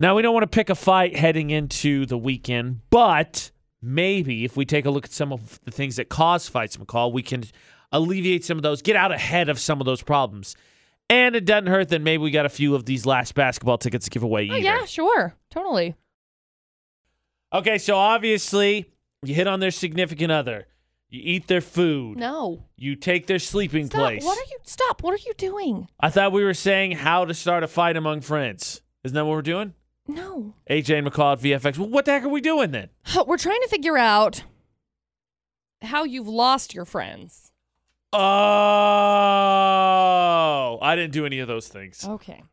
[0.00, 3.50] Now, we don't want to pick a fight heading into the weekend, but
[3.82, 7.12] maybe if we take a look at some of the things that cause fights, McCall,
[7.12, 7.42] we can
[7.90, 10.54] alleviate some of those, get out ahead of some of those problems.
[11.10, 14.04] And it doesn't hurt that maybe we got a few of these last basketball tickets
[14.04, 14.54] to give away either.
[14.54, 15.34] oh, yeah, sure.
[15.50, 15.96] Totally.
[17.52, 18.90] Okay, so obviously
[19.22, 20.66] you hit on their significant other.
[21.10, 22.18] You eat their food.
[22.18, 22.64] No.
[22.76, 24.00] You take their sleeping Stop.
[24.00, 24.24] place.
[24.24, 24.58] What are you?
[24.64, 25.02] Stop.
[25.02, 25.88] What are you doing?
[26.00, 28.82] I thought we were saying how to start a fight among friends.
[29.04, 29.74] Isn't that what we're doing?
[30.06, 30.54] No.
[30.70, 31.78] AJ and McCall at VFX.
[31.78, 32.90] Well, what the heck are we doing then?
[33.26, 34.42] We're trying to figure out
[35.82, 37.52] how you've lost your friends.
[38.12, 38.18] Oh,
[40.80, 42.06] I didn't do any of those things.
[42.06, 42.42] Okay.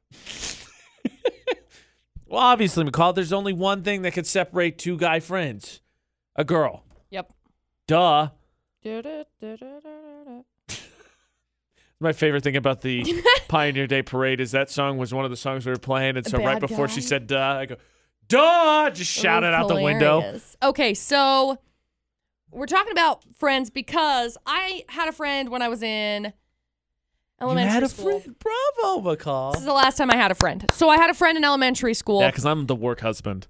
[2.28, 5.82] Well, obviously, McCall, there's only one thing that could separate two guy friends
[6.36, 6.84] a girl.
[7.12, 7.32] Yep.
[7.88, 8.30] Duh.
[12.00, 15.38] My favorite thing about the Pioneer Day Parade is that song was one of the
[15.38, 16.18] songs we were playing.
[16.18, 17.78] And so right before she said duh, I go,
[18.28, 20.20] duh, just shout it out the window.
[20.20, 20.58] hilarious.
[20.62, 21.58] Okay, so
[22.52, 26.34] we're talking about friends because I had a friend when I was in
[27.42, 27.70] elementary school.
[27.70, 28.20] you had a school.
[28.20, 28.36] friend.
[28.40, 29.52] Bravo, McCall.
[29.54, 30.66] This is the last time I had a friend.
[30.74, 32.22] So I had a friend in elementary school.
[32.22, 33.48] Yeah, because I'm the work husband.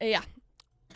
[0.00, 0.22] Yeah.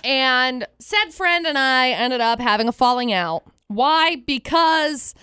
[0.05, 3.45] And said friend and I ended up having a falling out.
[3.75, 4.17] Why?
[4.17, 5.15] Because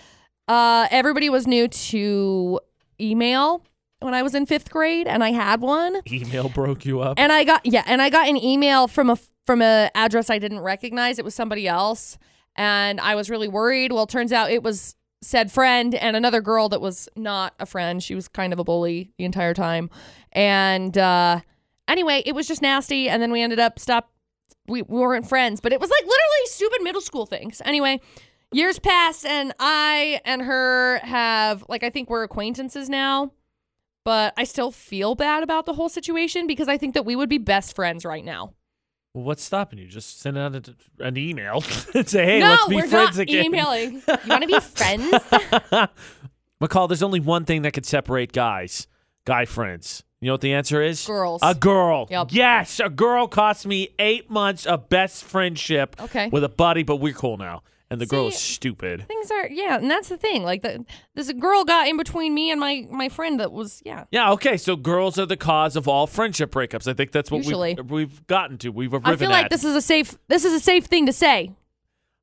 [0.47, 2.59] uh, everybody was new to
[2.99, 3.63] email
[3.99, 5.97] when I was in fifth grade, and I had one.
[6.11, 7.19] Email broke you up.
[7.19, 10.39] And I got yeah, and I got an email from a from a address I
[10.39, 11.19] didn't recognize.
[11.19, 12.17] It was somebody else,
[12.55, 13.91] and I was really worried.
[13.91, 17.65] Well, it turns out it was said friend and another girl that was not a
[17.65, 18.01] friend.
[18.01, 19.89] She was kind of a bully the entire time.
[20.31, 21.41] And uh
[21.87, 24.11] anyway, it was just nasty and then we ended up stop
[24.67, 27.61] we, we weren't friends, but it was like literally stupid middle school things.
[27.65, 27.99] Anyway,
[28.51, 33.31] years pass and I and her have like I think we're acquaintances now.
[34.05, 37.29] But I still feel bad about the whole situation because I think that we would
[37.29, 38.53] be best friends right now.
[39.13, 39.87] well, what's stopping you?
[39.87, 41.63] Just send out a, an email
[41.93, 43.45] and say, hey, no, let's be we're friends not again.
[43.45, 43.93] emailing.
[44.07, 45.11] You want to be friends?
[46.61, 48.87] McCall, there's only one thing that could separate guys,
[49.25, 50.03] guy friends.
[50.21, 51.05] You know what the answer is?
[51.05, 51.41] Girls.
[51.43, 52.07] A girl.
[52.09, 52.27] Yep.
[52.31, 56.29] Yes, a girl cost me eight months of best friendship Okay.
[56.29, 57.63] with a buddy, but we're cool now.
[57.91, 59.07] And the girl is stupid.
[59.07, 60.43] Things are yeah, and that's the thing.
[60.43, 60.85] Like the
[61.15, 64.05] this girl got in between me and my my friend that was yeah.
[64.11, 64.57] Yeah, okay.
[64.57, 66.87] So girls are the cause of all friendship breakups.
[66.87, 67.73] I think that's what Usually.
[67.75, 68.69] we've, we've gotten to.
[68.69, 69.51] We've arriven I feel like at.
[69.51, 71.51] this is a safe this is a safe thing to say.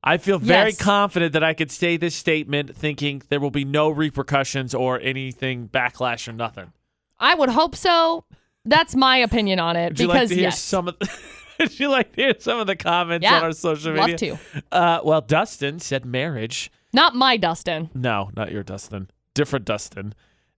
[0.03, 0.79] I feel very Yes.
[0.81, 5.67] confident that I could say this statement thinking there will be no repercussions or anything
[5.67, 6.71] backlash or nothing.
[7.19, 8.23] I would hope so.
[8.67, 10.61] That's my opinion on it Would you because like to hear yes.
[10.61, 10.95] some of
[11.59, 14.07] Would you like to hear some of the comments Yeah, on our social media?
[14.31, 14.63] love to.
[14.71, 16.69] Uh, well, Dustin said marriage.
[16.93, 17.89] Not my Dustin.
[17.95, 19.09] No, not your Dustin.
[19.33, 20.13] Different Dustin.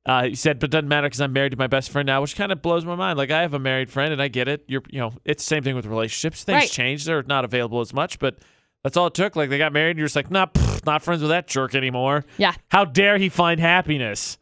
[0.05, 2.35] Uh, he said, but doesn't matter because I'm married to my best friend now, which
[2.35, 3.17] kind of blows my mind.
[3.17, 4.63] Like I have a married friend, and I get it.
[4.67, 6.43] You're, you know, it's the same thing with relationships.
[6.43, 6.69] Things Right.
[6.69, 8.39] change; they're not available as much, but
[8.83, 9.35] that's all it took.
[9.35, 11.75] Like they got married, and you're just like, nah, pff, not friends with that jerk
[11.75, 12.25] anymore.
[12.37, 12.53] Yeah.
[12.69, 14.38] How dare he find happiness?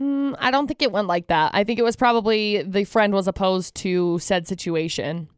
[0.00, 1.50] Mm, I don't think it went like that.
[1.54, 5.28] I think it was probably the friend was opposed to said situation.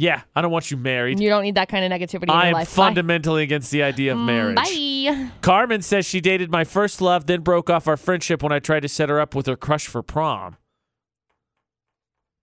[0.00, 1.18] Yeah, I don't want you married.
[1.18, 2.68] You don't need that kind of negativity in I your am life.
[2.68, 4.56] Fundamentally against the idea of Mm, marriage.
[4.56, 5.30] Bye.
[5.40, 8.80] Carmen says she dated my first love, then broke off our friendship when I tried
[8.80, 10.56] to set her up with her crush for prom.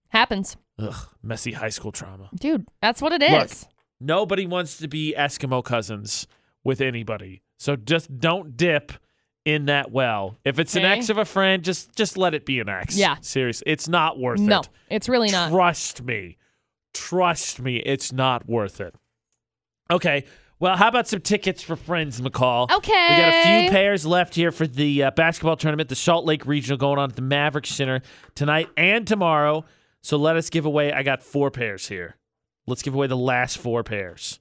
[0.09, 0.57] Happens.
[0.79, 0.93] Ugh,
[1.23, 2.29] messy high school trauma.
[2.35, 3.31] Dude, that's what it is.
[3.63, 3.71] Look.
[4.01, 6.27] Nobody wants to be Eskimo cousins
[6.63, 7.41] with anybody.
[7.57, 8.91] So just don't dip
[9.45, 10.37] in that well.
[10.43, 10.97] If it's an Okay.
[10.97, 12.97] ex of a friend, just just let it be an ex.
[12.97, 13.15] Yeah.
[13.21, 13.63] Seriously.
[13.71, 14.43] It's not worth it.
[14.43, 14.69] no, it.
[14.89, 15.51] it's really not.
[15.51, 16.37] Trust me.
[16.93, 18.95] Trust me, it's not worth it.
[19.91, 20.25] Okay.
[20.57, 22.71] Well, how about some tickets for friends, McCall?
[22.71, 23.07] Okay.
[23.09, 26.45] We got a few pairs left here for the uh, basketball tournament, the Salt Lake
[26.47, 28.01] Regional going on at the Maverik Center
[28.35, 29.65] tonight and tomorrow.
[30.01, 30.93] So let us give away.
[30.93, 32.15] I got four pairs here.
[32.67, 34.39] Let's give away the last four pairs.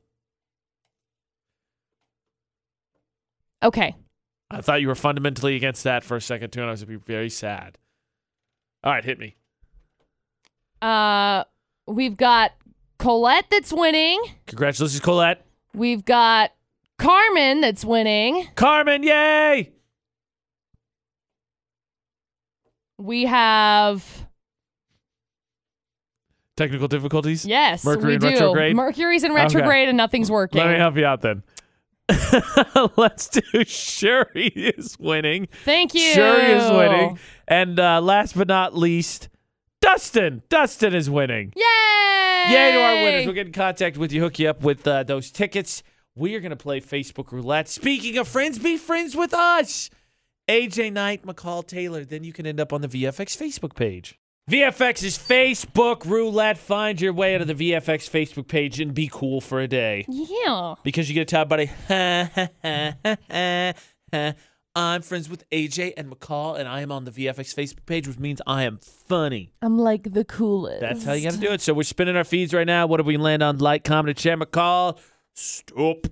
[3.63, 3.97] Okay.
[4.55, 6.99] I thought you were fundamentally against that for a second too, and I was going
[6.99, 7.79] to be very sad.
[8.85, 9.37] All right, hit me.
[10.81, 11.45] Uh,
[11.87, 12.53] we've got
[12.99, 14.23] Colette that's winning.
[14.47, 15.45] Congratulations, Colette.
[15.75, 16.53] We've got
[16.99, 18.47] Carmen that's winning.
[18.55, 19.73] Carmen, yay!
[22.99, 24.27] We have
[26.57, 27.45] Technical difficulties?
[27.45, 28.27] yes, Mercury we in do.
[28.29, 28.77] retrograde?
[28.77, 30.61] Mercury's in retrograde and nothing's working.
[30.61, 31.43] Let me help you out then.
[32.97, 35.49] Let's do Shuri is winning.
[35.65, 36.13] Thank you.
[36.13, 37.19] Shuri is winning.
[37.49, 39.29] And uh, last but not least,
[39.81, 40.43] Dustin.
[40.49, 41.53] Dustin is winning.
[41.57, 42.45] Yay!
[42.51, 43.27] Yay to our winners.
[43.27, 45.83] We'll get in contact with you, hook you up with uh, those tickets.
[46.15, 47.69] We are going to play Facebook Roulette.
[47.69, 49.91] Speaking of friends, be friends with us.
[50.49, 52.05] AJ Knight, McCall Taylor.
[52.05, 54.19] Then you can end up on the VFX Facebook page.
[54.51, 56.59] VFX's Facebook Roulette.
[56.59, 60.05] Find your way to the VFX Facebook page and be cool for a day.
[60.07, 60.75] Yeah.
[60.83, 61.71] Because you get a top buddy.
[64.77, 68.19] I'm friends with AJ and McCall, and I am on the VFX Facebook page, which
[68.19, 69.55] means I am funny.
[69.63, 70.81] I'm like the coolest.
[70.81, 71.61] That's how you got to do it.
[71.63, 72.87] So we're spinning our feeds right now.
[72.87, 73.59] What do we land on?
[73.59, 74.37] Like, comment, and share.
[74.37, 74.99] McCall,
[75.35, 76.07] stop.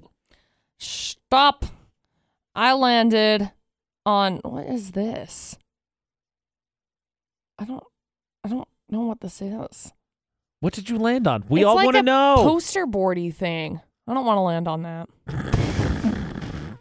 [0.78, 1.66] Stop.
[2.54, 3.50] I landed
[4.06, 5.58] on what is this?
[7.58, 7.82] I don't
[8.44, 9.92] I don't know what this is.
[10.60, 11.44] What did you land on?
[11.48, 12.36] We it's all like want to know.
[12.38, 13.80] Poster boardy thing.
[14.06, 15.08] I don't want to land on that.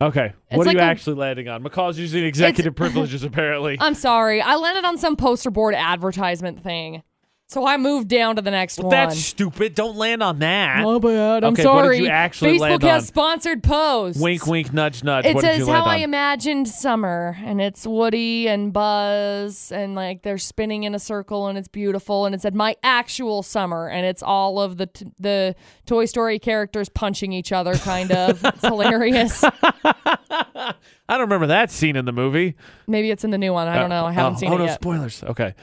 [0.00, 1.62] okay, It's what are you a- actually landing on?
[1.62, 3.76] McCall's using executive privileges apparently.
[3.80, 4.40] I'm sorry.
[4.40, 7.02] I landed on some poster board advertisement thing.
[7.50, 8.90] So I moved down to the next one.
[8.90, 9.74] That's stupid.
[9.74, 10.84] Don't land on that.
[10.84, 11.42] Oh, bad.
[11.42, 11.98] I'm Okay, what did sorry.
[11.98, 13.06] you actually Facebook land has on?
[13.08, 14.22] sponsored posts.
[14.22, 15.24] Wink, wink, nudge, nudge.
[15.24, 19.72] It what did says you land how I imagined summer, and it's Woody and Buzz,
[19.72, 22.24] and like they're spinning in a circle, and it's beautiful.
[22.24, 25.56] And it said my actual summer, and it's all of the t- the
[25.86, 28.44] Toy Story characters punching each other, kind of.
[28.44, 29.42] it's hilarious.
[29.82, 30.74] I
[31.08, 32.54] don't remember that scene in the movie.
[32.86, 33.66] Maybe it's in the new one.
[33.66, 34.06] I don't uh, know.
[34.06, 34.74] I haven't oh, seen oh, it Oh no, yet.
[34.74, 35.24] spoilers.
[35.24, 35.54] Okay.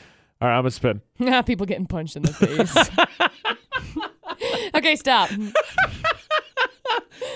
[0.42, 1.02] All right, I'm to spin.
[1.18, 2.76] Yeah, people getting punched in the face.
[4.76, 5.30] okay, stop.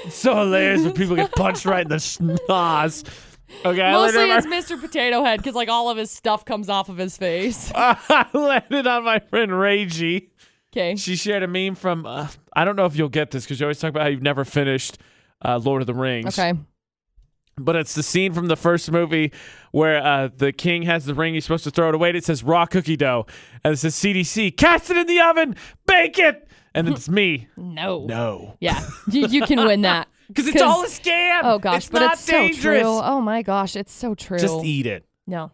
[0.10, 3.03] so hilarious when people get punched right in the schnoz.
[3.65, 4.80] Okay, I Mostly landed, it's Mr.
[4.80, 7.72] Potato Head because like all of his stuff comes off of his face.
[7.72, 10.30] on my, I landed on my friend Ragey.
[10.73, 10.95] Okay.
[10.95, 13.65] She shared a meme from, uh, I don't know if you'll get this because you
[13.65, 14.99] always talk about how you've never finished
[15.44, 16.40] uh, Lord of the Rings.
[16.40, 16.57] Okay.
[17.57, 19.32] But it's the scene from the first movie
[19.72, 21.34] where uh, the king has the ring.
[21.34, 22.10] He's supposed to throw it away.
[22.10, 23.26] And it says raw cookie dough.
[23.64, 25.56] And it says CDC, cast it in the oven,
[25.86, 26.48] bake it.
[26.73, 27.48] And it's me.
[27.57, 28.06] No.
[28.06, 28.56] No.
[28.60, 28.82] Yeah.
[29.10, 30.07] You, you can win that.
[30.28, 31.41] Because it's all a scam.
[31.44, 32.84] Oh gosh, it's but not it's dangerous.
[32.84, 33.02] so true.
[33.03, 34.40] Oh my gosh, it's so true.
[34.40, 35.03] Just eat it.
[35.28, 35.52] No.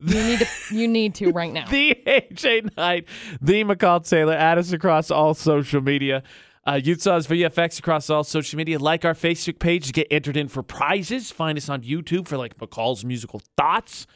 [0.00, 1.66] You need to you need to right now.
[1.68, 3.06] The AJ Knight,
[3.42, 4.32] the McCall Taylor.
[4.32, 6.22] Add us across all social media.
[6.66, 8.78] Uh, Utah's VFX across all social media.
[8.78, 11.30] Like our Facebook page to get entered in for prizes.
[11.30, 14.06] Find us on YouTube for like McCall's musical thoughts.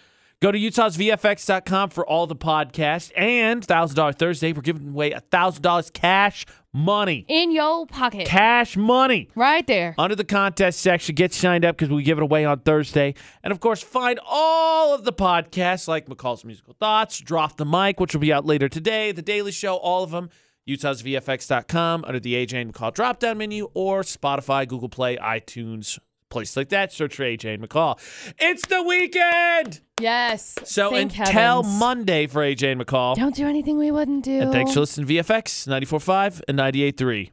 [0.40, 3.10] Go to utahsvfx.com for all the podcasts.
[3.16, 7.24] And $1,000 Thursday, we're giving away $1,000 cash money.
[7.26, 8.26] In your pocket.
[8.28, 9.28] Cash money.
[9.34, 9.96] right there.
[9.98, 13.14] Under the contest section, get signed up because we give it away on Thursday.
[13.42, 17.98] And of course, find all of the podcasts like McCall's Musical Thoughts, Drop the Mic,
[17.98, 20.30] which will be out later today, The Daily Show, all of them.
[20.68, 26.68] UtahsVFX.com under the AJ McCall drop down menu or Spotify, Google Play, iTunes, places like
[26.68, 26.92] that.
[26.92, 27.98] Search for AJ McCall.
[28.38, 29.80] It's the weekend!
[30.00, 30.54] Yes.
[30.64, 31.80] So Thank until heavens.
[31.80, 33.16] Monday for AJ McCall.
[33.16, 34.40] Don't do anything we wouldn't do.
[34.40, 37.30] And thanks for listening to VFX 94.5 and 98.3.